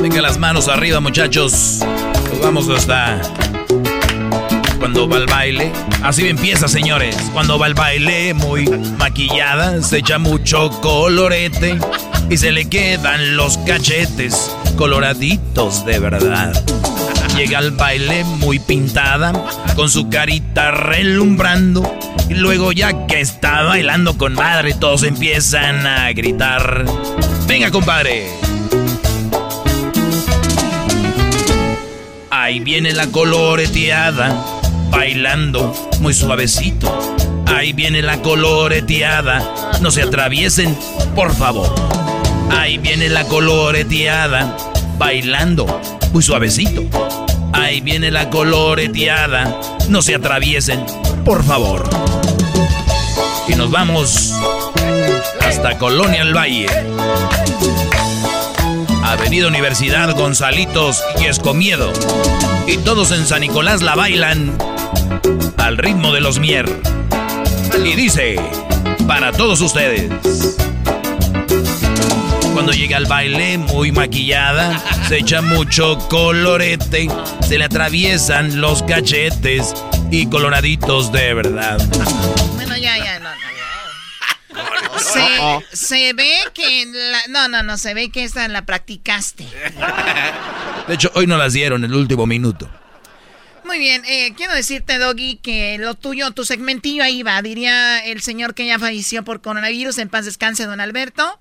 [0.00, 1.80] Venga las manos arriba, muchachos.
[2.42, 3.20] Vamos hasta
[4.78, 5.72] cuando va al baile.
[6.02, 7.16] Así empieza, señores.
[7.32, 8.66] Cuando va al baile, muy
[8.98, 11.78] maquillada, se echa mucho colorete
[12.28, 16.52] y se le quedan los cachetes coloraditos de verdad.
[17.36, 19.32] Llega al baile muy pintada,
[19.74, 21.98] con su carita relumbrando.
[22.28, 26.84] Y luego ya que está bailando con madre, todos empiezan a gritar.
[27.48, 28.28] Venga, compadre.
[32.30, 34.44] Ahí viene la coloreteada,
[34.90, 37.16] bailando muy suavecito.
[37.46, 40.76] Ahí viene la coloreteada, no se atraviesen,
[41.16, 41.74] por favor.
[42.50, 44.56] Ahí viene la coloreteada,
[44.98, 45.80] bailando
[46.12, 46.84] muy suavecito.
[47.64, 49.58] Ahí viene la coloreteada,
[49.88, 50.84] no se atraviesen,
[51.24, 51.88] por favor.
[53.48, 54.34] Y nos vamos
[55.40, 56.66] hasta Colonia del Valle.
[59.02, 61.90] Avenida Universidad Gonzalitos y Escomiedo.
[62.66, 64.58] Y todos en San Nicolás la bailan
[65.56, 66.68] al ritmo de los Mier.
[67.82, 68.36] Y dice,
[69.06, 70.10] para todos ustedes.
[72.54, 77.08] Cuando llega al baile muy maquillada, se echa mucho colorete,
[77.46, 79.74] se le atraviesan los cachetes
[80.10, 81.78] y coloraditos de verdad.
[82.54, 83.44] Bueno, ya, ya, no, no.
[85.00, 86.86] Se, se ve que...
[86.86, 89.44] la- no, no, no, se ve que esta la practicaste.
[90.86, 92.70] De hecho, hoy no las dieron en el último minuto.
[93.64, 97.42] Muy bien, eh, quiero decirte, Doggy, que lo tuyo, tu segmentillo ahí va.
[97.42, 101.40] Diría el señor que ya falleció por coronavirus, en paz descanse, don Alberto.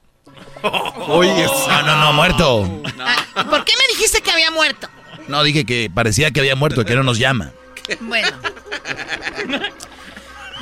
[1.07, 2.81] Oye, no, no, no, muerto.
[2.99, 4.87] Ah, ¿Por qué me dijiste que había muerto?
[5.27, 7.51] No, dije que parecía que había muerto, que no nos llama.
[7.99, 8.29] Bueno.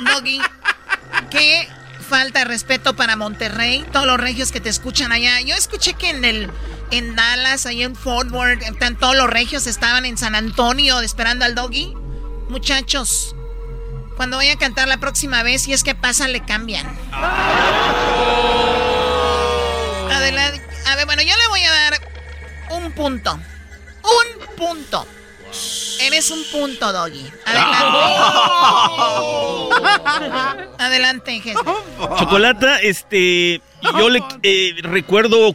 [0.00, 0.40] Doggy,
[1.30, 1.68] qué
[2.08, 5.40] falta de respeto para Monterrey, todos los regios que te escuchan allá.
[5.40, 6.50] Yo escuché que en el
[6.90, 11.44] en Dallas, ahí en Fort Worth, están todos los regios estaban en San Antonio esperando
[11.44, 11.94] al Doggy.
[12.48, 13.34] Muchachos,
[14.16, 16.86] cuando vaya a cantar la próxima vez, si es que pasa, le cambian.
[20.16, 20.62] Adelante.
[20.86, 21.94] A ver, bueno, yo le voy a dar
[22.70, 23.34] un punto.
[23.34, 25.06] Un punto.
[26.00, 27.24] Eres un punto, Doggy.
[27.44, 27.98] Adelante.
[30.78, 31.62] Adelante, Jesús.
[32.18, 33.60] Chocolata, este,
[33.98, 35.54] yo le eh, recuerdo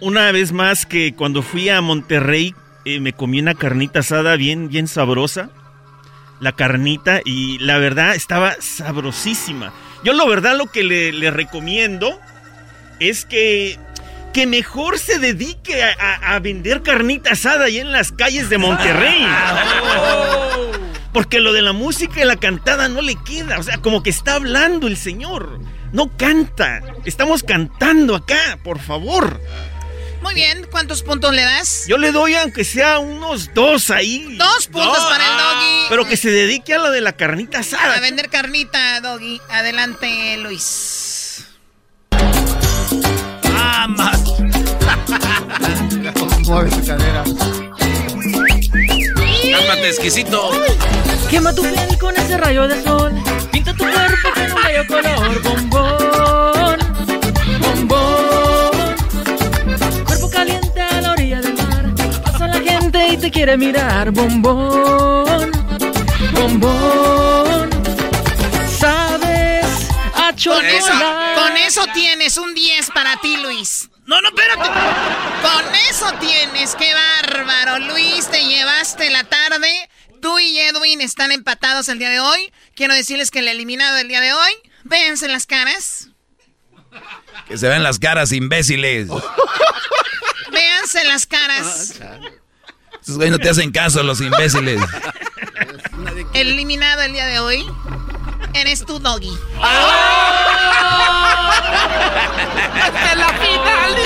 [0.00, 2.54] una vez más que cuando fui a Monterrey
[2.84, 5.50] eh, me comí una carnita asada bien, bien sabrosa.
[6.40, 9.72] La carnita y la verdad estaba sabrosísima.
[10.02, 12.18] Yo la verdad lo que le, le recomiendo
[13.00, 13.78] es que,
[14.34, 18.58] que mejor se dedique a, a- a vender carnita asada ahí en las calles de
[18.58, 19.26] Monterrey.
[21.12, 23.58] Porque lo de la música y la cantada no le queda.
[23.58, 25.60] O sea, como que está hablando el señor.
[25.92, 26.82] No canta.
[27.04, 29.40] Estamos cantando acá, por favor.
[30.22, 31.84] Muy bien, ¿cuántos puntos le das?
[31.86, 34.34] Yo le doy aunque sea unos dos ahí.
[34.36, 35.86] Dos puntos para el Doggy.
[35.90, 38.00] Pero que se dedique a lo de la carnita A asada.
[38.00, 39.40] vender carnita, Doggy.
[39.50, 41.44] Adelante, Luis.
[46.46, 47.22] Mueve su cadera.
[49.52, 50.50] Cálmate, exquisito.
[51.28, 53.12] Quema tu piel con ese rayo de sol.
[53.52, 55.42] Pinta tu cuerpo con un bello color.
[55.42, 56.78] Bombón,
[57.60, 58.94] bombón.
[60.06, 61.84] Cuerpo caliente a la orilla del mar.
[62.24, 64.12] Pasa la gente y te quiere mirar.
[64.12, 65.52] Bombón,
[66.34, 67.73] bombón.
[70.42, 70.92] Con eso,
[71.36, 73.88] con eso tienes un 10 para ti, Luis.
[74.06, 74.68] No, no, espérate.
[75.42, 77.78] Con eso tienes, qué bárbaro.
[77.78, 79.88] Luis, te llevaste la tarde.
[80.20, 82.52] Tú y Edwin están empatados el día de hoy.
[82.74, 84.52] Quiero decirles que el eliminado del día de hoy,
[84.84, 86.08] véanse las caras.
[87.46, 89.08] Que se ven las caras, imbéciles.
[90.50, 91.94] Véanse las caras.
[93.02, 94.80] Esos güeyes no te hacen caso, los imbéciles.
[96.32, 97.66] El eliminado el día de hoy,
[98.54, 99.36] eres tú, Doggy.
[102.82, 103.96] ¡Hasta la final!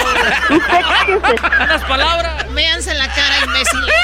[1.69, 2.53] Las palabras.
[2.53, 3.95] Véanse la cara, imbéciles.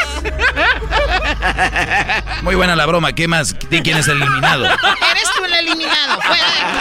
[2.42, 3.12] Muy buena la broma.
[3.12, 3.54] ¿Qué más?
[3.68, 4.64] Di quién es el eliminado.
[4.64, 6.20] Eres tú el eliminado.
[6.20, 6.78] Fuera de aquí.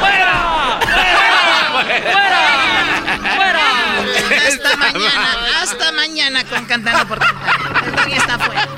[0.00, 0.78] ¡Fuera!
[2.12, 2.40] ¡Fuera!
[3.36, 3.64] ¡Fuera!
[4.46, 5.28] Hasta mañana.
[5.62, 7.56] Hasta mañana con Cantando por Cantar.
[7.84, 8.68] El Doggy está fuera.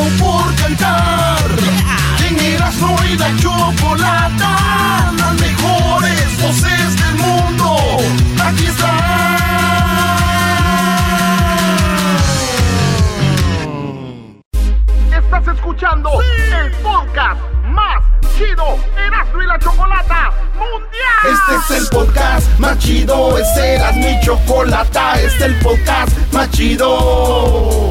[0.00, 1.38] Es por cantar.
[2.26, 7.76] En Erasmo y la Chocolata, las mejores voces del mundo.
[8.42, 9.02] Aquí están.
[15.12, 18.02] Estás escuchando el podcast más
[18.36, 18.78] chido.
[18.96, 21.22] Erasmo y la Chocolata Mundial.
[21.24, 23.36] Este es el podcast más chido.
[23.38, 25.20] Este era mi chocolata.
[25.20, 27.90] Este es el podcast más chido.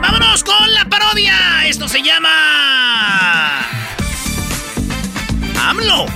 [0.00, 1.66] ¡Vámonos con la parodia!
[1.66, 3.60] Esto se llama.
[5.60, 6.06] ¡AMLO!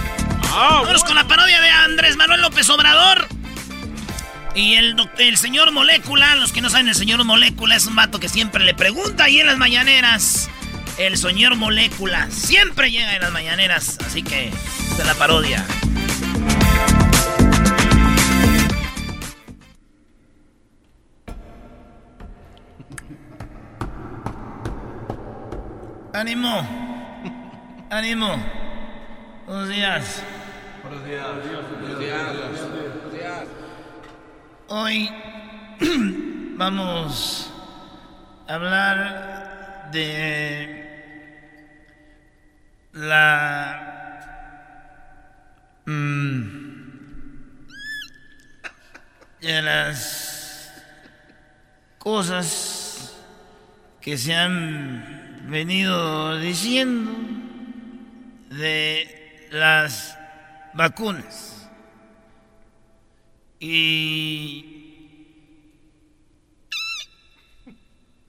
[0.54, 3.26] Vámonos con la parodia de Andrés Manuel López Obrador.
[4.54, 8.20] Y el, el señor Molécula, los que no saben, el señor Molécula es un vato
[8.20, 10.50] que siempre le pregunta ahí en las mañaneras.
[10.98, 15.64] El señor Molécula siempre llega en las mañaneras, así que esta es la parodia.
[26.14, 26.60] ¡Ánimo!
[27.88, 28.36] ¡Ánimo!
[29.46, 30.22] Buenos días.
[30.82, 31.26] Buenos días.
[31.72, 33.46] Buenos días.
[34.68, 35.10] Hoy
[36.58, 37.50] vamos
[38.46, 40.82] a hablar de
[42.92, 43.88] la...
[45.86, 46.42] mm,
[49.40, 50.74] de las
[51.98, 53.16] cosas
[54.02, 57.12] que se han venido diciendo
[58.50, 60.18] de las
[60.74, 61.68] vacunas.
[63.60, 64.72] Y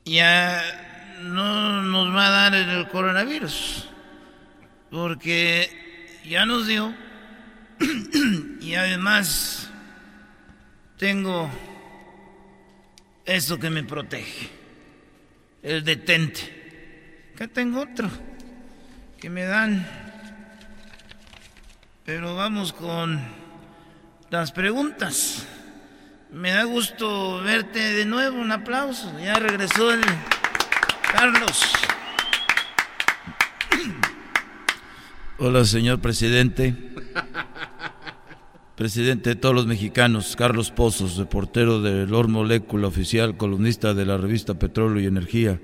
[0.06, 0.61] ya
[1.22, 3.90] no nos va a dar el coronavirus,
[4.91, 6.94] porque ya nos dio
[8.61, 9.72] y además
[10.98, 11.49] tengo
[13.26, 14.49] esto que me protege,
[15.64, 16.62] el detente.
[17.34, 18.10] Acá tengo otro
[19.19, 19.88] que me dan.
[22.05, 23.19] Pero vamos con
[24.30, 25.47] las preguntas.
[26.31, 29.11] Me da gusto verte de nuevo, un aplauso.
[29.19, 30.01] Ya regresó el
[31.11, 31.73] Carlos.
[35.39, 36.76] Hola, señor presidente.
[38.76, 44.18] Presidente de todos los mexicanos, Carlos Pozos, reportero de Lord Molécula Oficial, columnista de la
[44.18, 45.60] revista Petróleo y Energía.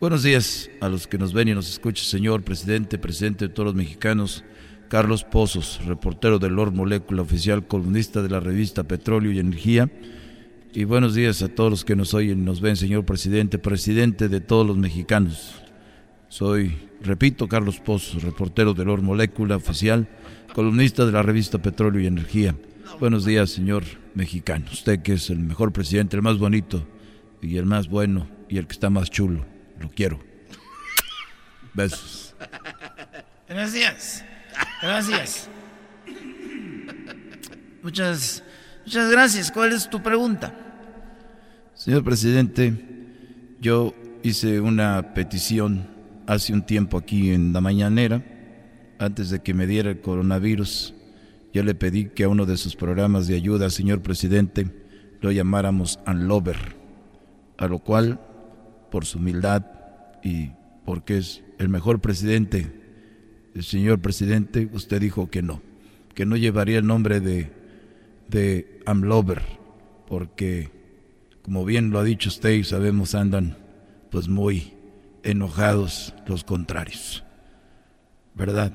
[0.00, 3.66] Buenos días a los que nos ven y nos escuchan, señor presidente, presidente de todos
[3.66, 4.44] los mexicanos,
[4.88, 9.90] Carlos Pozos, reportero de Lord Molécula Oficial, columnista de la revista Petróleo y Energía.
[10.72, 14.28] Y buenos días a todos los que nos oyen y nos ven, señor presidente, presidente
[14.28, 15.60] de todos los mexicanos.
[16.28, 20.06] Soy, repito, Carlos Pozos, reportero de Lord Molécula Oficial,
[20.54, 22.54] columnista de la revista Petróleo y Energía.
[23.00, 23.82] Buenos días, señor
[24.14, 24.66] mexicano.
[24.72, 26.86] Usted que es el mejor presidente, el más bonito
[27.42, 29.57] y el más bueno y el que está más chulo.
[29.80, 30.18] Lo quiero.
[31.74, 32.34] Besos.
[33.48, 34.24] Gracias.
[34.82, 35.48] Gracias.
[37.82, 38.42] Muchas,
[38.84, 39.50] muchas gracias.
[39.50, 40.52] ¿Cuál es tu pregunta?
[41.74, 42.74] Señor presidente,
[43.60, 45.88] yo hice una petición
[46.26, 48.22] hace un tiempo aquí en la mañanera,
[48.98, 50.94] antes de que me diera el coronavirus.
[51.54, 54.70] Yo le pedí que a uno de sus programas de ayuda, señor presidente,
[55.20, 56.76] lo llamáramos Unlover,
[57.56, 58.20] a lo cual,
[58.90, 59.64] por su humildad
[60.22, 60.50] y
[60.84, 62.72] porque es el mejor presidente,
[63.54, 65.60] el señor presidente, usted dijo que no,
[66.14, 67.50] que no llevaría el nombre de,
[68.28, 69.42] de Amlover,
[70.06, 70.70] porque,
[71.42, 73.58] como bien lo ha dicho usted y sabemos, andan
[74.10, 74.72] pues muy
[75.22, 77.24] enojados los contrarios.
[78.34, 78.72] ¿Verdad?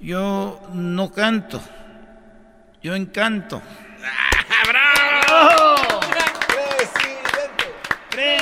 [0.00, 1.62] Yo no canto,
[2.82, 3.60] yo encanto.
[4.68, 4.83] ¡Bravo!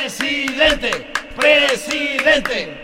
[0.02, 2.76] Presidente, presidente.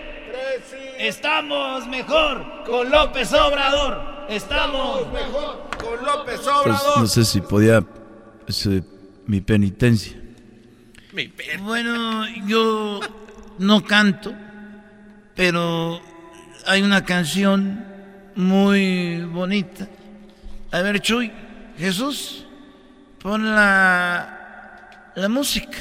[1.01, 4.27] Estamos mejor con López Obrador.
[4.29, 7.01] Estamos mejor con López Pues Obrador.
[7.01, 7.85] no sé si podía,
[8.47, 8.85] ese,
[9.27, 10.17] mi penitencia.
[11.61, 13.01] Bueno, yo
[13.59, 14.33] no canto,
[15.35, 16.01] pero
[16.69, 17.85] hay una canción
[18.37, 19.89] muy bonita.
[20.71, 21.33] A ver, Chuy,
[21.77, 22.47] Jesús,
[23.19, 25.79] pon la, la música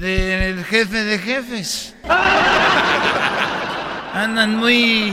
[0.00, 1.94] del jefe de jefes.
[4.12, 5.12] Andan muy,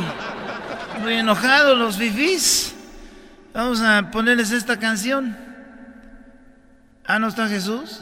[1.01, 2.75] muy enojados los fifís.
[3.53, 5.35] Vamos a ponerles esta canción.
[7.05, 8.01] Ah, ¿no está Jesús?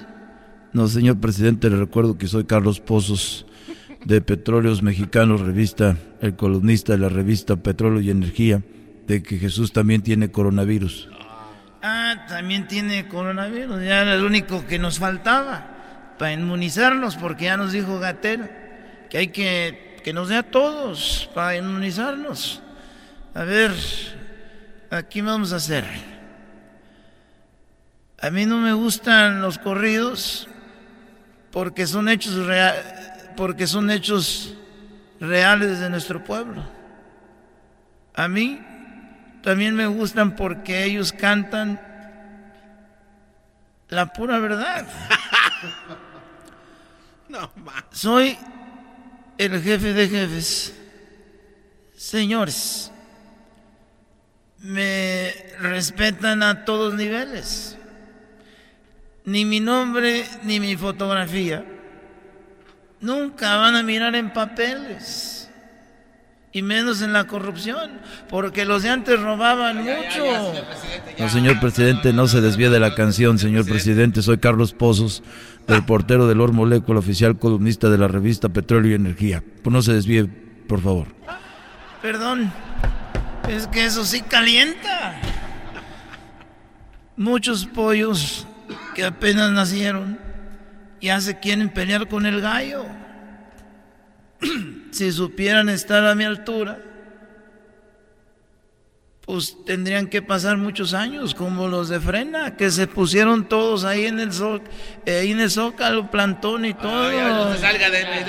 [0.73, 3.45] No, señor presidente, le recuerdo que soy Carlos Pozos
[4.05, 8.61] de Petróleos Mexicanos, revista, el columnista de la revista Petróleo y Energía,
[9.07, 11.09] de que Jesús también tiene coronavirus.
[11.81, 13.81] Ah, también tiene coronavirus.
[13.83, 15.70] Ya era el único que nos faltaba
[16.22, 18.48] para inmunizarnos, porque ya nos dijo Gatero
[19.10, 22.61] que hay que que nos dé a todos para inmunizarnos.
[23.34, 23.72] A ver,
[24.91, 25.84] aquí vamos a hacer.
[28.22, 30.48] A mí no me gustan los corridos
[31.49, 34.53] porque son hechos rea- porque son hechos
[35.19, 36.64] reales de nuestro pueblo.
[38.14, 38.61] A mí
[39.41, 41.81] también me gustan porque ellos cantan
[43.89, 44.85] la pura verdad.
[47.91, 48.37] Soy
[49.37, 50.73] el jefe de jefes.
[51.95, 52.91] Señores,
[54.59, 57.77] me respetan a todos niveles.
[59.25, 61.65] Ni mi nombre ni mi fotografía.
[62.99, 65.40] Nunca van a mirar en papeles.
[66.53, 67.91] Y menos en la corrupción.
[68.30, 70.53] Porque los de antes robaban mucho.
[71.18, 74.22] No, señor presidente, no se desvíe de la canción, señor presidente.
[74.22, 75.23] Soy Carlos Pozos,
[75.68, 79.44] reportero del Or Molécula, oficial columnista de la revista Petróleo y Energía.
[79.64, 80.26] Pues no se desvíe,
[80.68, 81.07] por favor.
[82.02, 82.52] Perdón,
[83.48, 85.19] es que eso sí calienta.
[87.15, 88.48] Muchos pollos
[88.95, 90.19] que apenas nacieron
[91.02, 92.86] ya se quieren pelear con el gallo.
[94.91, 96.80] si supieran estar a mi altura,
[99.26, 104.05] pues tendrían que pasar muchos años, como los de Frena, que se pusieron todos ahí
[104.07, 104.61] en el, zo-
[105.05, 107.11] eh, ahí en el zócalo, plantón y todo.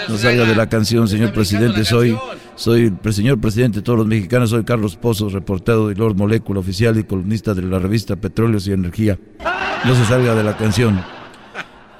[0.09, 1.85] No salga de la canción, señor presidente.
[1.85, 2.17] Soy,
[2.57, 4.51] soy el pre- señor presidente de todos los mexicanos.
[4.51, 8.73] Soy Carlos Pozos, reportero de Lord Molécula, oficial y columnista de la revista Petróleos y
[8.73, 9.19] Energía.
[9.85, 11.03] No se salga de la canción.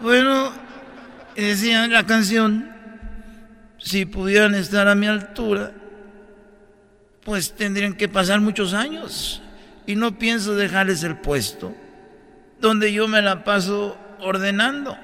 [0.03, 0.53] Bueno,
[1.35, 2.72] decía la canción,
[3.83, 5.73] si pudieran estar a mi altura,
[7.25, 9.43] pues tendrían que pasar muchos años.
[9.87, 11.75] Y no pienso dejarles el puesto,
[12.61, 14.97] donde yo me la paso ordenando.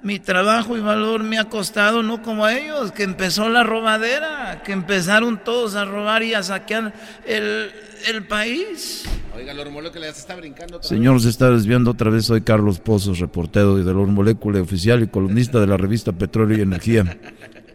[0.00, 4.62] Mi trabajo y valor me ha costado, no como a ellos, que empezó la robadera,
[4.64, 6.94] que empezaron todos a robar y a saquear
[7.26, 7.72] el,
[8.06, 9.04] el país.
[9.34, 10.80] Oiga, el que le está brincando.
[10.84, 12.26] Señor, se está desviando otra vez.
[12.26, 16.60] Soy Carlos Pozos, reportero de Lord Molécula, oficial y columnista de la revista Petróleo y
[16.60, 17.18] Energía.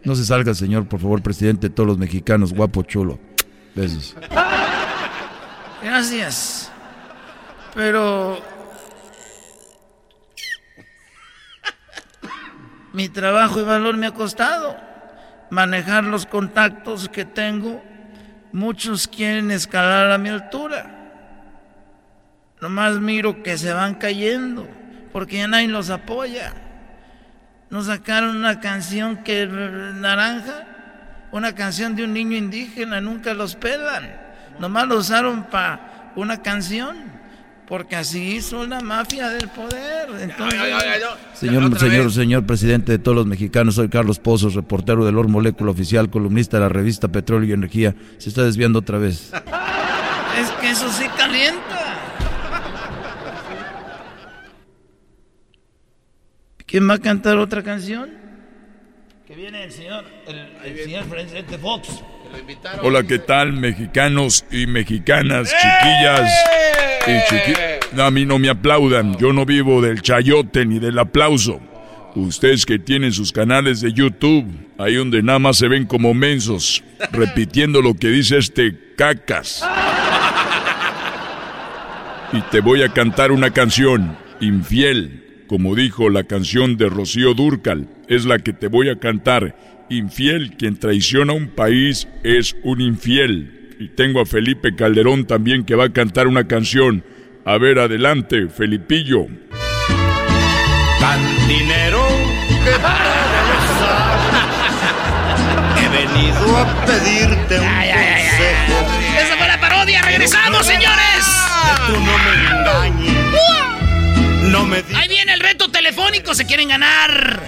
[0.04, 2.52] No se salga, señor, por favor, presidente de todos los mexicanos.
[2.52, 3.18] Guapo, chulo.
[3.74, 4.14] Besos.
[5.82, 6.70] Gracias.
[7.74, 8.38] Pero
[12.92, 14.76] mi trabajo y valor me ha costado
[15.50, 17.82] manejar los contactos que tengo.
[18.52, 20.90] Muchos quieren escalar a mi altura.
[22.60, 24.66] nomás miro que se van cayendo,
[25.12, 26.63] porque ya nadie los apoya.
[27.74, 30.64] Nos sacaron una canción que naranja,
[31.32, 34.12] una canción de un niño indígena, nunca los pelan.
[34.60, 36.94] Nomás lo usaron para una canción.
[37.66, 40.08] Porque así hizo la mafia del poder.
[41.32, 45.72] señor, señor, señor presidente de todos los mexicanos, soy Carlos Pozos, reportero del Or Molécula
[45.72, 47.96] Oficial, columnista de la revista Petróleo y Energía.
[48.18, 49.32] Se está desviando otra vez.
[50.40, 51.83] Es que eso sí calienta.
[56.74, 58.10] ¿Quién va a cantar otra canción?
[59.28, 60.04] Que viene el señor,
[60.64, 62.02] el, señor presidente Fox.
[62.82, 66.32] Hola, ¿qué tal, mexicanos y mexicanas, chiquillas
[67.06, 68.00] y chiquillas?
[68.00, 71.60] a mí no me aplaudan, yo no vivo del chayote ni del aplauso.
[72.16, 74.44] Ustedes que tienen sus canales de YouTube,
[74.76, 76.82] ahí donde nada más se ven como mensos,
[77.12, 79.64] repitiendo lo que dice este cacas.
[82.32, 85.23] Y te voy a cantar una canción, Infiel,
[85.54, 89.54] como dijo la canción de Rocío Durcal, es la que te voy a cantar
[89.88, 93.76] Infiel, quien traiciona a un país es un infiel.
[93.78, 97.04] Y tengo a Felipe Calderón también que va a cantar una canción.
[97.44, 99.28] A ver, adelante, Felipillo.
[100.98, 102.04] Cantinero
[102.64, 102.70] que
[105.80, 108.76] He venido a pedirte un consejo.
[109.22, 110.02] ¡Esa fue la parodia!
[110.02, 111.24] ¡Regresamos, señores!
[111.86, 113.14] Tú no me engañes.
[114.54, 115.03] No me reto
[115.94, 116.34] telefónico.
[116.34, 117.42] Se quieren ganar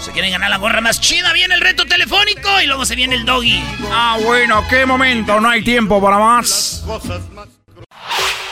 [0.00, 3.14] se quieren ganar la gorra más chida, viene el reto telefónico y luego se viene
[3.14, 3.64] el doggy.
[3.90, 6.84] Ah, bueno, qué momento, no hay tiempo para más.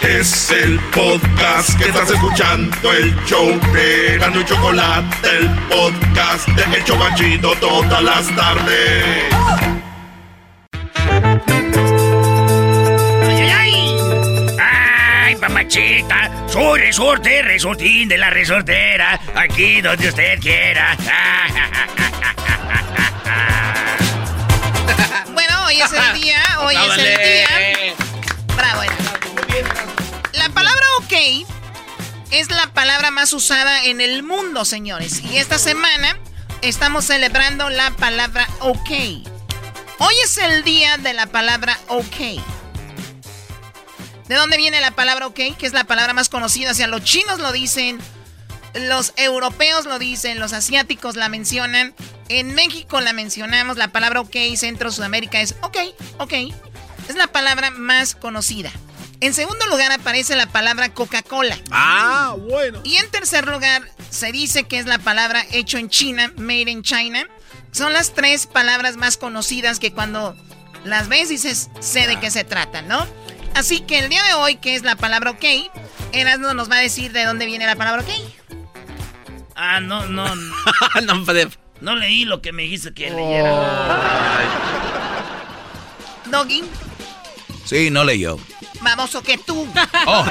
[0.01, 6.77] Es el podcast que estás escuchando, el show de Gano y Chocolate, el podcast de
[6.79, 9.05] El Chocachito todas las tardes.
[13.29, 14.57] ¡Ay, ay, ay!
[14.59, 16.42] ¡Ay, papachita!
[16.53, 20.95] Soy resorte, resortín de la resortera, aquí donde usted quiera.
[25.33, 27.49] bueno, hoy es el día, hoy es el día.
[28.55, 28.83] Bravo.
[30.35, 31.15] La palabra ok
[32.33, 35.23] es la palabra más usada en el mundo, señores.
[35.25, 36.19] Y esta semana
[36.61, 38.91] estamos celebrando la palabra ok.
[38.91, 39.25] Hoy
[40.23, 42.43] es el día de la palabra ok.
[44.33, 45.41] ¿De dónde viene la palabra ok?
[45.59, 46.71] Que es la palabra más conocida.
[46.71, 47.99] O sea, los chinos lo dicen,
[48.73, 51.95] los europeos lo dicen, los asiáticos la mencionan.
[52.31, 55.77] En México la mencionamos, la palabra ok, Centro Sudamérica es ok,
[56.17, 56.33] ok.
[57.11, 58.71] Es la palabra más conocida.
[59.21, 61.59] En segundo lugar aparece la palabra Coca-Cola.
[61.71, 62.81] Ah, bueno.
[62.85, 66.83] Y en tercer lugar se dice que es la palabra hecho en China, made in
[66.83, 67.29] China.
[67.71, 70.35] Son las tres palabras más conocidas que cuando
[70.85, 73.07] las ves dices, sé de qué se trata, ¿no?
[73.55, 75.45] Así que el día de hoy, que es la palabra ok,
[76.13, 78.09] Erasmo nos va a decir de dónde viene la palabra ok.
[79.55, 80.35] Ah, no, no.
[81.05, 81.25] no,
[81.81, 83.53] no leí lo que me dijiste que leyera.
[86.27, 86.31] Oh.
[86.31, 86.65] Doggy.
[87.65, 88.39] Sí, no leyó.
[88.81, 89.67] Vamos, o que tú.
[90.07, 90.25] Oh.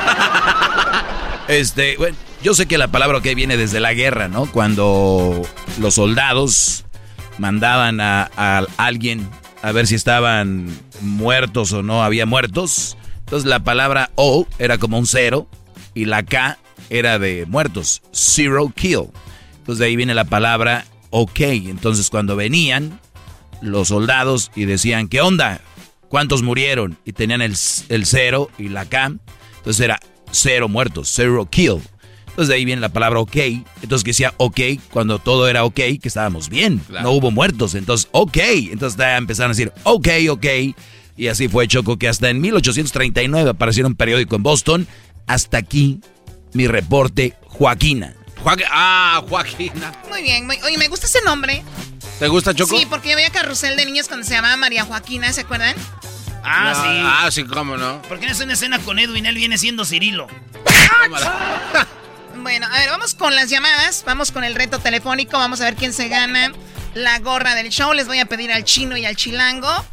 [1.48, 4.46] Este, bueno, yo sé que la palabra ok viene desde la guerra, ¿no?
[4.52, 5.42] Cuando
[5.80, 6.86] los soldados
[7.38, 9.30] mandaban a, a alguien
[9.62, 10.68] a ver si estaban
[11.02, 12.98] muertos o no había muertos.
[13.32, 15.48] Entonces la palabra O era como un cero
[15.96, 16.58] y la K
[16.90, 19.04] era de muertos, zero kill.
[19.60, 21.40] Entonces de ahí viene la palabra ok.
[21.40, 23.00] Entonces cuando venían
[23.62, 25.62] los soldados y decían, ¿qué onda?
[26.10, 26.98] ¿Cuántos murieron?
[27.06, 27.56] Y tenían el,
[27.88, 29.14] el cero y la K.
[29.60, 30.02] Entonces era
[30.32, 31.80] cero muertos, zero kill.
[32.28, 33.38] Entonces de ahí viene la palabra ok.
[33.82, 34.60] Entonces que decía ok
[34.92, 36.82] cuando todo era ok, que estábamos bien.
[37.02, 37.76] No hubo muertos.
[37.76, 38.38] Entonces ok.
[38.74, 40.46] Entonces empezaron a decir ok, ok.
[41.22, 44.88] Y así fue Choco que hasta en 1839 apareció un periódico en Boston.
[45.28, 46.00] Hasta aquí
[46.54, 48.16] mi reporte, Joaquina.
[48.72, 49.94] ah, Joaquina.
[50.10, 51.64] Muy bien, oye, me gusta ese nombre.
[52.18, 52.76] ¿Te gusta Choco?
[52.76, 55.76] Sí, porque yo veía carrusel de niños cuando se llamaba María Joaquina, ¿se acuerdan?
[56.44, 56.90] Ah, sí.
[56.90, 58.02] Ah, sí, cómo no.
[58.10, 60.26] Porque es una escena con Edwin, él viene siendo Cirilo.
[62.42, 65.76] bueno, a ver, vamos con las llamadas, vamos con el reto telefónico, vamos a ver
[65.76, 66.52] quién se gana
[66.96, 67.94] la gorra del show.
[67.94, 69.86] Les voy a pedir al chino y al chilango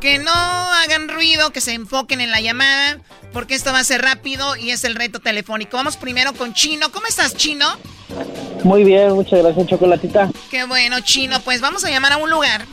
[0.00, 2.98] que no hagan ruido, que se enfoquen en la llamada,
[3.32, 5.76] porque esto va a ser rápido y es el reto telefónico.
[5.76, 6.90] Vamos primero con Chino.
[6.92, 7.66] ¿Cómo estás, Chino?
[8.64, 10.30] Muy bien, muchas gracias, Chocolatita.
[10.50, 11.40] Qué bueno, Chino.
[11.40, 12.64] Pues vamos a llamar a un lugar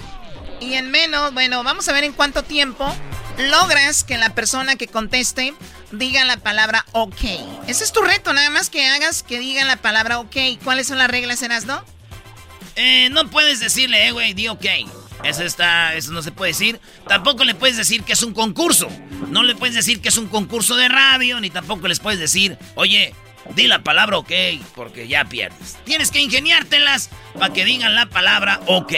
[0.59, 2.93] y en menos, bueno, vamos a ver en cuánto tiempo
[3.37, 5.53] logras que la persona que conteste
[5.91, 7.21] diga la palabra ok.
[7.67, 10.35] Ese es tu reto, nada más que hagas que digan la palabra ok.
[10.63, 11.83] ¿Cuáles son las reglas, Erasno?
[12.75, 14.65] Eh, no puedes decirle, eh, güey, di ok.
[15.23, 16.79] Eso está, eso no se puede decir.
[17.07, 18.89] Tampoco le puedes decir que es un concurso.
[19.29, 22.57] No le puedes decir que es un concurso de radio, ni tampoco les puedes decir,
[22.75, 23.13] oye,
[23.55, 24.31] di la palabra ok,
[24.75, 25.77] porque ya pierdes.
[25.83, 28.93] Tienes que ingeniártelas para que digan la palabra ok.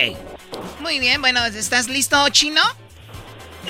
[0.82, 2.62] Muy bien, bueno, ¿estás listo, chino?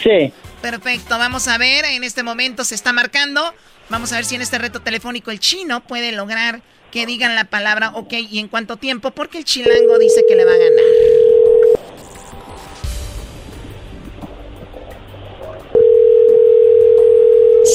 [0.02, 0.32] Sí.
[0.62, 3.54] Perfecto, vamos a ver, en este momento se está marcando.
[3.90, 6.62] Vamos a ver si en este reto telefónico el chino puede lograr
[6.92, 10.46] que digan la palabra ok y en cuánto tiempo, porque el chilango dice que le
[10.46, 11.27] va a ganar.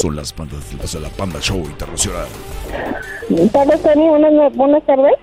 [0.03, 2.27] Son las pandas de la Panda Show Internacional.
[3.29, 5.13] Buenas tardes.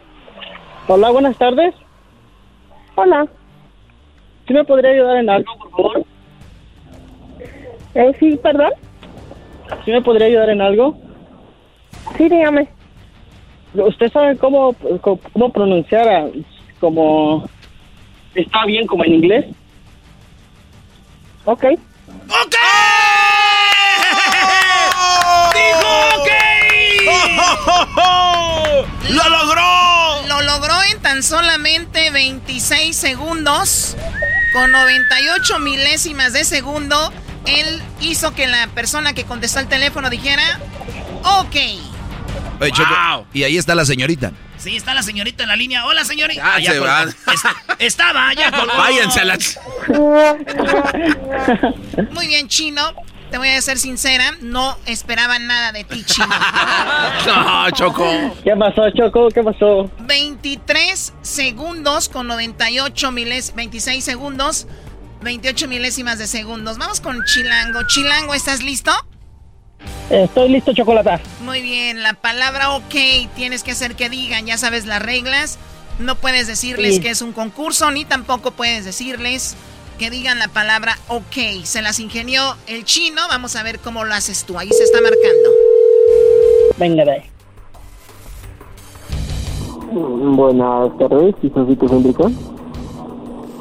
[0.88, 1.74] Hola, buenas tardes.
[2.94, 3.26] Hola.
[4.48, 6.04] ¿Sí me podría ayudar en algo, por favor?
[7.94, 8.70] Eh, sí, perdón.
[9.84, 10.96] ¿Sí me podría ayudar en algo?
[12.16, 12.66] Sí, dígame.
[13.74, 16.30] ¿Usted sabe cómo, cómo, cómo pronunciar a-
[16.80, 17.46] como...
[18.34, 19.44] ¿Está bien como en inglés?
[21.44, 21.64] Ok.
[21.66, 22.56] ¡Ok!
[27.40, 28.86] Ok!
[29.10, 30.26] ¡Lo logró!
[30.28, 33.96] Lo logró en tan solamente 26 segundos.
[34.52, 37.12] Con 98 milésimas de segundo,
[37.46, 40.58] él hizo que la persona que contestó el teléfono dijera,
[41.22, 41.56] ok.
[42.60, 44.32] Oye, Choco, y ahí está la señorita.
[44.58, 45.86] Sí, está la señorita en la línea.
[45.86, 46.42] Hola, señorita.
[46.44, 46.92] Ah, ya se colgó.
[46.92, 47.08] van.
[47.32, 47.42] Es-
[47.78, 48.76] estaba, ya colgó.
[48.76, 49.38] Váyanse a la...
[52.10, 52.92] Muy bien, Chino.
[53.30, 56.26] Te voy a ser sincera, no esperaba nada de ti, Chino.
[57.26, 58.04] No, Choco.
[58.42, 59.28] ¿Qué pasó, Choco?
[59.28, 59.90] ¿Qué pasó?
[60.00, 64.66] 23 segundos con 98 miles, 26 segundos,
[65.22, 66.78] 28 milésimas de segundos.
[66.78, 67.86] Vamos con Chilango.
[67.86, 68.90] Chilango, ¿estás listo?
[70.10, 71.20] Estoy listo, Chocolata.
[71.42, 72.94] Muy bien, la palabra ok
[73.36, 75.58] tienes que hacer que digan, ya sabes las reglas.
[76.00, 77.00] No puedes decirles Sí.
[77.00, 79.54] que es un concurso, ni tampoco puedes decirles
[80.00, 81.62] que digan la palabra ok.
[81.64, 84.58] Se las ingenió el chino, vamos a ver cómo lo haces tú.
[84.58, 85.50] Ahí se está marcando.
[86.78, 87.22] Venga de ahí.
[89.92, 92.30] Buenas tardes, Cisocito Céntrico.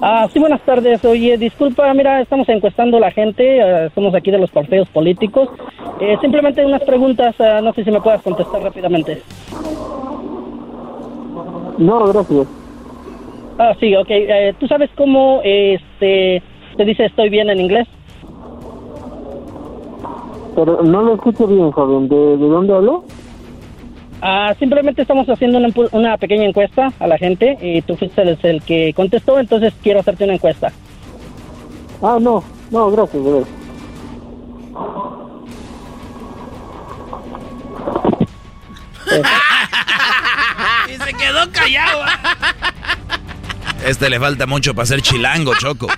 [0.02, 1.04] Ah, sí, buenas tardes.
[1.04, 5.50] Oye, disculpa, mira, estamos encuestando a la gente, eh, somos aquí de los partidos políticos.
[6.00, 9.22] Eh, simplemente unas preguntas, ah, no sé si me puedas contestar rápidamente.
[11.78, 12.59] No, gracias.
[13.60, 14.08] Ah, sí, ok.
[14.10, 16.42] Eh, ¿Tú sabes cómo este,
[16.78, 17.88] se dice estoy bien en inglés?
[20.56, 22.08] Pero no lo escucho bien, joven.
[22.08, 23.04] ¿De, de dónde habló?
[24.22, 28.38] Ah, simplemente estamos haciendo una, una pequeña encuesta a la gente y tú fuiste el,
[28.44, 30.72] el que contestó, entonces quiero hacerte una encuesta.
[32.02, 32.42] Ah, no,
[32.72, 33.60] no, gracias, gracias.
[40.88, 42.06] y se quedó callado.
[43.86, 45.88] Este le falta mucho para ser chilango, Choco.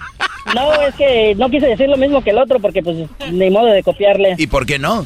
[0.56, 2.98] No, es que no quise decir lo mismo que el otro porque pues
[3.32, 4.34] ni modo de copiarle.
[4.40, 5.06] ¿Y por qué no?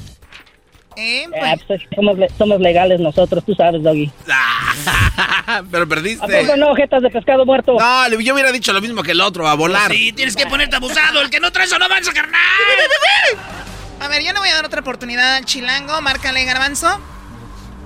[0.96, 4.10] Eh, Ah, pues, somos, le- somos legales nosotros, tú sabes, Doggy.
[5.72, 6.42] Pero ¿A perdiste.
[6.46, 7.76] poco no, jetas de pescado muerto?
[7.78, 9.92] No, yo hubiera dicho lo mismo que el otro, a volar.
[9.92, 11.22] Sí, tienes que ponerte abusado.
[11.22, 12.40] El que no trae eso no avanza, carnal.
[14.00, 16.02] A ver, yo le voy a dar otra oportunidad al chilango.
[16.02, 16.88] Márcale, garbanzo.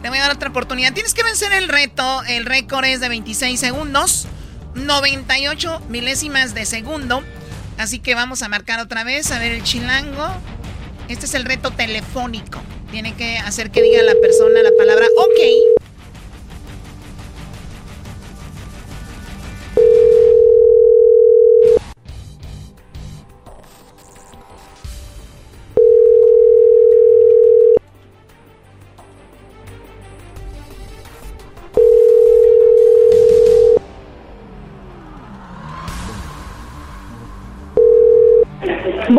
[0.03, 0.93] Le voy a dar otra oportunidad.
[0.93, 2.21] Tienes que vencer el reto.
[2.27, 4.27] El récord es de 26 segundos.
[4.79, 7.23] 98 milésimas de segundo.
[7.77, 9.31] Así que vamos a marcar otra vez.
[9.31, 10.27] A ver, el chilango.
[11.07, 12.59] Este es el reto telefónico.
[12.91, 15.79] Tiene que hacer que diga la persona la palabra ok.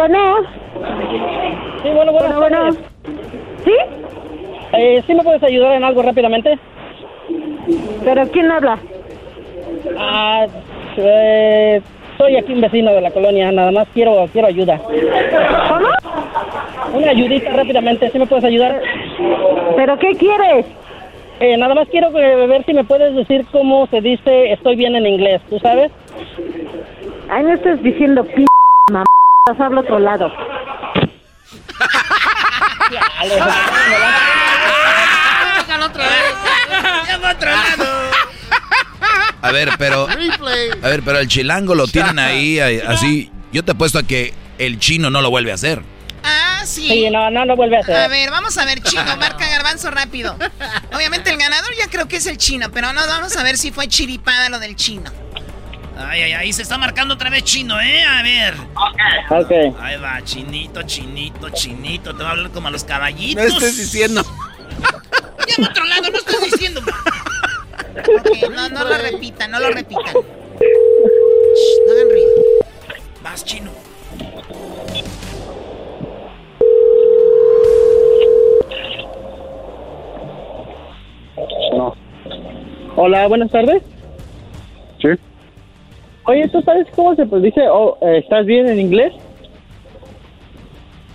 [0.01, 0.36] Bueno.
[1.82, 2.78] Sí, bueno, Bueno, tardes.
[3.66, 3.72] ¿Sí?
[4.72, 6.59] Eh, ¿Sí me puedes ayudar en algo rápidamente?
[8.02, 8.78] ¿Pero quién habla?
[9.98, 10.47] Ah,
[10.97, 11.82] eh,
[12.16, 14.78] soy aquí un vecino de la colonia, nada más quiero quiero ayuda.
[14.78, 16.98] ¿Cómo?
[16.98, 18.81] Una ayudita rápidamente, ¿sí me puedes ayudar?
[19.77, 20.64] ¿Pero qué quieres?
[21.40, 24.97] Eh, nada más quiero eh, ver si me puedes decir cómo se dice estoy bien
[24.97, 25.93] en inglés, ¿tú sabes?
[27.28, 28.47] Ay, no estás diciendo p
[28.90, 29.05] mamá.
[29.46, 30.26] Habla otro lado.
[37.30, 38.10] Otro lado.
[39.42, 40.06] A ver, pero.
[40.82, 43.30] A ver, pero el chilango lo tienen ahí, ahí, así.
[43.52, 45.82] Yo te apuesto a que el chino no lo vuelve a hacer.
[46.22, 46.86] Ah, sí.
[46.86, 47.96] Sí, no, no lo vuelve a hacer.
[47.96, 50.36] A ver, vamos a ver, chino, marca garbanzo rápido.
[50.92, 53.70] Obviamente el ganador ya creo que es el chino, pero no, vamos a ver si
[53.70, 55.10] fue chiripada lo del chino.
[56.02, 58.02] Ay, ay, ay, se está marcando otra vez chino, ¿eh?
[58.02, 58.55] A ver.
[58.55, 59.43] Ok.
[59.44, 59.51] Ok.
[59.81, 62.16] Ahí va, chinito, chinito, chinito.
[62.16, 63.44] Te va a hablar como a los caballitos.
[63.44, 64.22] No estés diciendo.
[65.48, 66.81] Llama a otro lado, no estoy diciendo.
[66.81, 70.05] Ok, no, no lo repitan, no lo repitan.
[70.05, 70.14] Shh,
[71.86, 72.31] no hagan ruido.
[73.22, 73.70] Vas, chino.
[81.77, 81.94] No.
[82.97, 83.82] Hola, buenas tardes.
[86.31, 89.12] Oye, ¿tú sabes cómo se dice, oh, eh, ¿estás bien en inglés?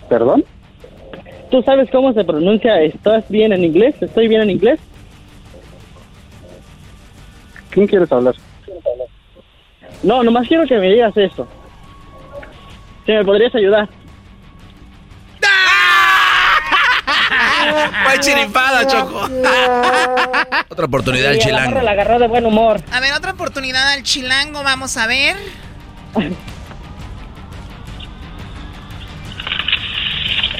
[0.10, 0.44] ¿Perdón?
[1.50, 3.96] ¿Tú sabes cómo se pronuncia estás bien en inglés?
[4.02, 4.78] ¿Estoy bien en inglés?
[7.70, 8.36] ¿Quién quieres hablar?
[10.04, 11.48] No, nomás quiero que me digas esto.
[13.06, 13.88] Si me podrías ayudar.
[18.06, 19.22] Fue chiripada, Choco.
[20.70, 21.82] Otra oportunidad al Sí, chilango.
[21.82, 22.82] La agarró de buen humor.
[22.92, 25.36] A ver, otra oportunidad al chilango, vamos a ver.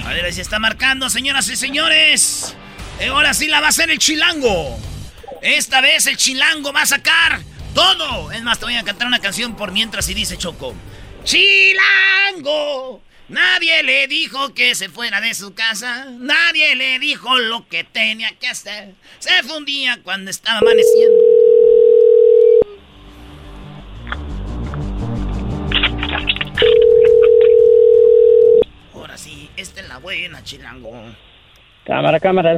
[0.06, 2.56] A ver, ahí se está marcando, señoras y señores.
[3.00, 4.78] Eh, Ahora sí la va a hacer el chilango.
[5.42, 7.42] Esta vez el chilango va a sacar
[7.74, 8.32] todo.
[8.32, 10.74] Es más, te voy a cantar una canción por mientras y dice Choco.
[11.24, 13.02] Chilango.
[13.28, 16.06] Nadie le dijo que se fuera de su casa.
[16.12, 18.94] Nadie le dijo lo que tenía que hacer.
[19.18, 21.24] Se fundía cuando estaba amaneciendo.
[28.94, 30.94] Ahora sí, esta es la buena, chilango.
[31.84, 32.58] Cámara, cámara.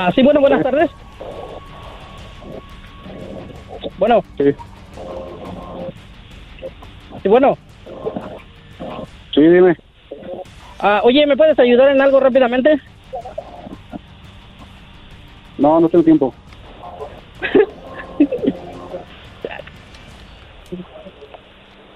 [0.00, 0.88] Ah, sí, bueno, buenas tardes.
[3.96, 4.24] Bueno.
[4.36, 4.54] Sí.
[7.20, 7.58] Sí, bueno.
[9.34, 9.76] Sí, dime.
[10.78, 12.80] Ah, oye, ¿me puedes ayudar en algo rápidamente?
[15.58, 16.32] No, no tengo tiempo.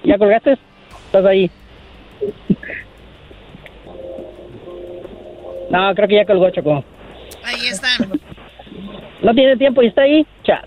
[0.03, 0.59] ¿Ya colgaste?
[1.07, 1.49] ¿Estás ahí?
[5.71, 6.83] No, creo que ya colgó, Choco.
[9.23, 10.27] ¿No tiene tiempo y está ahí?
[10.45, 10.65] Chat.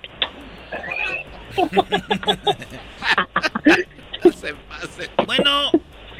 [5.26, 5.72] Bueno,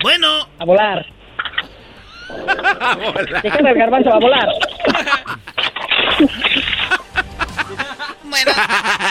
[0.04, 0.48] bueno.
[0.60, 1.06] A volar.
[3.44, 4.50] Déjame el garbanzo a volar.
[8.24, 8.52] Bueno,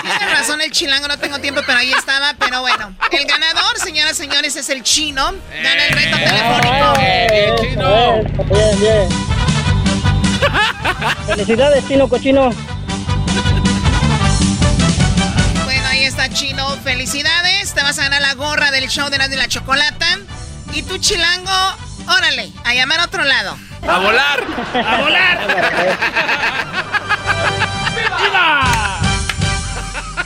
[0.02, 2.34] tiene razón el chilango, no tengo tiempo, pero ahí estaba.
[2.38, 5.32] Pero bueno, el ganador, señoras y señores, es el chino.
[5.62, 6.92] Gana el reto telefónico.
[6.98, 8.22] Bien, chino.
[8.50, 9.08] Bien, bien.
[11.26, 12.50] Felicidades, chino cochino.
[16.34, 16.68] Chino.
[16.82, 17.72] Felicidades.
[17.74, 20.06] Te vas a ganar la gorra del show de la de la chocolata.
[20.72, 21.50] Y tú, chilango,
[22.08, 23.56] órale, a llamar a otro lado.
[23.82, 24.44] ¡A volar!
[24.74, 25.38] ¡A volar!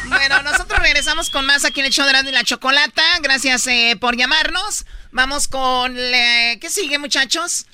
[0.08, 3.02] Bueno, nosotros regresamos con más aquí en el show de la de la chocolata.
[3.22, 4.84] Gracias eh, por llamarnos.
[5.10, 5.96] Vamos con...
[5.96, 7.66] eh, ¿Qué sigue, muchachos?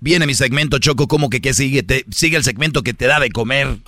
[0.00, 1.82] Viene mi segmento, Choco, como que qué sigue?
[1.82, 3.78] Te, sigue el segmento que te da de comer.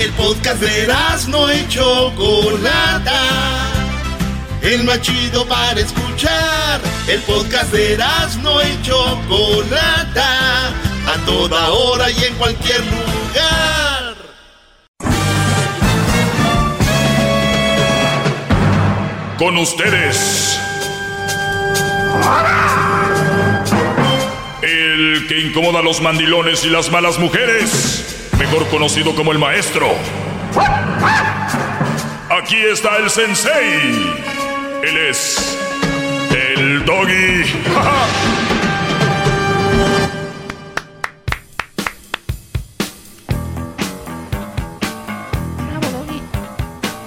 [0.00, 0.86] El podcast de
[1.28, 3.20] no y Chocolata.
[4.62, 6.80] El más chido para escuchar.
[7.08, 7.98] El podcast de
[8.40, 10.68] no y Chocolata.
[10.68, 14.14] A toda hora y en cualquier lugar.
[19.36, 20.60] Con ustedes.
[24.62, 28.27] El que incomoda a los mandilones y las malas mujeres.
[28.38, 29.88] Mejor conocido como el maestro.
[32.30, 34.14] Aquí está el sensei.
[34.82, 35.58] Él es.
[36.30, 37.44] El doggy.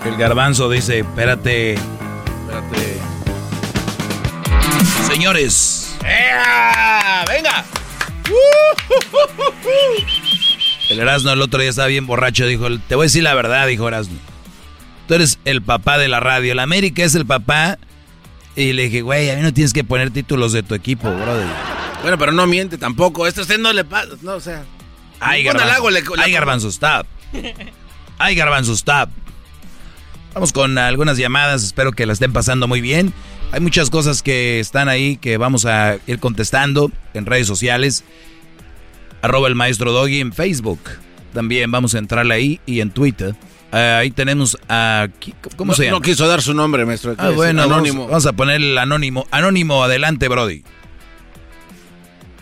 [0.05, 2.97] El garbanzo dice, espérate, espérate.
[5.07, 7.23] Señores, ¡Ea!
[7.27, 7.63] ¡Venga!
[10.91, 13.67] El Erasmo el otro día estaba bien borracho, dijo, te voy a decir la verdad,
[13.67, 14.17] dijo Erasmo.
[15.07, 17.77] Tú eres el papá de la radio, la América es el papá.
[18.55, 21.47] Y le dije, güey, a mí no tienes que poner títulos de tu equipo, brother.
[22.01, 23.25] Bueno, pero no miente tampoco.
[23.25, 24.09] Esto a usted no le pasa.
[24.21, 24.65] No, o sea.
[25.19, 27.07] Ay, garbanzo, le le- le- ay, garbanzo, stop.
[28.17, 29.09] Ay, garbanzo, stop.
[30.33, 33.13] Vamos con algunas llamadas, espero que la estén pasando muy bien.
[33.51, 38.03] Hay muchas cosas que están ahí que vamos a ir contestando en redes sociales.
[39.21, 40.79] Arroba el maestro Doggy en Facebook.
[41.33, 43.35] También vamos a entrarle ahí y en Twitter.
[43.71, 45.07] Eh, ahí tenemos a...
[45.55, 45.97] ¿Cómo se llama?
[45.97, 47.15] No quiso dar su nombre, maestro.
[47.17, 48.07] Ah, bueno, anónimo.
[48.07, 49.25] Vamos, a poner el anónimo.
[49.31, 50.63] Anónimo, adelante, Brody.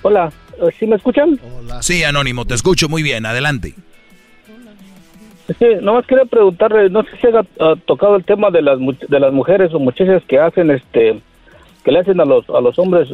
[0.01, 0.31] Hola,
[0.79, 1.39] ¿sí me escuchan?
[1.81, 3.25] Sí, anónimo, te escucho muy bien.
[3.25, 3.75] Adelante.
[5.57, 9.33] Sí, nomás quería preguntarle, no sé si ha tocado el tema de las de las
[9.33, 11.21] mujeres o muchachas que hacen este
[11.83, 13.07] que le hacen a los a los hombres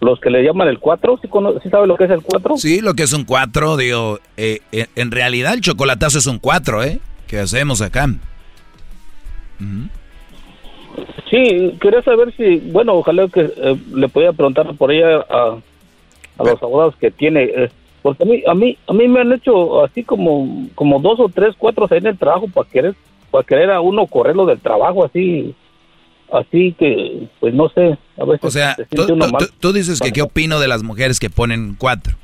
[0.00, 1.28] los que le llaman el cuatro, ¿sí,
[1.62, 2.56] ¿sí sabe lo que es el cuatro?
[2.56, 6.38] Sí, lo que es un cuatro, digo, eh, eh, en realidad el chocolatazo es un
[6.38, 7.00] cuatro, ¿eh?
[7.26, 8.06] ¿Qué hacemos acá?
[11.30, 15.58] Sí, quería saber si, bueno, ojalá que eh, le pudiera preguntar por ella a,
[16.38, 17.70] a los abogados que tiene,
[18.02, 21.28] porque a mí, a mí, a mí me han hecho así como, como dos o
[21.28, 22.94] tres, cuatro en el trabajo para querer,
[23.30, 25.54] para querer a uno correrlo del trabajo así,
[26.32, 28.44] así que, pues no sé, a veces.
[28.44, 28.76] O sea,
[29.60, 32.14] tú, dices que qué opino de las mujeres que ponen cuatro.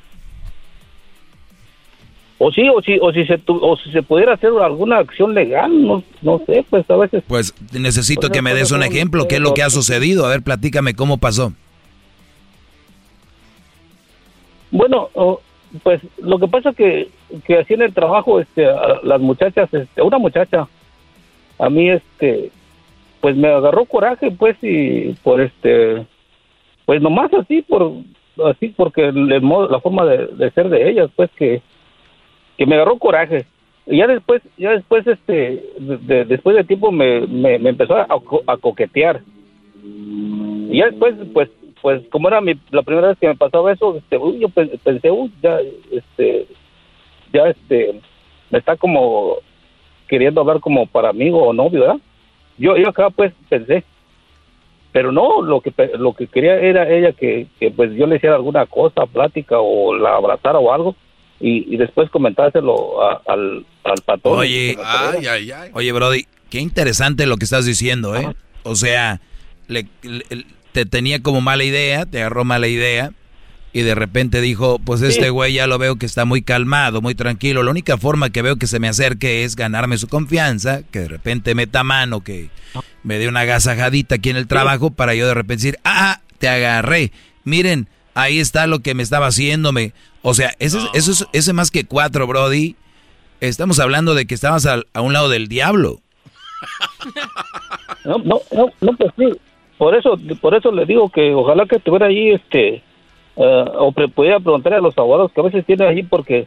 [2.38, 5.86] O sí, o si, o si se, o si se pudiera hacer alguna acción legal,
[5.86, 7.22] no, no sé, pues a veces.
[7.26, 10.26] Pues necesito que me des un ejemplo, ¿qué es lo que ha sucedido?
[10.26, 11.52] A ver, platícame cómo pasó.
[14.70, 15.08] Bueno,
[15.82, 17.08] pues lo que pasa que
[17.42, 18.66] que así en el trabajo, este,
[19.02, 20.68] las muchachas, este, una muchacha,
[21.58, 22.50] a mí, este,
[23.24, 26.04] pues me agarró coraje, pues, y por este,
[26.84, 27.90] pues nomás así, por,
[28.44, 31.62] así porque la forma de, ser de ellas, pues, que,
[32.58, 33.46] que me agarró coraje.
[33.86, 38.06] Y ya después, ya después, este, después de tiempo me, me, empezó a,
[38.46, 39.22] a, coquetear.
[39.82, 41.48] Y ya después, pues,
[41.80, 45.32] pues como era mi, la primera vez que me pasaba eso, este, yo pensé, uy,
[45.42, 45.60] ya,
[45.90, 46.46] este,
[47.32, 48.02] ya, este,
[48.50, 49.36] me está como
[50.08, 52.00] queriendo hablar como para amigo o novio, ¿verdad?
[52.58, 53.84] Yo, yo acá pues pensé,
[54.92, 58.36] pero no, lo que lo que quería era ella que, que pues yo le hiciera
[58.36, 60.94] alguna cosa, plática o la abrazara o algo
[61.40, 64.38] y, después comentárselo al, al patrón.
[64.38, 64.76] Oye,
[65.72, 68.34] oye, Brody, qué interesante lo que estás diciendo, ¿eh?
[68.62, 69.20] O sea,
[69.66, 69.86] le,
[70.72, 73.12] te tenía como mala idea, te agarró mala idea.
[73.74, 77.14] Y de repente dijo, pues este güey ya lo veo que está muy calmado, muy
[77.14, 77.62] tranquilo.
[77.62, 81.08] La única forma que veo que se me acerque es ganarme su confianza, que de
[81.08, 82.50] repente meta mano, que
[83.02, 86.48] me dé una agasajadita aquí en el trabajo para yo de repente decir, ah, te
[86.48, 87.10] agarré.
[87.42, 89.92] Miren, ahí está lo que me estaba haciéndome.
[90.22, 92.76] O sea, ese, eso es, ese más que cuatro, Brody.
[93.40, 96.00] Estamos hablando de que estabas a un lado del diablo.
[98.04, 99.24] No, no, no, no, pues sí
[99.78, 102.82] por eso por eso le digo que ojalá que estuviera ahí este
[103.36, 106.46] uh, o pudiera preguntarle a los abogados que a veces tiene ahí porque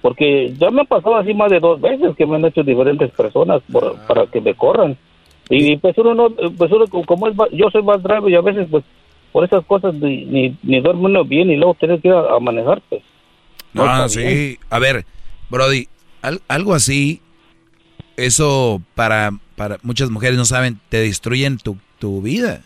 [0.00, 3.10] porque ya me ha pasado así más de dos veces que me han hecho diferentes
[3.10, 4.96] personas por, para que me corran.
[5.50, 8.68] Y, pues uno no pues uno como es yo soy más grave y a veces
[8.70, 8.84] pues
[9.32, 12.38] por esas cosas ni ni, ni duerme uno bien y luego tienes que ir a,
[12.38, 13.02] manejar pues.
[13.76, 14.58] Ah sí.
[14.68, 15.04] a ver
[15.48, 15.88] Brody
[16.48, 17.22] algo así
[18.16, 22.62] eso para para muchas mujeres no saben te destruyen tu tu vida.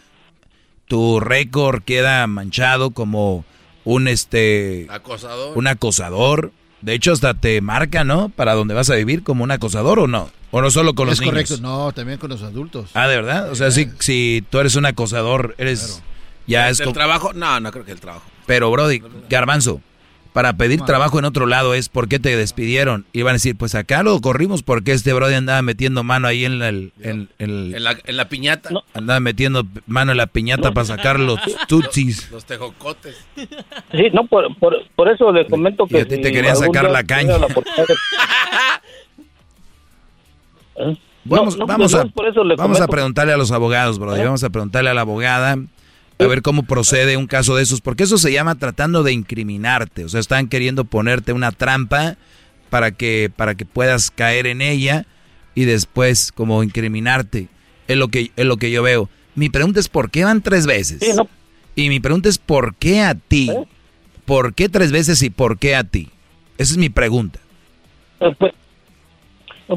[0.87, 3.45] Tu récord queda manchado como
[3.85, 5.57] un este acosador.
[5.57, 6.53] Un acosador.
[6.81, 8.29] De hecho, hasta te marca, ¿no?
[8.29, 10.31] Para dónde vas a vivir como un acosador o no.
[10.51, 11.35] O no solo con los niños.
[11.35, 12.91] Es correcto, no, también con los adultos.
[12.95, 13.51] Ah, ¿de verdad?
[13.51, 16.03] O sea, si, si tú eres un acosador, eres...
[16.47, 17.33] Ya es ¿El trabajo?
[17.33, 18.27] No, no creo que el trabajo.
[18.47, 19.01] Pero, Brody,
[19.31, 19.81] Garbanzo,
[20.33, 23.05] para pedir trabajo en otro lado es ¿por qué te despidieron?
[23.13, 26.45] Y van a decir, pues acá lo corrimos porque este brody andaba metiendo mano ahí
[26.45, 28.71] en, en, la, piñata.
[28.95, 31.39] Andaba metiendo mano en la piñata para sacar los
[31.69, 32.31] tutsis.
[32.31, 33.17] Los tejocotes.
[33.37, 35.99] Sí, no, por, por, eso le comento que...
[35.99, 37.35] Y a ti te querían sacar la caña.
[41.25, 42.05] Vamos, vamos, a,
[42.57, 44.21] vamos a preguntarle a los abogados, brody.
[44.21, 44.25] ¿Eh?
[44.25, 45.57] Vamos a preguntarle a la abogada
[46.25, 50.05] a ver cómo procede un caso de esos, porque eso se llama tratando de incriminarte,
[50.05, 52.17] o sea, están queriendo ponerte una trampa
[52.71, 55.07] para que para que puedas caer en ella
[55.55, 57.49] y después como incriminarte.
[57.89, 59.09] Es lo que es lo que yo veo.
[59.35, 61.21] Mi pregunta es por qué van tres veces.
[61.75, 63.51] Y mi pregunta es por qué a ti.
[63.51, 63.65] ¿Eh?
[64.25, 66.09] ¿Por qué tres veces y por qué a ti?
[66.57, 67.41] Esa es mi pregunta.
[68.21, 68.55] Eh, pues,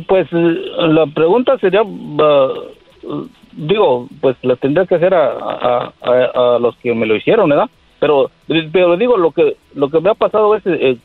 [0.08, 6.94] pues la pregunta sería uh, digo, pues la tendría que hacer a, a, los que
[6.94, 7.70] me lo hicieron, ¿verdad?
[8.00, 8.30] Pero,
[8.72, 10.98] pero digo, lo que lo que me ha pasado es, eh,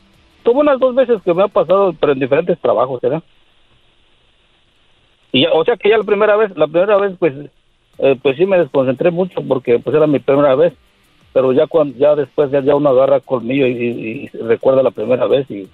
[0.43, 3.23] tuvo unas dos veces que me ha pasado, pero en diferentes trabajos, ¿verdad?
[5.31, 7.33] Y o sea que ya la primera vez, la primera vez, pues,
[7.99, 10.73] eh, pues sí me desconcentré mucho porque pues era mi primera vez,
[11.31, 13.71] pero ya cuando, ya después ya, ya uno agarra colmillo y,
[14.33, 15.69] y recuerda la primera vez y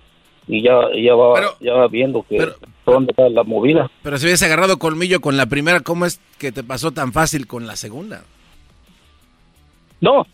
[0.47, 2.47] y ya, ya, va, ya va viendo que
[2.85, 3.89] dónde está la movida.
[4.01, 7.47] Pero si hubiese agarrado colmillo con la primera, ¿cómo es que te pasó tan fácil
[7.47, 8.23] con la segunda?
[9.99, 10.25] No,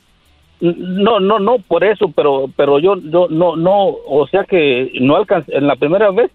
[0.61, 5.15] no, no, no, por eso, pero, pero yo, yo, no, no, o sea que no
[5.15, 6.31] alcancé, en la primera vez,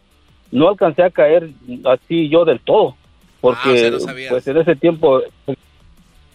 [0.50, 1.50] no alcancé a caer
[1.84, 2.96] así yo del todo,
[3.40, 5.54] porque Ah, pues en ese tiempo eh,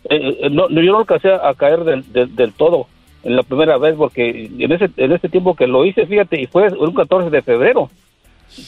[0.10, 2.88] eh, no, no, yo no alcancé a caer del, del, del todo
[3.24, 6.48] en la primera vez, porque en ese en ese tiempo que lo hice, fíjate, y
[6.48, 7.90] fue un 14 de febrero.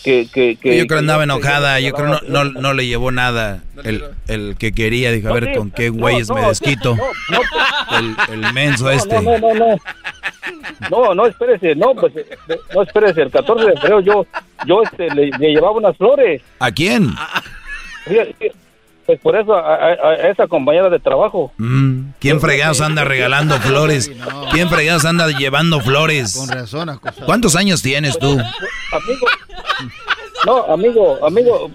[0.03, 2.87] Que, que, que- yo creo que andaba enojada, yo creo que no, no, no le
[2.87, 6.95] llevó nada el, el que quería, dijo, a ver con qué güeyes no, me desquito.
[6.95, 9.21] no, no, El, el menso no, este.
[9.21, 9.77] No, no, no, no.
[10.89, 12.13] No, no, espérese, no, pues,
[12.73, 14.25] no, espérese, el 14 de febrero yo,
[14.65, 16.41] yo este, le, le llevaba unas flores.
[16.59, 17.09] ¿A quién?
[18.07, 18.17] Sí,
[19.05, 21.51] Pues por eso a, a- a esa compañera de trabajo.
[21.57, 24.11] Mm, ¿Quién fregados anda regalando flores?
[24.51, 26.35] ¿Quién fregados anda llevando flores?
[26.35, 26.99] Con razón.
[27.25, 28.31] ¿Cuántos años tienes tú?
[28.31, 29.27] Amigo,
[30.45, 31.71] no, amigo, amigo,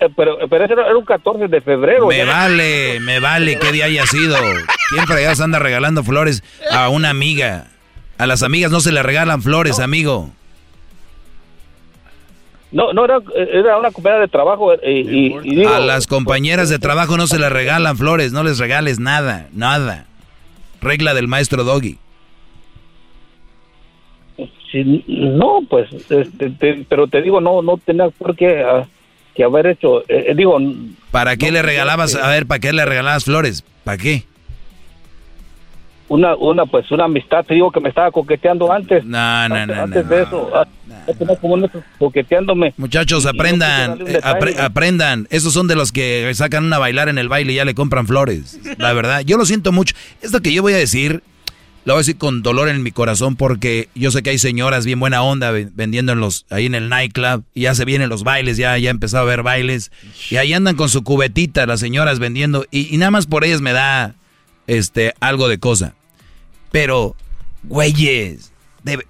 [0.00, 2.06] eh, pero, pero ese era era un 14 de febrero.
[2.08, 2.24] Me ya.
[2.26, 4.36] vale, me vale qué día haya sido.
[4.90, 7.66] ¿Quién fregados anda regalando flores a una amiga?
[8.18, 10.30] A las amigas no se le regalan flores, amigo.
[12.72, 16.68] No, no, era, era una compañera de trabajo eh, y, y digo, A las compañeras
[16.68, 20.06] de trabajo no se les regalan flores, no les regales nada, nada.
[20.80, 21.98] Regla del maestro Doggy.
[24.70, 28.86] sí, no, pues, este, te- pero te digo, no, no tenía por qué ah,
[29.34, 30.58] que haber hecho, eh, eh, digo,
[31.10, 32.14] ¿Para qué le regalabas?
[32.14, 33.64] A ver, ¿para qué le regalabas flores?
[33.84, 34.24] ¿Para qué?
[36.10, 39.04] una, una, pues, una amistad, te digo que me estaba coqueteando antes.
[39.04, 40.50] No, no, no, antes no, de eso,
[41.98, 42.74] coqueteándome.
[42.76, 45.26] Muchachos, aprendan, eh, apre- aprendan.
[45.30, 47.74] Esos son de los que sacan una a bailar en el baile y ya le
[47.74, 48.58] compran flores.
[48.78, 49.94] La verdad, yo lo siento mucho.
[50.22, 51.22] Esto que yo voy a decir,
[51.84, 54.84] lo voy a decir con dolor en mi corazón porque yo sé que hay señoras
[54.84, 58.08] bien buena onda ve- vendiendo en los, ahí en el nightclub y ya se vienen
[58.10, 59.90] los bailes, ya, ya he empezado a ver bailes
[60.30, 63.60] y ahí andan con su cubetita las señoras vendiendo y, y nada más por ellas
[63.62, 64.14] me da
[64.66, 65.94] este algo de cosa.
[66.70, 67.16] Pero,
[67.64, 68.52] güeyes,
[68.84, 69.06] de-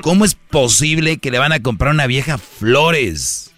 [0.00, 3.52] ¿cómo es posible que le van a comprar a una vieja flores?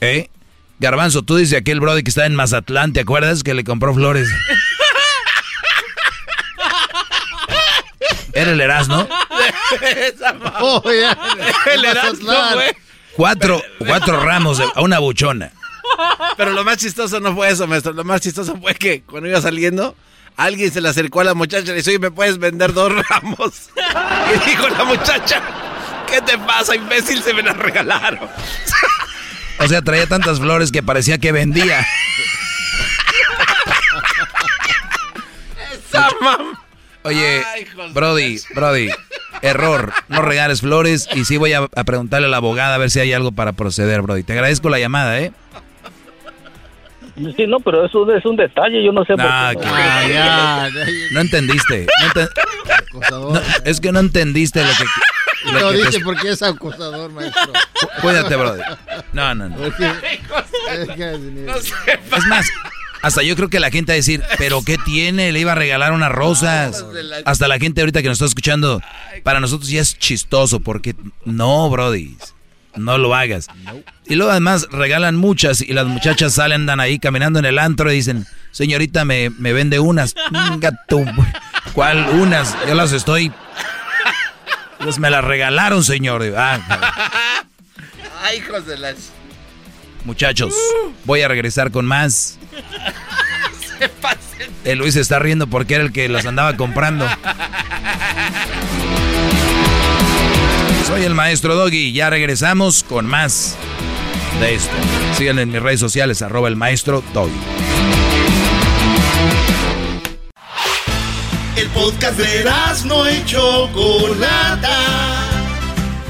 [0.00, 0.30] ¿Eh?
[0.78, 4.28] Garbanzo, tú dices aquel brother que está en Mazatlán, ¿te acuerdas que le compró flores?
[8.32, 9.08] Era el Erasmo.
[10.60, 11.16] Oh, ya.
[11.72, 12.74] El Erasmo, güey.
[13.14, 15.52] Cuatro, cuatro ramos a una buchona.
[16.36, 17.92] Pero lo más chistoso no fue eso, maestro.
[17.92, 19.94] Lo más chistoso fue que cuando iba saliendo,
[20.38, 22.90] alguien se le acercó a la muchacha y le dijo, oye, ¿me puedes vender dos
[23.08, 23.68] ramos?
[24.34, 25.40] Y dijo la muchacha,
[26.06, 27.22] ¿qué te pasa, imbécil?
[27.22, 28.28] Se me las regalaron.
[29.58, 31.86] O sea, traía tantas flores que parecía que vendía.
[35.72, 36.58] Esa mam-
[37.04, 38.90] Oye, Ay, Brody, Brody,
[39.42, 39.92] error.
[40.08, 43.00] No regales flores y sí voy a, a preguntarle a la abogada a ver si
[43.00, 44.22] hay algo para proceder, Brody.
[44.24, 45.32] Te agradezco la llamada, ¿eh?
[47.36, 49.74] Sí, no, pero eso es un detalle, yo no sé No, por que- qué.
[49.74, 50.84] Ah, ya, ya.
[51.12, 51.86] No entendiste.
[52.00, 52.28] No enten-
[52.90, 53.32] Acosador.
[53.32, 54.84] no, es que no entendiste lo que...
[55.52, 57.52] Lo que te- dice porque es acosador, maestro.
[58.02, 58.60] Cuídate, Brody.
[59.12, 59.56] No, no, no.
[59.56, 59.86] Porque-
[60.72, 61.46] es que-
[62.16, 62.48] Es más,
[63.02, 65.30] hasta yo creo que la gente va a decir, ¿pero qué tiene?
[65.32, 66.84] Le iba a regalar unas rosas.
[67.24, 68.80] Hasta la gente ahorita que nos está escuchando,
[69.22, 72.16] para nosotros ya es chistoso, porque no, Brody,
[72.78, 73.48] no lo hagas.
[74.06, 77.92] Y luego además regalan muchas y las muchachas salen, andan ahí caminando en el antro
[77.92, 80.14] y dicen, señorita, me, me vende unas.
[81.72, 82.56] ¿cuál unas?
[82.66, 83.32] Yo las estoy...
[84.78, 86.22] Pues me las regalaron, señor.
[86.36, 87.44] Ah.
[88.22, 89.12] Ay, hijos de las...
[90.04, 90.54] Muchachos,
[91.04, 92.38] voy a regresar con más.
[94.64, 97.06] El Luis está riendo porque era el que los andaba comprando.
[100.88, 101.92] Soy el maestro Doggy.
[101.92, 103.56] Ya regresamos con más
[104.40, 104.72] de esto.
[105.18, 107.38] Síganme en mis redes sociales, arroba el maestro Doggy.
[111.56, 112.50] El podcast de
[112.86, 114.78] no y Chocolata.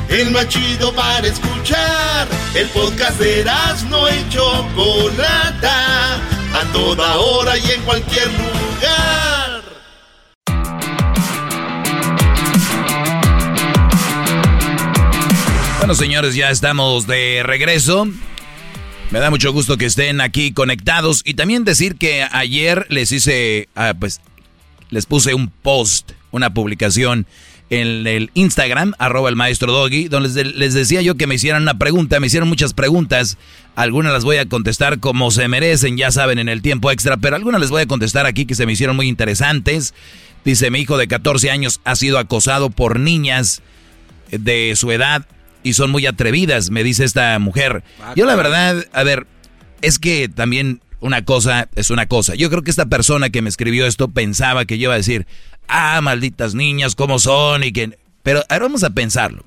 [0.09, 2.29] El más chido para escuchar.
[2.55, 3.45] El podcast de
[3.91, 6.15] no y Chocolata.
[6.55, 9.28] A toda hora y en cualquier lugar.
[15.89, 18.07] Bueno, señores, ya estamos de regreso.
[19.11, 23.71] Me da mucho gusto que estén aquí conectados y también decir que ayer les hice,
[23.75, 24.21] ah, pues,
[24.91, 27.27] les puse un post, una publicación
[27.71, 31.63] en el Instagram, arroba el maestro Doggy, donde les, les decía yo que me hicieran
[31.63, 33.39] una pregunta, me hicieron muchas preguntas,
[33.75, 37.35] algunas las voy a contestar como se merecen, ya saben, en el tiempo extra, pero
[37.35, 39.95] algunas les voy a contestar aquí que se me hicieron muy interesantes.
[40.45, 43.63] Dice, mi hijo de 14 años ha sido acosado por niñas
[44.31, 45.25] de su edad
[45.69, 47.85] y son muy atrevidas, me dice esta mujer.
[48.17, 49.27] Yo la verdad, a ver,
[49.83, 52.35] es que también una cosa es una cosa.
[52.35, 55.27] Yo creo que esta persona que me escribió esto pensaba que yo iba a decir,
[55.69, 57.65] ah, malditas niñas, ¿cómo son?
[57.65, 57.99] Y que...
[58.23, 59.45] Pero ahora vamos a pensarlo.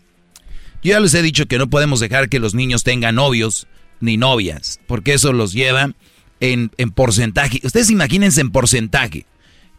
[0.84, 3.68] Yo ya les he dicho que no podemos dejar que los niños tengan novios
[3.99, 5.91] ni novias, porque eso los lleva
[6.39, 7.61] en, en porcentaje.
[7.64, 9.26] Ustedes imagínense en porcentaje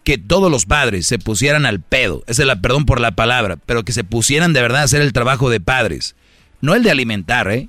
[0.05, 3.57] que todos los padres se pusieran al pedo, esa es la perdón por la palabra,
[3.67, 6.17] pero que se pusieran de verdad a hacer el trabajo de padres,
[6.63, 7.69] no el de alimentar, ¿eh?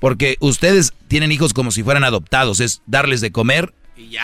[0.00, 3.72] Porque ustedes tienen hijos como si fueran adoptados, es darles de comer,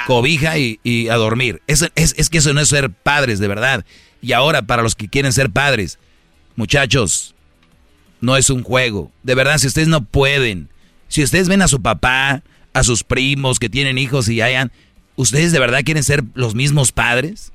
[0.06, 1.62] cobija y, a dormir.
[1.66, 3.84] Es, es, que eso no es ser padres, de verdad.
[4.22, 5.98] Y ahora, para los que quieren ser padres,
[6.56, 7.34] muchachos,
[8.22, 9.12] no es un juego.
[9.22, 10.70] De verdad, si ustedes no pueden,
[11.09, 14.72] si ustedes ven a su papá, a sus primos que tienen hijos y hayan,
[15.14, 17.52] ¿ustedes de verdad quieren ser los mismos padres?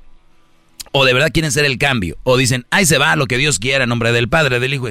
[0.92, 2.18] ¿O de verdad quieren ser el cambio?
[2.22, 4.88] ¿O dicen, ahí se va lo que Dios quiera en nombre del Padre, del Hijo?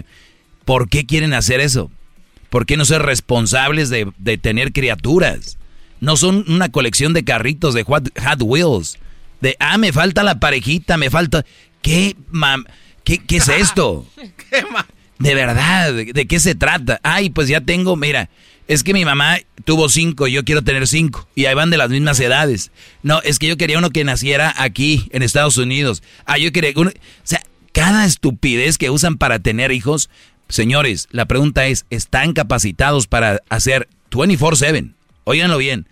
[0.71, 1.91] ¿Por qué quieren hacer eso?
[2.49, 5.57] ¿Por qué no ser responsables de, tener criaturas?
[5.99, 8.97] No son una colección de carritos de Hot, Wheels.
[9.41, 11.45] De, ah, me falta la parejita, me falta...
[11.81, 12.63] ¿Qué, mam?
[13.03, 14.07] ¿Qué, es esto?
[15.19, 17.01] de verdad, ¿de, qué se trata?
[17.03, 18.29] Ay, pues ya tengo, mira,
[18.69, 21.27] es que mi mamá tuvo cinco y yo quiero tener cinco.
[21.35, 22.71] Y ahí van de las mismas edades.
[23.03, 26.01] No, es que yo quería uno que naciera aquí, en Estados Unidos.
[26.25, 26.91] Ah, yo quería uno...
[26.91, 26.93] O
[27.23, 27.43] sea,
[27.73, 30.09] cada estupidez que usan para tener hijos
[30.51, 34.93] Señores, la pregunta es, ¿están capacitados para hacer 24/7?
[35.23, 35.87] Óiganlo bien,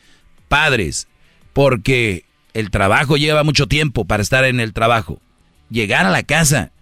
[0.49, 1.07] padres,
[1.53, 5.21] porque el trabajo lleva mucho tiempo para estar en el trabajo.
[5.69, 6.73] Llegar a la casa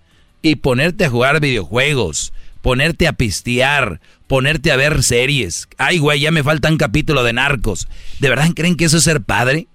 [0.42, 2.34] y ponerte a jugar videojuegos,
[2.64, 5.68] ponerte a pistear, ponerte a ver series.
[5.78, 7.88] Ay, güey, ya me falta un capítulo de narcos.
[8.20, 9.68] ¿De verdad creen que eso es ser padre?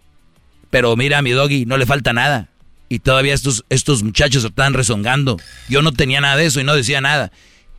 [0.70, 2.48] Pero mira, mi doggy, no le falta nada.
[2.88, 5.36] Y todavía estos, estos muchachos están rezongando.
[5.68, 7.30] Yo no tenía nada de eso y no decía nada.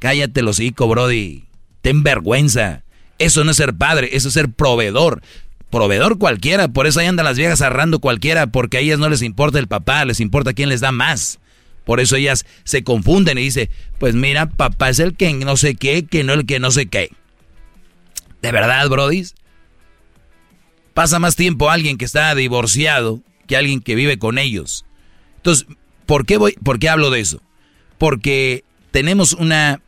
[0.04, 1.46] Cállate los hocico, Brody.
[1.82, 2.84] Ten vergüenza.
[3.20, 5.22] Eso no es ser padre, eso es ser proveedor.
[5.70, 9.22] Proveedor cualquiera, por eso ahí andan las viejas arrando cualquiera, porque a ellas no les
[9.22, 11.40] importa el papá, les importa quién les da más.
[11.86, 15.76] Por eso ellas se confunden y dicen, pues mira, papá es el que no sé
[15.76, 17.10] qué, que no el que no sé qué.
[18.42, 19.24] ¿De verdad, Brody?
[20.94, 24.84] Pasa más tiempo alguien que está divorciado que alguien que vive con ellos.
[25.38, 25.66] Entonces,
[26.06, 27.42] ¿por qué, voy, ¿por qué hablo de eso?
[27.98, 29.80] Porque tenemos una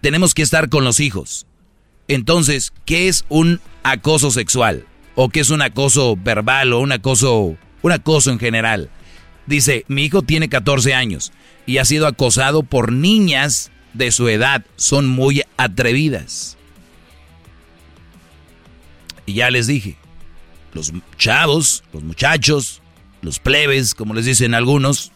[0.00, 1.46] tenemos que estar con los hijos.
[2.08, 4.86] Entonces, ¿qué es un acoso sexual?
[5.14, 8.90] ¿O qué es un acoso verbal o un acoso, un acoso en general?
[9.46, 11.32] Dice, mi hijo tiene 14 años
[11.66, 14.64] y ha sido acosado por niñas de su edad.
[14.76, 16.56] Son muy atrevidas.
[19.26, 19.96] Y ya les dije,
[20.72, 22.80] los chavos, los muchachos,
[23.22, 25.12] los plebes, como les dicen algunos,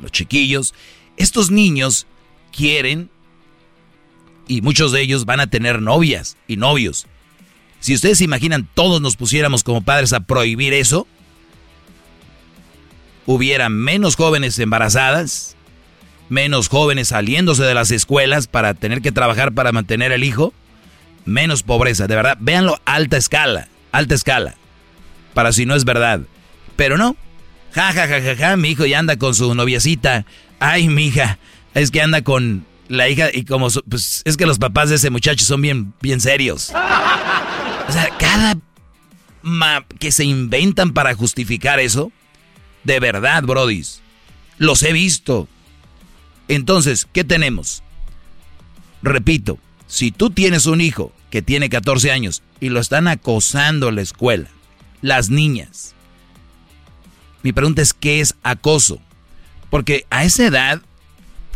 [0.00, 0.74] los chiquillos,
[1.16, 2.06] estos niños
[2.52, 3.10] quieren
[4.48, 7.06] y muchos de ellos van a tener novias y novios.
[7.80, 11.06] Si ustedes se imaginan todos nos pusiéramos como padres a prohibir eso,
[13.26, 15.54] hubiera menos jóvenes embarazadas,
[16.28, 20.52] menos jóvenes saliéndose de las escuelas para tener que trabajar para mantener el hijo,
[21.24, 24.56] menos pobreza, de verdad, véanlo alta escala, alta escala,
[25.34, 26.22] para si no es verdad.
[26.74, 27.16] Pero no,
[27.72, 30.24] ja, ja, ja, ja, ja, mi hijo ya anda con su noviecita,
[30.58, 31.38] ay, mi hija,
[31.74, 35.10] es que anda con la hija y como pues es que los papás de ese
[35.10, 36.70] muchacho son bien bien serios.
[36.70, 38.58] O sea, cada
[39.98, 42.12] que se inventan para justificar eso,
[42.84, 44.00] de verdad, brodis,
[44.58, 45.48] los he visto.
[46.48, 47.82] Entonces, ¿qué tenemos?
[49.02, 53.96] Repito, si tú tienes un hijo que tiene 14 años y lo están acosando en
[53.96, 54.48] la escuela,
[55.02, 55.94] las niñas,
[57.42, 59.00] mi pregunta es, ¿qué es acoso?
[59.70, 60.82] Porque a esa edad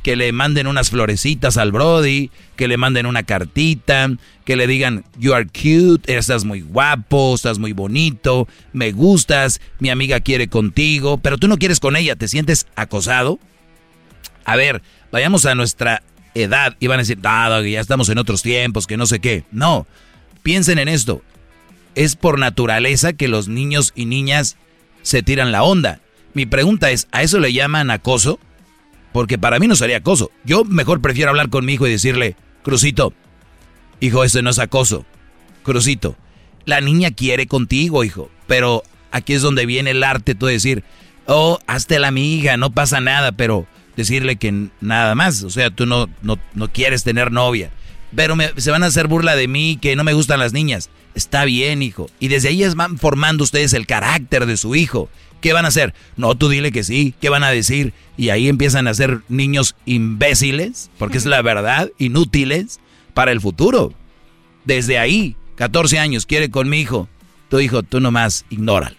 [0.03, 4.11] que le manden unas florecitas al Brody, que le manden una cartita,
[4.45, 9.91] que le digan, you are cute, estás muy guapo, estás muy bonito, me gustas, mi
[9.91, 13.39] amiga quiere contigo, pero tú no quieres con ella, ¿te sientes acosado?
[14.45, 16.03] A ver, vayamos a nuestra
[16.35, 19.45] edad y van a decir, que ya estamos en otros tiempos, que no sé qué.
[19.53, 19.87] No,
[20.43, 21.23] piensen en esto.
[21.95, 24.57] Es por naturaleza que los niños y niñas
[25.03, 26.01] se tiran la onda.
[26.35, 28.41] Mi pregunta es, ¿a eso le llaman acoso?
[29.13, 30.31] Porque para mí no sería acoso.
[30.45, 33.13] Yo mejor prefiero hablar con mi hijo y decirle, Crucito,
[34.01, 35.05] hijo, eso no es acoso.
[35.63, 36.17] Crucito,
[36.65, 38.31] la niña quiere contigo, hijo.
[38.47, 40.85] Pero aquí es donde viene el arte, tú decir,
[41.27, 43.67] oh, hazte la amiga, no pasa nada, pero
[43.97, 45.43] decirle que nada más.
[45.43, 47.71] O sea, tú no, no, no quieres tener novia.
[48.15, 50.91] Pero se van a hacer burla de mí, que no me gustan las niñas.
[51.15, 52.09] Está bien, hijo.
[52.21, 55.09] Y desde ahí van formando ustedes el carácter de su hijo.
[55.43, 55.93] ¿Qué van a hacer?
[56.17, 57.15] No, tú dile que sí.
[57.21, 57.93] ¿Qué van a decir?
[58.17, 62.81] Y ahí empiezan a ser niños imbéciles, porque es la verdad, inútiles
[63.13, 63.93] para el futuro.
[64.65, 67.09] Desde ahí, 14 años, quiere con mi hijo.
[67.51, 68.97] Tu hijo, tú nomás ignóralo.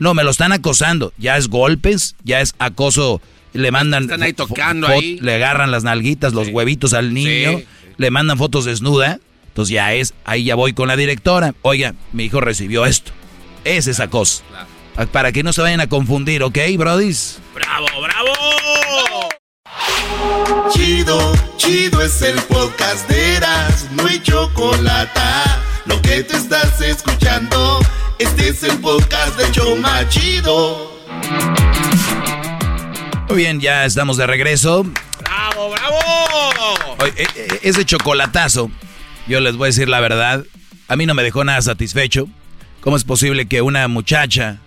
[0.00, 1.12] No, me lo están acosando.
[1.18, 3.20] Ya es golpes, ya es acoso
[3.52, 4.04] le mandan...
[4.04, 5.18] Están ahí tocando ahí.
[5.20, 7.64] Le agarran las nalguitas, los huevitos al niño, Sí.
[7.98, 9.20] le mandan fotos desnuda.
[9.48, 11.54] Entonces ya es, ahí ya voy con la directora.
[11.62, 13.12] Oiga, mi hijo recibió esto.
[13.64, 14.42] Es esa cosa.
[15.10, 17.38] Para que no se vayan a confundir, ¿ok, brodis?
[17.54, 18.32] ¡Bravo, bravo!
[20.72, 25.20] Chido, chido es el podcast de Eras, no hay chocolate.
[25.86, 27.80] Lo que te estás escuchando,
[28.18, 30.92] este es el podcast de Choma Chido.
[33.28, 34.84] Muy bien, ya estamos de regreso.
[35.24, 35.98] ¡Bravo, bravo!
[36.98, 38.70] Oye, e- e- ese chocolatazo,
[39.26, 40.44] yo les voy a decir la verdad,
[40.88, 42.28] a mí no me dejó nada satisfecho.
[42.82, 44.58] ¿Cómo es posible que una muchacha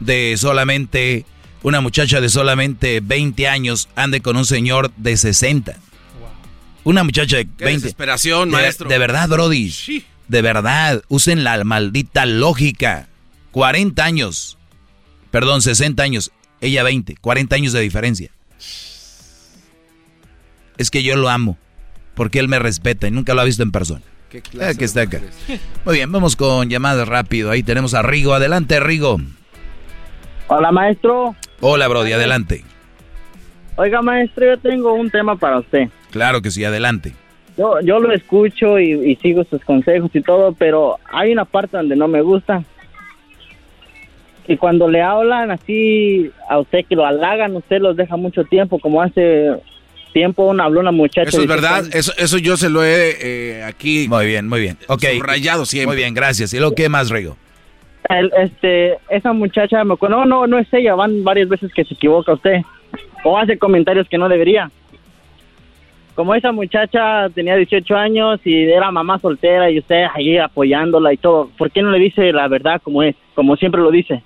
[0.00, 1.24] de solamente,
[1.62, 5.76] una muchacha de solamente 20 años ande con un señor de 60?
[6.84, 7.82] Una muchacha de Qué 20.
[7.82, 8.88] desesperación, de, maestro.
[8.88, 9.72] De verdad, Brody.
[10.28, 13.08] De verdad, usen la maldita lógica.
[13.52, 14.58] 40 años.
[15.30, 16.30] Perdón, 60 años.
[16.60, 17.16] Ella 20.
[17.16, 18.30] 40 años de diferencia.
[20.76, 21.58] Es que yo lo amo.
[22.14, 24.02] Porque él me respeta y nunca lo ha visto en persona.
[24.30, 25.20] ¿Qué Eh, que está acá.
[25.84, 27.50] Muy bien, vamos con llamadas rápido.
[27.50, 28.34] Ahí tenemos a Rigo.
[28.34, 29.20] Adelante, Rigo.
[30.48, 31.34] Hola, maestro.
[31.60, 32.64] Hola, Brody, adelante.
[33.76, 35.88] Oiga, maestro, yo tengo un tema para usted.
[36.10, 37.12] Claro que sí, adelante.
[37.56, 41.76] Yo, yo lo escucho y, y sigo sus consejos y todo, pero hay una parte
[41.76, 42.62] donde no me gusta.
[44.46, 48.78] Y cuando le hablan así a usted, que lo halagan, usted los deja mucho tiempo,
[48.78, 49.52] como hace
[50.12, 51.28] tiempo una, habló una muchacha.
[51.28, 54.78] Eso es verdad, eso, eso yo se lo he eh, aquí Muy bien, muy bien.
[54.88, 55.04] Ok.
[55.16, 55.88] subrayado siempre.
[55.88, 56.52] Muy bien, gracias.
[56.54, 57.36] ¿Y lo que más, Rigo?
[58.08, 61.84] El- este, esa muchacha me acuerdo, no, no, no es ella, van varias veces que
[61.84, 62.60] se equivoca usted
[63.24, 64.70] o hace comentarios que no debería.
[66.14, 71.16] Como esa muchacha tenía 18 años y era mamá soltera y usted ahí apoyándola y
[71.16, 74.22] todo, ¿por qué no le dice la verdad como es, como siempre lo dice?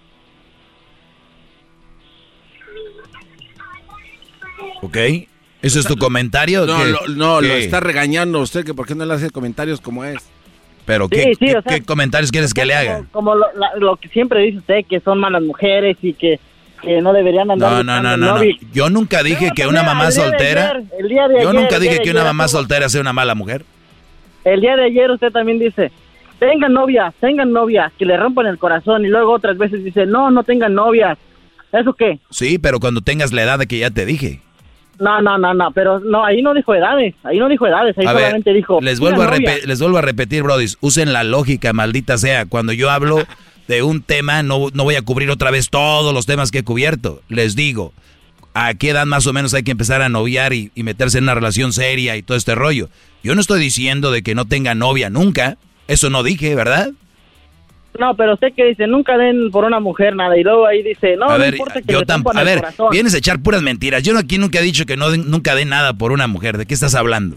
[4.83, 4.97] ¿Ok?
[5.63, 6.67] ¿Eso es tu comentario?
[6.67, 9.81] No, ¿Qué- lo, no, lo está regañando usted que por qué no le hace comentarios
[9.81, 10.29] como es.
[10.89, 13.05] ¿Pero qué, sí, qué- o sea, qué comentarios quieres que le haga?
[13.13, 16.41] Como lo, la- lo que siempre dice usted, que son malas mujeres y que,
[16.83, 18.45] que no deberían andar No, no, no, no, no.
[18.73, 20.71] Yo nunca dije que una mamá soltera...
[20.71, 23.65] ayer, el día de Yo nunca dije que una mamá soltera sea una mala mujer.
[24.45, 25.93] El día de ayer usted también dice,
[26.39, 30.31] tengan novias, tengan novias, que le rompan el corazón y luego otras veces dice, no,
[30.31, 31.19] no tengan novias.
[31.71, 32.19] ¿Eso qué?
[32.31, 34.41] Sí, pero cuando tengas la edad de que ya te dije.
[35.01, 38.07] No, no, no, no, pero no, ahí no dijo edades, ahí no dijo edades, ahí
[38.07, 38.81] A ver, solamente dijo...
[38.81, 42.47] les vuelvo, a les vuelvo a repetir, brodis, usen la lógica, maldita sea.
[42.47, 43.25] Cuando yo hablo
[43.69, 46.65] de un tema, no, no voy a cubrir otra vez todos los temas que he
[46.65, 47.23] cubierto.
[47.29, 47.93] Les digo,
[48.55, 51.25] ¿a qué edad más o menos hay que empezar a noviar y, y meterse en
[51.25, 52.89] una relación seria y todo este rollo?
[53.23, 55.59] Yo no estoy diciendo de que no tenga novia nunca.
[55.87, 56.91] Eso no dije, ¿verdad?
[57.99, 61.17] No, pero usted que dice, nunca den por una mujer nada, y luego ahí dice,
[61.17, 62.03] no, a no ver, importa que yo
[62.35, 62.89] A ver, corazón.
[62.93, 64.03] vienes a echar puras mentiras.
[64.05, 66.59] Yo no- aquí nunca he dicho que no den- nunca dé nada por una mujer.
[66.59, 67.37] ¿De qué estás hablando?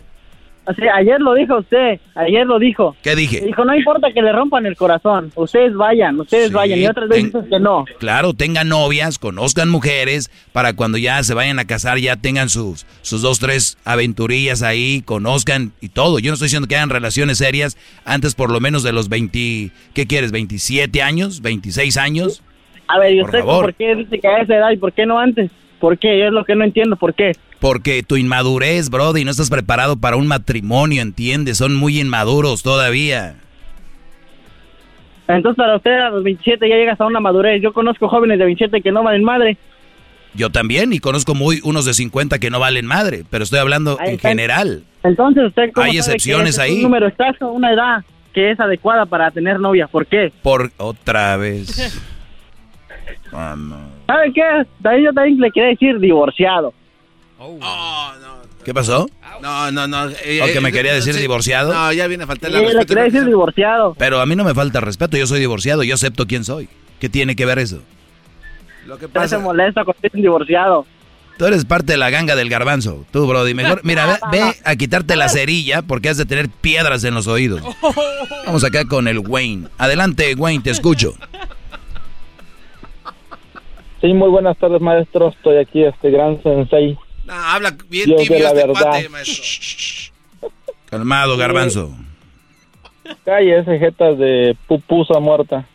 [0.94, 2.96] Ayer lo dijo usted, ayer lo dijo.
[3.02, 3.42] ¿Qué dije?
[3.42, 7.10] Dijo, no importa que le rompan el corazón, ustedes vayan, ustedes Sí, vayan, y otras
[7.10, 7.86] veces ten- que no.
[8.00, 12.86] Claro, tengan novias, conozcan mujeres, para cuando ya se vayan a casar ya tengan sus,
[13.02, 16.20] sus dos, tres aventurillas ahí, conozcan y todo.
[16.20, 17.76] Yo no estoy diciendo que hagan relaciones serias
[18.06, 20.32] antes por lo menos de los 20, ¿qué quieres?
[20.32, 21.42] ¿27 años?
[21.42, 22.44] ¿26 años?
[22.88, 23.66] A ver, ¿y Por usted favor.
[23.66, 25.50] por qué dice que a esa edad y por qué no antes?
[25.82, 26.26] ¿Por qué?
[26.28, 27.32] Es lo que no entiendo, ¿por qué?
[27.60, 31.58] Porque tu inmadurez, Brody, no estás preparado para un matrimonio, ¿entiendes?
[31.58, 33.36] Son muy inmaduros todavía.
[35.28, 37.62] Entonces para usted a los 27 ya llegas a una madurez.
[37.62, 39.58] Yo conozco jóvenes de 27 que no valen madre.
[40.34, 43.98] Yo también, y conozco muy unos de 50 que no valen madre, pero estoy hablando
[44.00, 44.30] Ahí en está.
[44.30, 44.84] general.
[45.04, 46.76] Entonces usted cómo Hay sabe que excepciones es ahí.
[46.78, 48.04] Un número exacto, una edad
[48.34, 49.88] que es adecuada para tener novia.
[49.88, 50.32] ¿Por qué?
[50.42, 52.00] Por otra vez.
[53.32, 53.80] Vamos.
[54.08, 54.42] ¿Sabe qué?
[54.82, 56.74] También yo también le quería decir divorciado.
[58.64, 59.10] ¿Qué pasó?
[59.42, 60.10] No, no, no.
[60.24, 61.22] eh, ¿O que me quería eh, decir sí.
[61.22, 61.74] divorciado?
[61.74, 62.88] No, ya viene a faltar Sí, la le respeto.
[62.88, 63.96] quería decir divorciado.
[63.98, 66.70] Pero a mí no me falta respeto, yo soy divorciado, yo acepto quién soy.
[67.00, 67.82] ¿Qué tiene que ver eso?
[68.86, 70.86] Lo que Usted se molesta cuando es un divorciado.
[71.38, 73.56] Tú eres parte de la ganga del garbanzo, tú, Brody.
[73.56, 77.26] Mejor, mira, ve, ve a quitarte la cerilla porque has de tener piedras en los
[77.26, 77.62] oídos.
[78.46, 79.70] Vamos acá con el Wayne.
[79.80, 81.16] Adelante, Wayne, te escucho.
[84.02, 85.30] Sí, muy buenas tardes, maestro.
[85.30, 86.98] Estoy aquí, este gran sensei.
[87.26, 88.82] No, habla bien Dios de tibio la este verdad.
[88.82, 89.44] cuate, maestro.
[90.86, 91.92] Calmado, garbanzo.
[93.24, 95.66] Calle ese jetas de pupusa muerta.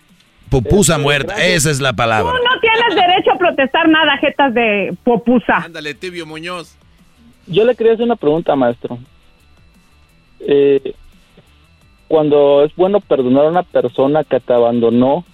[0.50, 2.32] Pupusa muerta, esa es la palabra.
[2.32, 5.58] Tú no tienes derecho a protestar nada, jetas de popusa.
[5.58, 6.76] Ándale, tibio Muñoz.
[7.46, 8.98] Yo le quería hacer una pregunta, maestro.
[10.40, 10.94] Eh,
[12.08, 15.24] cuando es bueno perdonar a una persona que te abandonó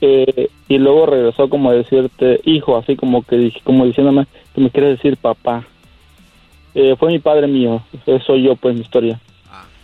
[0.00, 4.70] eh, y luego regresó como a decirte hijo, así como que como diciéndome, que me
[4.70, 5.66] quiere decir papá.
[6.74, 9.18] Eh, fue mi padre mío, eso soy yo, pues, mi historia.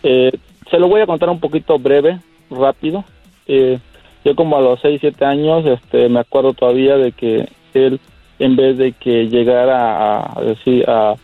[0.03, 0.31] Eh,
[0.69, 2.19] se lo voy a contar un poquito breve,
[2.49, 3.03] rápido.
[3.47, 3.79] Eh,
[4.23, 7.99] yo como a los 6, 7 años, este, me acuerdo todavía de que él,
[8.39, 11.15] en vez de que llegara a, decir, a,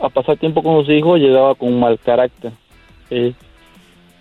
[0.00, 2.52] a pasar tiempo con sus hijos, llegaba con un mal carácter.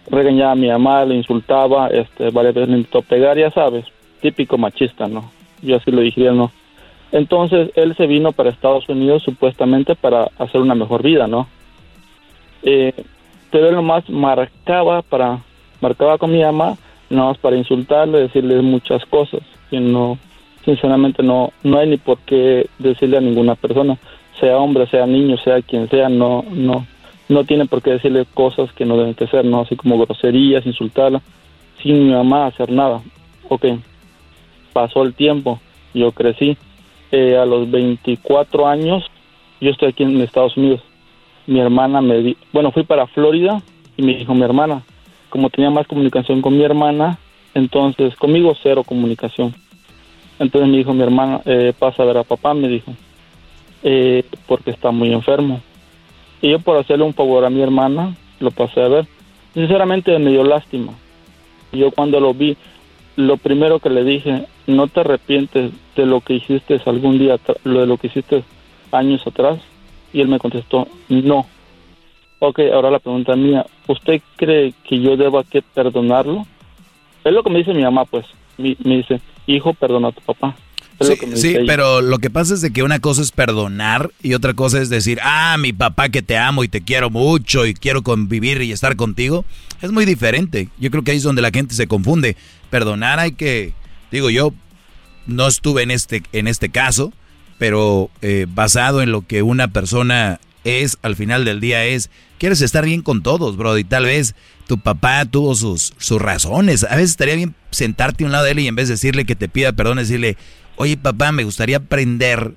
[0.10, 3.86] Regañaba a mi mamá, le insultaba, este, varias veces le intentó pegar, ya sabes,
[4.22, 5.32] típico machista, ¿no?
[5.62, 6.52] Yo así lo diría, ¿no?
[7.12, 11.48] Entonces él se vino para Estados Unidos supuestamente para hacer una mejor vida, ¿no?
[12.64, 12.94] Eh,
[13.52, 15.40] pero él nomás marcaba para,
[15.80, 16.76] marcaba con mi mamá,
[17.10, 19.42] nomás para insultarle, decirle muchas cosas,
[20.66, 23.98] sinceramente no, no hay ni por qué decirle a ninguna persona,
[24.40, 26.86] sea hombre, sea niño, sea quien sea, no, no,
[27.30, 29.62] no tiene por qué decirle cosas que no deben que ser, ¿no?
[29.62, 31.22] Así como groserías, insultarla,
[31.82, 33.02] sin mi mamá hacer nada.
[33.50, 33.66] Ok,
[34.74, 35.60] pasó el tiempo,
[35.94, 36.58] yo crecí.
[37.12, 39.04] Eh, a los 24 años,
[39.62, 40.82] yo estoy aquí en Estados Unidos.
[41.46, 43.62] Mi hermana me di, bueno, fui para Florida
[43.98, 44.82] y me dijo mi hermana,
[45.30, 47.20] como tenía más comunicación con mi hermana,
[47.54, 49.54] entonces conmigo cero comunicación.
[50.40, 52.92] Entonces me dijo mi hermana, eh, pasa a ver a papá, me dijo,
[53.84, 55.62] eh, porque está muy enfermo.
[56.44, 59.08] Y yo por hacerle un favor a mi hermana, lo pasé a ver.
[59.54, 60.92] Sinceramente me dio lástima.
[61.72, 62.58] Yo cuando lo vi,
[63.16, 67.80] lo primero que le dije, no te arrepientes de lo que hiciste algún día, lo
[67.80, 68.44] de lo que hiciste
[68.92, 69.60] años atrás.
[70.12, 71.48] Y él me contestó, no.
[72.40, 76.46] Ok, ahora la pregunta mía, ¿usted cree que yo deba que perdonarlo?
[77.24, 78.26] Es lo que me dice mi mamá, pues.
[78.58, 80.58] Me, me dice, hijo, perdona a tu papá.
[81.36, 84.82] Sí, pero lo que pasa es de que una cosa es perdonar y otra cosa
[84.82, 88.62] es decir, ah, mi papá que te amo y te quiero mucho y quiero convivir
[88.62, 89.46] y estar contigo.
[89.82, 90.70] Es muy diferente.
[90.80, 92.38] Yo creo que ahí es donde la gente se confunde.
[92.70, 93.74] Perdonar hay que,
[94.12, 94.54] digo yo,
[95.26, 97.14] no estuve en este, en este caso,
[97.58, 102.62] pero eh, basado en lo que una persona es, al final del día es, quieres
[102.62, 104.36] estar bien con todos, bro, y tal vez
[104.68, 106.84] tu papá tuvo sus, sus razones.
[106.84, 109.26] A veces estaría bien sentarte a un lado de él y en vez de decirle
[109.26, 110.38] que te pida perdón, decirle,
[110.76, 112.56] oye papá, me gustaría aprender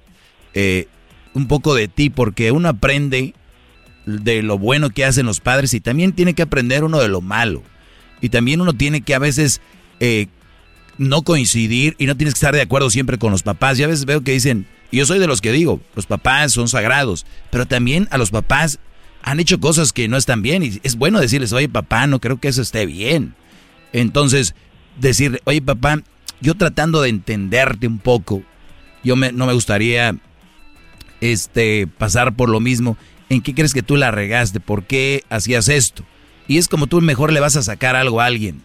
[0.55, 0.89] eh,
[1.35, 3.35] un poco de ti, porque uno aprende
[4.07, 7.21] de lo bueno que hacen los padres y también tiene que aprender uno de lo
[7.21, 7.63] malo.
[8.21, 9.61] Y también uno tiene que a veces
[10.01, 10.29] eh,
[10.99, 13.79] no coincidir y no tienes que estar de acuerdo siempre con los papás.
[13.79, 16.53] Y a veces veo que dicen, y yo soy de los que digo, los papás
[16.53, 18.79] son sagrados, pero también a los papás
[19.23, 22.39] han hecho cosas que no están bien y es bueno decirles, oye papá, no creo
[22.39, 23.35] que eso esté bien.
[23.93, 24.55] Entonces,
[24.99, 26.03] decirle, oye papá,
[26.41, 28.43] yo tratando de entenderte un poco,
[29.03, 30.17] yo me, no me gustaría
[31.21, 32.97] este, pasar por lo mismo.
[33.29, 34.61] ¿En qué crees que tú la regaste?
[34.61, 36.05] ¿Por qué hacías esto?
[36.49, 38.63] Y es como tú mejor le vas a sacar algo a alguien,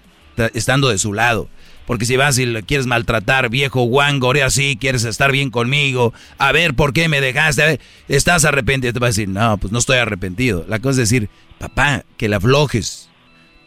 [0.53, 1.49] estando de su lado.
[1.87, 6.51] Porque si vas y le quieres maltratar, viejo guangore así, quieres estar bien conmigo, a
[6.51, 9.73] ver por qué me dejaste, a ver, estás arrepentido, te va a decir, no, pues
[9.73, 10.63] no estoy arrepentido.
[10.67, 13.09] La cosa es decir, papá, que la aflojes.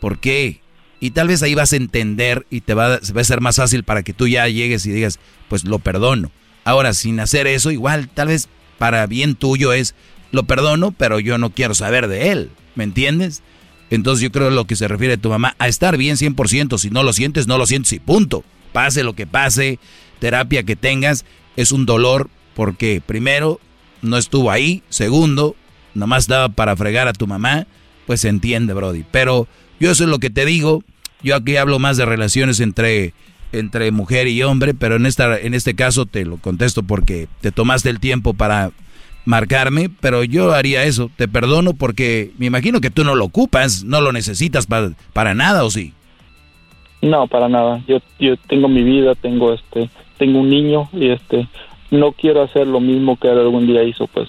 [0.01, 0.61] ¿Por qué?
[1.01, 4.03] Y tal vez ahí vas a entender y te va, a ser más fácil para
[4.03, 6.31] que tú ya llegues y digas, pues lo perdono.
[6.65, 8.49] Ahora, sin hacer eso, igual, tal vez
[8.79, 9.95] para bien tuyo es,
[10.33, 12.51] lo perdono, pero yo no quiero saber de él.
[12.75, 13.43] ¿Me entiendes?
[13.91, 16.79] Entonces yo creo lo que se refiere a tu mamá, a estar bien 100%.
[16.79, 18.45] Si no lo sientes, no lo sientes y punto.
[18.73, 19.79] Pase lo que pase,
[20.19, 21.25] terapia que tengas,
[21.57, 23.61] es un dolor porque primero,
[24.03, 24.83] no estuvo ahí.
[24.89, 25.57] Segundo,
[25.95, 27.67] nomás daba para fregar a tu mamá.
[28.07, 29.05] Pues se entiende, Brody.
[29.11, 29.49] Pero
[29.81, 30.83] yo eso es lo que te digo.
[31.23, 33.15] Yo aquí hablo más de relaciones entre,
[33.53, 37.53] entre mujer y hombre, pero en, esta, en este caso te lo contesto porque te
[37.53, 38.73] tomaste el tiempo para
[39.25, 41.11] marcarme, pero yo haría eso.
[41.17, 45.35] Te perdono porque me imagino que tú no lo ocupas, no lo necesitas para, para
[45.35, 45.93] nada, ¿o sí?
[47.01, 47.83] No, para nada.
[47.87, 51.49] Yo, yo tengo mi vida, tengo este, tengo un niño y este,
[51.91, 54.29] no quiero hacer lo mismo que él algún día hizo, pues.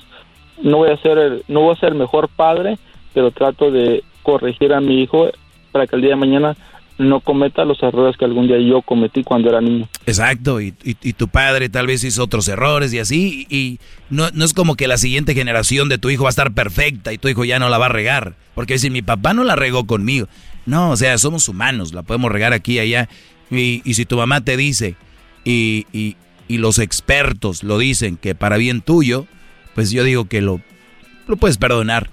[0.62, 2.78] No voy a ser el, no voy a ser el mejor padre,
[3.14, 5.30] pero trato de corregir a mi hijo
[5.72, 6.58] para que el día de mañana
[6.98, 9.88] no cometa los errores que algún día yo cometí cuando era niño.
[10.06, 13.80] Exacto, y, tu padre tal vez hizo otros errores y así, y
[14.10, 17.12] no, no, es como que la siguiente generación de tu hijo va a estar perfecta
[17.12, 19.56] y tu hijo ya no la va a regar, porque si mi papá no la
[19.56, 20.28] regó conmigo,
[20.66, 23.10] no, o sea, somos humanos, la podemos regar aquí y allá,
[23.52, 24.96] y, y si tu mamá te dice,
[25.44, 26.16] y, y,
[26.48, 29.28] y, los expertos lo dicen que para bien tuyo,
[29.76, 30.62] pues yo digo que lo,
[31.28, 32.10] lo puedes perdonar.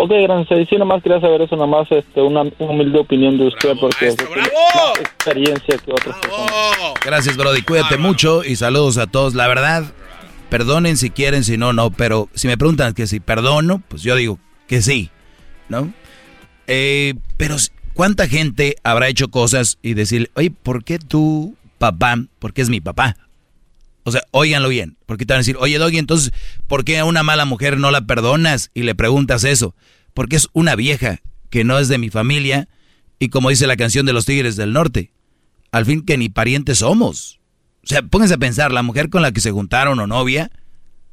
[0.00, 0.68] Ok, gracias.
[0.68, 5.00] Sí, nomás quería saber eso, nomás este, una humilde opinión de usted, porque es más
[5.00, 6.94] experiencia que otras personas.
[7.04, 7.62] Gracias, Brody.
[7.62, 9.34] Cuídate mucho y saludos a todos.
[9.34, 9.92] La verdad,
[10.50, 11.90] perdonen si quieren, si no, no.
[11.90, 15.10] Pero si me preguntan que si perdono, pues yo digo que sí,
[15.68, 15.92] ¿no?
[16.68, 17.56] Eh, pero
[17.92, 22.14] ¿cuánta gente habrá hecho cosas y decir, oye, ¿por qué tu papá?
[22.38, 23.16] Porque es mi papá.
[24.08, 26.32] O sea, óiganlo bien, porque te van a decir, oye Doggy, entonces,
[26.66, 29.74] ¿por qué a una mala mujer no la perdonas y le preguntas eso?
[30.14, 31.20] Porque es una vieja
[31.50, 32.68] que no es de mi familia
[33.18, 35.12] y como dice la canción de los Tigres del Norte,
[35.72, 37.40] al fin que ni parientes somos.
[37.84, 40.50] O sea, pónganse a pensar, la mujer con la que se juntaron o novia,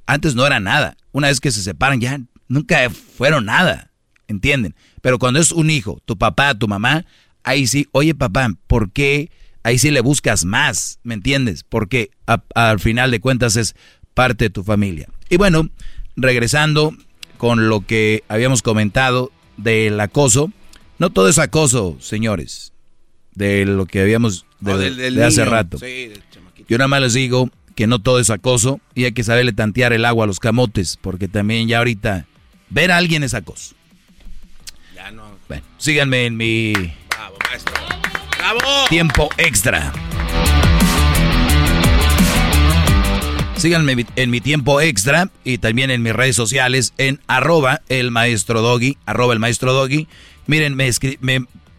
[0.05, 0.97] antes no era nada.
[1.11, 3.91] Una vez que se separan ya nunca fueron nada,
[4.27, 4.75] ¿entienden?
[5.01, 7.05] Pero cuando es un hijo, tu papá, tu mamá,
[7.43, 9.31] ahí sí, oye papá, ¿por qué?
[9.65, 11.65] Ahí sí le buscas más, ¿me entiendes?
[11.67, 12.11] Porque
[12.53, 13.75] al final de cuentas es
[14.13, 15.09] parte de tu familia.
[15.27, 15.71] Y bueno,
[16.15, 16.95] regresando
[17.37, 20.51] con lo que habíamos comentado del acoso,
[20.99, 22.73] no todo es acoso, señores,
[23.33, 25.79] de lo que habíamos de, hace rato.
[26.69, 29.93] Yo nada más les digo que no todo es acoso y hay que saberle tantear
[29.93, 32.27] el agua a los camotes, porque también ya ahorita
[32.69, 33.73] ver a alguien es acoso.
[34.93, 35.23] Ya no.
[35.47, 36.73] Bueno, síganme en mi
[37.09, 37.73] Bravo, maestro.
[38.89, 39.91] Tiempo extra.
[43.57, 48.61] Síganme en mi tiempo extra y también en mis redes sociales en arroba el maestro
[48.61, 50.07] doggy, arroba el maestro doggy.
[50.47, 50.91] Miren, me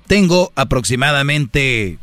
[0.07, 1.99] tengo aproximadamente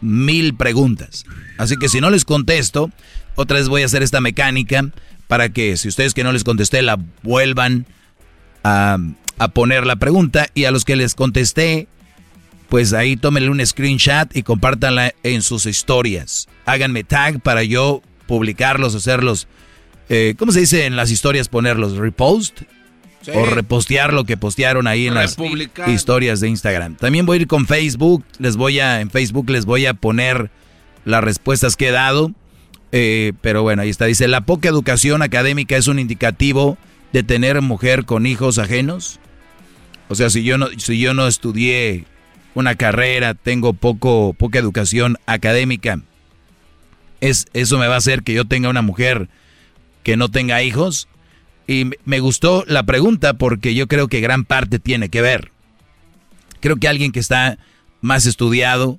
[0.00, 1.24] mil preguntas.
[1.58, 2.90] Así que si no les contesto,
[3.34, 4.90] otra vez voy a hacer esta mecánica
[5.26, 7.86] para que si ustedes que no les contesté la vuelvan
[8.62, 8.98] a,
[9.52, 11.88] poner la pregunta y a los que les contesté,
[12.74, 16.48] pues ahí tómenle un screenshot y compártanla en sus historias.
[16.66, 19.46] Háganme tag para yo publicarlos, hacerlos,
[20.08, 21.96] eh, ¿cómo se dice en las historias ponerlos?
[21.96, 22.62] ¿Repost?
[23.32, 25.36] O repostear lo que postearon ahí en las
[25.86, 26.96] historias de Instagram.
[26.96, 28.24] También voy a ir con Facebook.
[28.40, 30.50] Les voy a, en Facebook les voy a poner
[31.04, 32.32] las respuestas que he dado.
[32.90, 34.06] Eh, pero bueno, ahí está.
[34.06, 36.76] Dice, la poca educación académica es un indicativo
[37.12, 39.20] de tener mujer con hijos ajenos.
[40.08, 42.06] O sea, si yo no, si yo no estudié
[42.54, 46.00] una carrera, tengo poco, poca educación académica,
[47.20, 49.28] es, eso me va a hacer que yo tenga una mujer
[50.02, 51.08] que no tenga hijos.
[51.66, 55.50] Y me gustó la pregunta porque yo creo que gran parte tiene que ver.
[56.60, 57.58] Creo que alguien que está
[58.02, 58.98] más estudiado,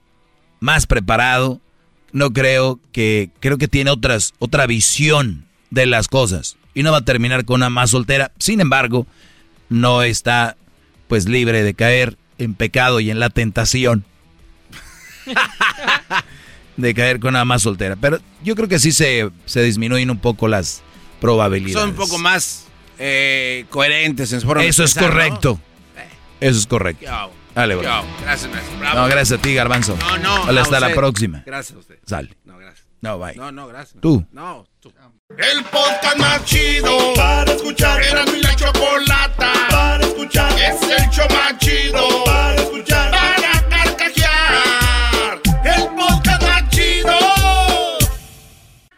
[0.60, 1.62] más preparado,
[2.12, 7.00] no creo que creo que tiene otras otra visión de las cosas y no va
[7.00, 8.32] a terminar con una más soltera.
[8.40, 9.06] Sin embargo,
[9.70, 10.58] no está
[11.08, 14.06] pues libre de caer en pecado y en la tentación
[16.78, 17.96] de caer con una más soltera.
[17.96, 20.84] Pero yo creo que sí se, se disminuyen un poco las
[21.22, 21.82] probabilidades.
[21.82, 22.66] Son un poco más
[23.00, 25.60] eh, coherentes en su forma Eso es correcto.
[26.40, 27.06] Eso es correcto.
[27.56, 27.90] Dale, bro.
[28.22, 28.78] Gracias, maestro.
[28.94, 29.98] No, gracias a ti, Garbanzo.
[29.98, 30.18] No,
[30.52, 30.60] no.
[30.60, 31.44] Hasta la próxima.
[31.46, 32.00] Gracias a usted.
[32.06, 32.36] Sale.
[32.44, 32.86] No, gracias.
[33.02, 33.36] No, bye.
[33.36, 34.02] No, no, gracias.
[34.02, 34.26] Tú.
[34.32, 34.92] No, tú.
[35.32, 38.00] El podcast más chido para escuchar.
[38.00, 40.52] Era mi la chocolata para escuchar.
[40.54, 43.10] Es el show más chido para escuchar.
[43.10, 45.42] Para carcajear.
[45.64, 47.18] El podcast más chido.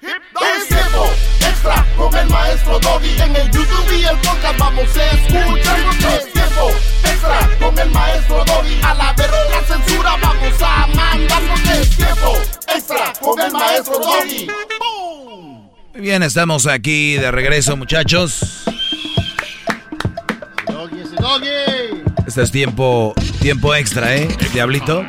[0.01, 3.21] Es tiempo extra con el maestro Doggy.
[3.21, 5.79] En el YouTube y el podcast vamos a escuchar.
[6.13, 6.71] Es tiempo
[7.05, 8.81] extra con el maestro Doggy.
[8.83, 11.41] A la verga la censura vamos a mandar.
[11.79, 14.47] Es tiempo extra con el maestro Doggy.
[15.97, 18.63] Muy bien, estamos aquí de regreso, muchachos.
[22.27, 24.27] Este es tiempo, tiempo extra, ¿eh?
[24.53, 25.01] Diablito.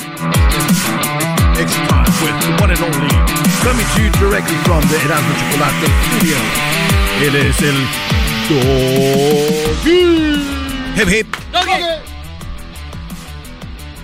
[1.59, 3.15] Extra with the one and only.
[3.63, 6.37] Coming to you directly from the Erasmo Chocolate Studio.
[7.23, 7.77] Él es el
[9.85, 9.93] Doggy.
[10.97, 11.27] Hip hip.
[11.53, 11.71] Doggy.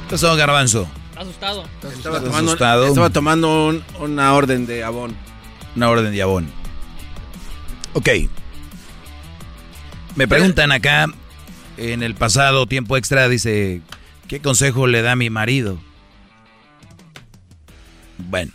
[0.08, 0.86] ¿Qué pasó, Garbanzo?
[1.16, 1.64] Asustado.
[1.76, 2.86] Estaba ¿Estás tomando, asustado?
[2.88, 5.16] estaba tomando un- una orden de abón.
[5.76, 6.52] Una orden de abón.
[7.94, 8.08] Ok.
[10.16, 11.06] Me preguntan acá,
[11.76, 13.80] en el pasado tiempo extra, dice,
[14.28, 15.80] ¿qué consejo le da a mi marido?
[18.18, 18.52] Bueno,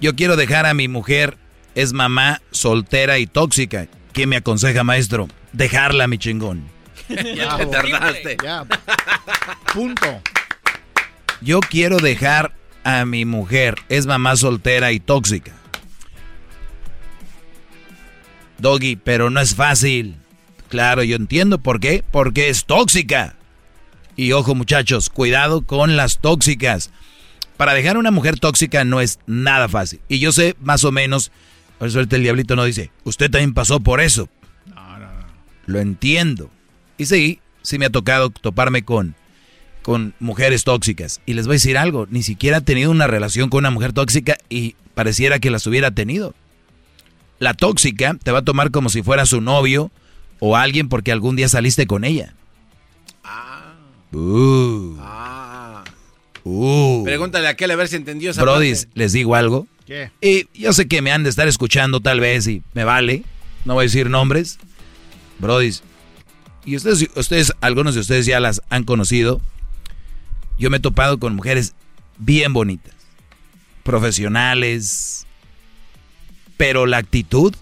[0.00, 1.36] yo quiero dejar a mi mujer,
[1.74, 3.88] es mamá soltera y tóxica.
[4.12, 5.28] ¿Qué me aconseja, maestro?
[5.52, 6.64] Dejarla, mi chingón.
[7.08, 8.36] Ya te tardaste.
[8.42, 8.64] Ya.
[9.72, 10.22] Punto.
[11.42, 15.52] Yo quiero dejar a mi mujer, es mamá soltera y tóxica.
[18.58, 20.16] Doggy, pero no es fácil.
[20.68, 22.04] Claro, yo entiendo por qué.
[22.10, 23.36] Porque es tóxica.
[24.16, 26.90] Y ojo muchachos, cuidado con las tóxicas.
[27.56, 30.00] Para dejar a una mujer tóxica no es nada fácil.
[30.08, 31.32] Y yo sé más o menos,
[31.78, 34.28] por suerte el diablito no dice, usted también pasó por eso.
[35.66, 36.50] Lo entiendo.
[36.98, 39.14] Y sí, sí me ha tocado toparme con,
[39.82, 41.20] con mujeres tóxicas.
[41.26, 43.92] Y les voy a decir algo, ni siquiera he tenido una relación con una mujer
[43.92, 46.34] tóxica y pareciera que las hubiera tenido.
[47.38, 49.90] La tóxica te va a tomar como si fuera su novio
[50.38, 52.34] o alguien porque algún día saliste con ella.
[54.14, 54.96] Uh.
[55.00, 55.84] Ah.
[56.44, 57.02] Uh.
[57.04, 59.66] Pregúntale a aquel a ver si entendió esa Brody, les digo algo.
[59.86, 60.10] ¿Qué?
[60.20, 63.24] Y yo sé que me han de estar escuchando tal vez y me vale.
[63.64, 64.58] No voy a decir nombres.
[65.38, 65.72] Brody.
[66.64, 69.40] Y ustedes, ustedes, algunos de ustedes ya las han conocido.
[70.58, 71.74] Yo me he topado con mujeres
[72.18, 72.94] bien bonitas.
[73.82, 75.26] Profesionales.
[76.64, 77.54] Pero la actitud.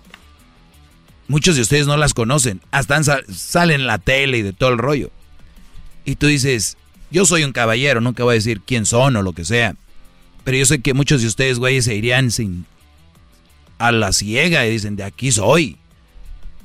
[1.26, 2.60] Muchos de ustedes no las conocen.
[2.70, 5.10] Hasta salen en la tele y de todo el rollo.
[6.04, 6.76] Y tú dices,
[7.10, 9.74] yo soy un caballero, nunca voy a decir quién son o lo que sea.
[10.44, 12.64] Pero yo sé que muchos de ustedes, güeyes, se irían sin
[13.78, 15.78] a la ciega y dicen, de aquí soy.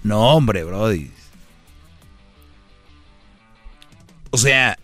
[0.04, 1.10] No, hombre, brody.
[4.30, 4.78] O sea,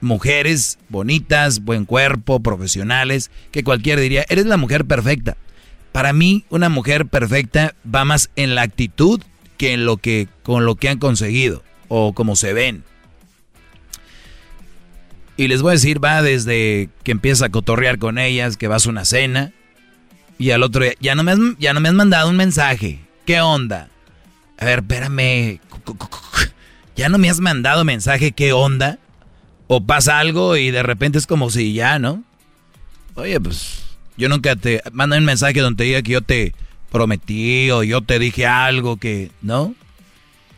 [0.00, 5.36] mujeres bonitas, buen cuerpo, profesionales, que cualquiera diría, eres la mujer perfecta.
[5.92, 9.20] Para mí, una mujer perfecta va más en la actitud
[9.58, 12.84] que en lo que con lo que han conseguido o como se ven.
[15.36, 18.86] Y les voy a decir, va desde que empieza a cotorrear con ellas, que vas
[18.86, 19.52] a una cena,
[20.38, 23.00] y al otro día, ya no me has, ya no me has mandado un mensaje.
[23.26, 23.88] ¿Qué onda?
[24.58, 25.60] A ver, espérame.
[26.96, 28.32] ¿Ya no me has mandado mensaje?
[28.32, 28.98] ¿Qué onda?
[29.68, 32.24] O pasa algo y de repente es como si ya, ¿no?
[33.14, 33.81] Oye, pues
[34.16, 36.54] yo nunca te mando un mensaje donde te diga que yo te
[36.90, 39.74] prometí o yo te dije algo que, ¿no?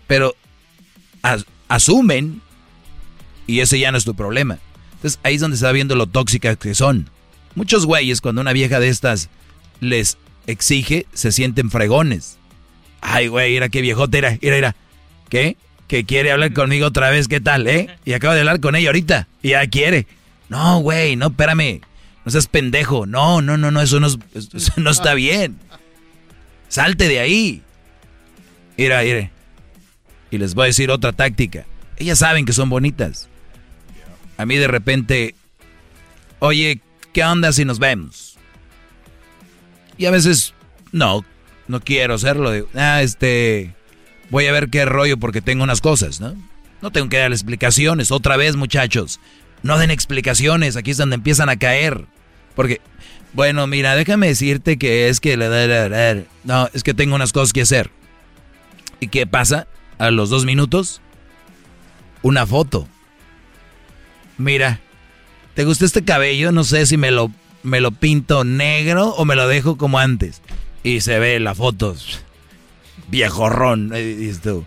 [0.07, 0.35] Pero
[1.69, 2.41] asumen
[3.47, 4.59] y ese ya no es tu problema.
[4.97, 7.09] Entonces ahí es donde se va viendo lo tóxicas que son.
[7.55, 9.29] Muchos güeyes cuando una vieja de estas
[9.81, 12.39] les exige, se sienten fregones.
[13.01, 14.77] Ay, güey, mira qué viejote era, mira, mira.
[15.29, 15.57] ¿Qué?
[15.89, 17.91] Que quiere hablar conmigo otra vez, ¿qué tal, eh?
[18.05, 20.07] Y acaba de hablar con ella ahorita, y ya quiere.
[20.49, 21.81] No, güey, no, espérame.
[22.25, 23.07] No seas pendejo.
[23.07, 25.59] No, no, no, no, eso no, eso no está bien.
[26.69, 27.63] Salte de ahí.
[28.77, 29.31] Mira, mire.
[30.31, 31.65] Y les voy a decir otra táctica.
[31.97, 33.29] Ellas saben que son bonitas.
[34.37, 35.35] A mí de repente,
[36.41, 36.81] oye,
[37.13, 38.37] ¿qué onda si nos vemos?
[39.97, 40.55] Y a veces,
[40.91, 41.25] no,
[41.69, 42.51] no quiero hacerlo.
[42.75, 43.75] Ah, este,
[44.31, 46.35] voy a ver qué rollo porque tengo unas cosas, ¿no?
[46.83, 48.11] No tengo que dar explicaciones.
[48.11, 49.21] Otra vez, muchachos,
[49.63, 50.77] no den explicaciones.
[50.77, 52.07] Aquí es donde empiezan a caer.
[52.55, 52.81] Porque,
[53.33, 55.37] bueno, mira, déjame decirte que es que...
[56.45, 57.91] No, es que tengo unas cosas que hacer.
[59.01, 59.67] ¿Y qué pasa?
[59.99, 61.01] A los dos minutos,
[62.23, 62.89] una foto.
[64.39, 64.81] Mira,
[65.55, 66.53] ¿te gusta este cabello?
[66.53, 67.31] No sé si me lo,
[67.63, 70.43] me lo pinto negro o me lo dejo como antes.
[70.83, 71.97] Y se ve la foto.
[73.09, 73.91] Viejorrón.
[73.91, 74.65] Dices tú.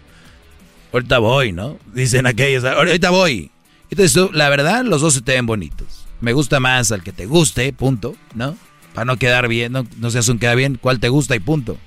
[0.93, 1.77] Ahorita voy, ¿no?
[1.93, 2.63] Dicen aquellos.
[2.63, 3.51] Ahorita voy.
[3.89, 5.96] Entonces tú, la verdad, los dos se te ven bonitos.
[6.21, 8.57] Me gusta más al que te guste, punto, ¿no?
[8.93, 11.77] Para no quedar bien, no, no seas un queda bien, cuál te gusta y punto.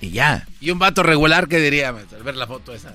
[0.00, 0.46] Y ya.
[0.60, 2.94] ¿Y un vato regular qué diría al ver la foto esa?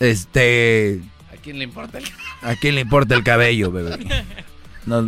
[0.00, 1.00] Este.
[1.32, 2.04] ¿A quién le importa el
[2.42, 3.98] ¿A quién le importa el cabello, bebé?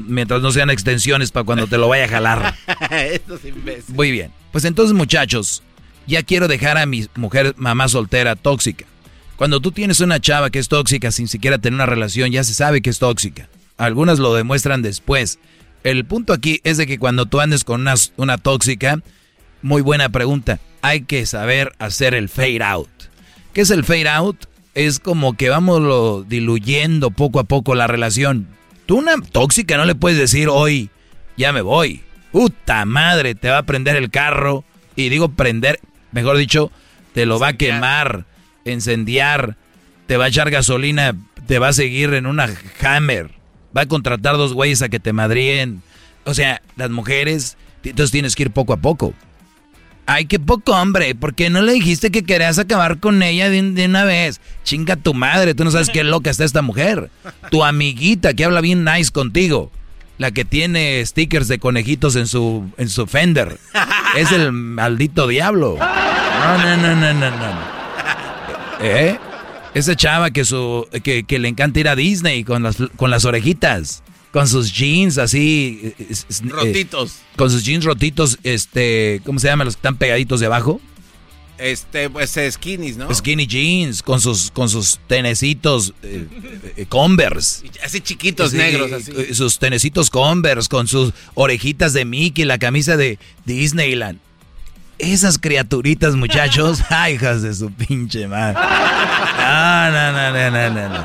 [0.07, 2.55] mientras no sean extensiones para cuando te lo vaya a jalar.
[3.89, 4.31] Muy bien.
[4.53, 5.63] Pues entonces, muchachos,
[6.07, 8.87] ya quiero dejar a mi mujer mamá soltera tóxica.
[9.37, 12.55] Cuando tú tienes una chava que es tóxica sin siquiera tener una relación, ya se
[12.55, 13.49] sabe que es tóxica.
[13.77, 15.39] Algunas lo demuestran después.
[15.83, 19.01] El punto aquí es de que cuando tú andes con una, una tóxica,
[19.63, 22.89] muy buena pregunta, hay que saber hacer el fade out.
[23.53, 24.47] ¿Qué es el fade out?
[24.75, 28.49] Es como que vamos diluyendo poco a poco la relación.
[28.87, 30.91] Tú una tóxica no le puedes decir hoy,
[31.37, 32.03] ya me voy.
[32.33, 34.65] Puta madre, te va a prender el carro.
[34.97, 35.81] Y digo prender,
[36.13, 36.71] mejor dicho,
[37.13, 38.27] te lo va a quemar,
[38.65, 39.57] encendiar,
[40.07, 42.49] te va a echar gasolina, te va a seguir en una
[42.81, 43.31] hammer.
[43.77, 45.83] Va a contratar dos güeyes a que te madríen.
[46.25, 49.15] O sea, las mujeres, entonces tienes que ir poco a poco.
[50.07, 53.87] Ay, qué poco hombre, ¿por qué no le dijiste que querías acabar con ella de,
[53.87, 54.41] una vez?
[54.63, 57.11] Chinga tu madre, tú no sabes qué loca está esta mujer.
[57.51, 59.71] Tu amiguita que habla bien nice contigo.
[60.19, 63.59] La que tiene stickers de conejitos en su, en su fender.
[64.15, 65.77] Es el maldito diablo.
[65.79, 67.75] No, no, no, no, no, no.
[68.81, 69.19] ¿Eh?
[69.75, 73.25] Esa chava que, su, que, que le encanta ir a Disney con las, con las
[73.25, 74.03] orejitas
[74.35, 75.95] con sus jeans así.
[75.97, 76.15] Eh,
[76.49, 77.21] rotitos.
[77.37, 79.65] con sus jeans rotitos, este, ¿cómo se llama?
[79.65, 80.81] Los que están pegaditos de abajo.
[81.57, 83.15] Este, pues eh, skinnies, ¿no?
[83.15, 87.71] Skinny jeans, con sus, con sus tenecitos eh, Converse.
[87.85, 89.13] Así chiquitos, negros, así.
[89.35, 94.19] Sus tenecitos Converse, con sus orejitas de Mickey, la camisa de Disneyland.
[94.99, 98.55] Esas criaturitas, muchachos, ay, hijas de su pinche madre.
[99.39, 101.05] No, no, no, no, no, no.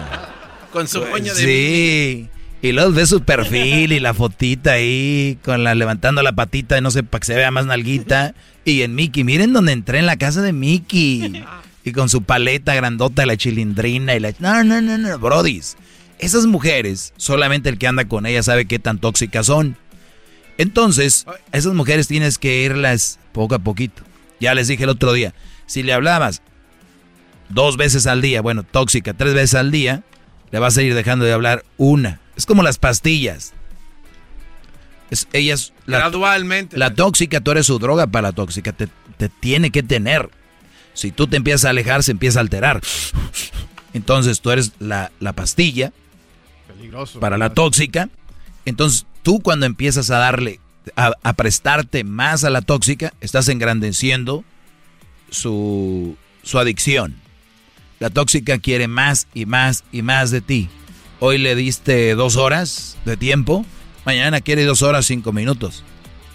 [0.71, 2.29] Con su moño de Sí.
[2.61, 6.91] Y luego ves su perfil y la fotita ahí, con la levantando la patita, no
[6.91, 8.35] sé, para que se vea más nalguita.
[8.65, 11.45] Y en Mickey, miren donde entré en la casa de Mickey.
[11.85, 14.33] Y con su paleta grandota, la chilindrina y la...
[14.39, 15.77] No, no, no, no, brodis.
[16.19, 19.77] Esas mujeres, solamente el que anda con ellas sabe qué tan tóxicas son.
[20.59, 24.03] Entonces, a esas mujeres tienes que irlas poco a poquito.
[24.41, 25.33] Ya les dije el otro día,
[25.65, 26.41] si le hablabas
[27.47, 30.03] dos veces al día, bueno, tóxica, tres veces al día,
[30.51, 32.19] le vas a ir dejando de hablar una.
[32.35, 33.53] Es como las pastillas.
[35.09, 36.77] Es, ellas, Gradualmente.
[36.77, 40.29] La tóxica, tú eres su droga para la tóxica, te, te tiene que tener.
[40.93, 42.81] Si tú te empiezas a alejar, se empieza a alterar.
[43.93, 45.93] Entonces tú eres la, la pastilla
[46.67, 47.21] Peligroso.
[47.21, 48.09] para la tóxica.
[48.65, 50.59] Entonces tú cuando empiezas a darle,
[50.95, 54.43] a, prestarte más a la tóxica, estás engrandeciendo
[55.29, 57.15] su, su adicción.
[57.99, 60.69] La tóxica quiere más y más y más de ti.
[61.19, 63.65] Hoy le diste dos horas de tiempo,
[64.05, 65.83] mañana quiere dos horas cinco minutos.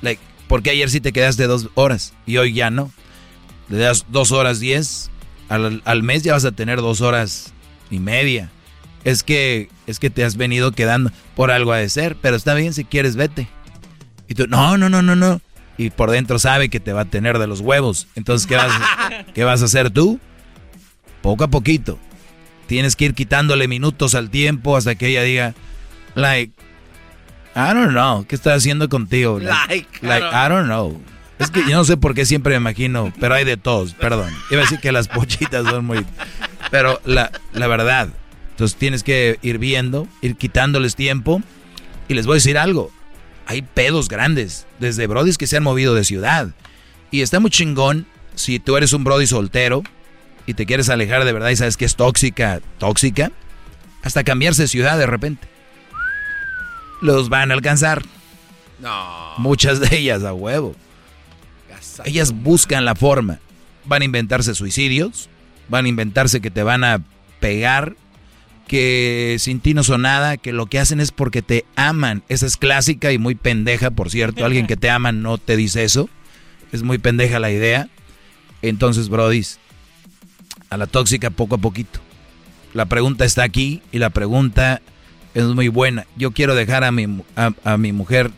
[0.03, 2.93] Like, porque ayer sí te quedaste dos horas y hoy ya no.
[3.71, 5.11] Le das dos horas diez,
[5.49, 7.55] al, al mes ya vas a tener dos horas
[7.91, 8.51] y media.
[9.05, 12.55] Es que, es que te has venido quedando por algo a de ser, pero está
[12.55, 13.49] bien si quieres, vete.
[14.29, 15.41] Y tú, no, no, no, no, no.
[15.77, 18.07] Y por dentro sabe que te va a tener de los huevos.
[18.15, 18.73] Entonces, ¿qué vas,
[19.35, 20.21] ¿qué vas a hacer tú?
[21.21, 21.99] Poco a poquito.
[22.67, 25.55] Tienes que ir quitándole minutos al tiempo hasta que ella diga,
[26.15, 26.53] like,
[27.55, 29.39] I don't know, ¿qué está haciendo contigo?
[29.39, 31.01] Like, like, I don't know.
[31.39, 34.33] Es que yo no sé por qué siempre me imagino, pero hay de todos, perdón.
[34.51, 36.05] Iba a decir que las pochitas son muy...
[36.71, 38.09] Pero la, la verdad,
[38.55, 41.43] entonces tienes que ir viendo, ir quitándoles tiempo.
[42.07, 42.93] Y les voy a decir algo,
[43.47, 46.55] hay pedos grandes, desde brodis que se han movido de ciudad.
[47.11, 49.83] Y está muy chingón si tú eres un brody soltero
[50.47, 53.33] y te quieres alejar de verdad y sabes que es tóxica, tóxica,
[54.05, 55.49] hasta cambiarse de ciudad de repente.
[57.01, 58.05] Los van a alcanzar.
[58.79, 59.35] No.
[59.39, 60.77] Muchas de ellas a huevo.
[62.05, 63.41] Ellas buscan la forma.
[63.85, 65.29] Van a inventarse suicidios,
[65.69, 67.03] van a inventarse que te van a
[67.41, 67.97] pegar,
[68.67, 72.23] que sin ti no son nada, que lo que hacen es porque te aman.
[72.29, 74.45] Esa es clásica y muy pendeja, por cierto.
[74.47, 76.09] Alguien que te ama no te dice eso.
[76.73, 77.89] Es muy pendeja la idea.
[78.63, 79.59] Entonces, brodis,
[80.71, 82.01] a la tóxica poco a poquito.
[82.73, 84.81] La pregunta está aquí y la pregunta
[85.35, 86.07] es muy buena.
[86.17, 88.31] Yo quiero dejar a mi, a, a mi mujer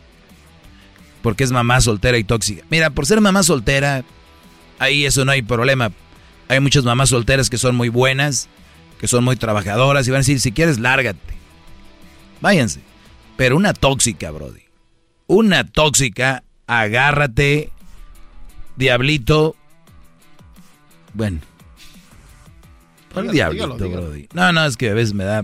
[1.21, 2.63] porque es mamá soltera y tóxica.
[2.69, 4.03] Mira, por ser mamá soltera,
[4.79, 5.91] ahí eso no hay problema.
[6.47, 8.47] Hay muchas mamás solteras que son muy buenas,
[8.99, 11.19] que son muy trabajadoras y van a decir, si quieres, lárgate.
[12.41, 12.81] Váyanse.
[13.35, 14.61] Pero una tóxica, Brody.
[15.27, 17.71] Una tóxica, agárrate,
[18.75, 19.55] diablito.
[21.13, 21.39] Bueno.
[23.13, 24.07] ¿Cuál Dígalo, diablito, dígalo, dígalo.
[24.07, 24.27] Brody?
[24.33, 25.43] No, no, es que a veces me da...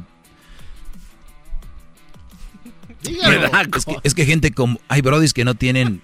[3.05, 4.79] Me da- es, que, es que gente como...
[4.87, 6.01] Hay brodis que no tienen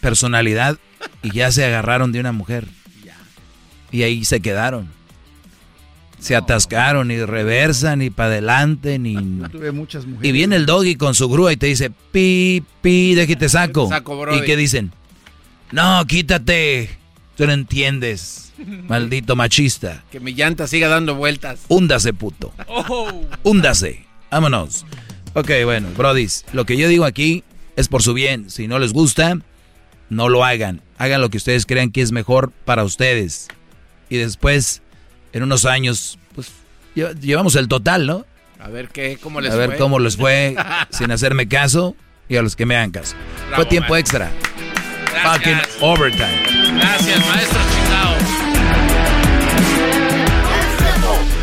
[0.00, 0.78] personalidad
[1.22, 2.66] y ya se agarraron de una mujer.
[3.92, 4.90] Y ahí se quedaron.
[6.20, 9.14] Se atascaron, ni reversan, ni para adelante, ni...
[9.52, 10.28] Tuve muchas mujeres.
[10.28, 13.48] Y viene el doggy con su grúa y te dice, pi, pi, de aquí te
[13.48, 13.88] saco.
[13.88, 14.34] Saco.
[14.36, 14.92] ¿Y qué dicen?
[15.72, 16.90] No, quítate.
[17.36, 18.52] Tú no entiendes.
[18.88, 20.04] Maldito machista.
[20.10, 21.60] Que mi llanta siga dando vueltas.
[21.68, 22.52] Húndase, puto.
[23.42, 24.04] Húndase.
[24.30, 24.84] Vámonos.
[25.34, 26.44] Ok, bueno, brodis.
[26.52, 27.44] Lo que yo digo aquí
[27.76, 28.50] es por su bien.
[28.50, 29.38] Si no les gusta,
[30.10, 30.82] no lo hagan.
[30.98, 33.48] Hagan lo que ustedes crean que es mejor para ustedes.
[34.10, 34.82] Y después,
[35.32, 36.48] en unos años, pues
[36.96, 38.24] lle- llevamos el total, ¿no?
[38.58, 39.78] A ver qué, cómo les a ver fue.
[39.78, 40.54] cómo les fue
[40.90, 41.96] sin hacerme caso
[42.28, 43.14] y a los que me hagan caso.
[43.48, 44.24] Bravo, fue tiempo maestro.
[44.24, 44.50] extra.
[45.12, 45.32] Gracias.
[45.34, 46.42] Fucking overtime.
[46.76, 48.16] Gracias, maestro chingao.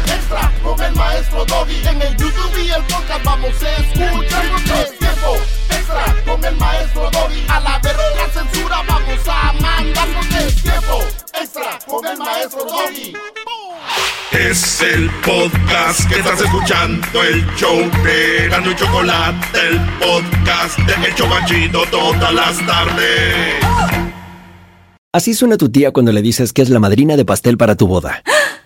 [0.06, 1.88] Extra con el maestro Doggy.
[1.88, 4.45] En el YouTube y el podcast vamos a escuchar.
[4.83, 5.38] Es tiempo
[5.69, 7.45] extra con el maestro Doggy.
[7.49, 10.25] A la verga la censura vamos a mandarnos.
[10.35, 11.03] Es tiempo
[11.41, 13.14] extra con el maestro Doggy.
[14.40, 21.16] Es el podcast que estás escuchando, el show de y Chocolate, el podcast de El
[21.16, 23.56] Chobachito todas las tardes.
[25.11, 27.88] Así suena tu tía cuando le dices que es la madrina de pastel para tu
[27.88, 28.22] boda.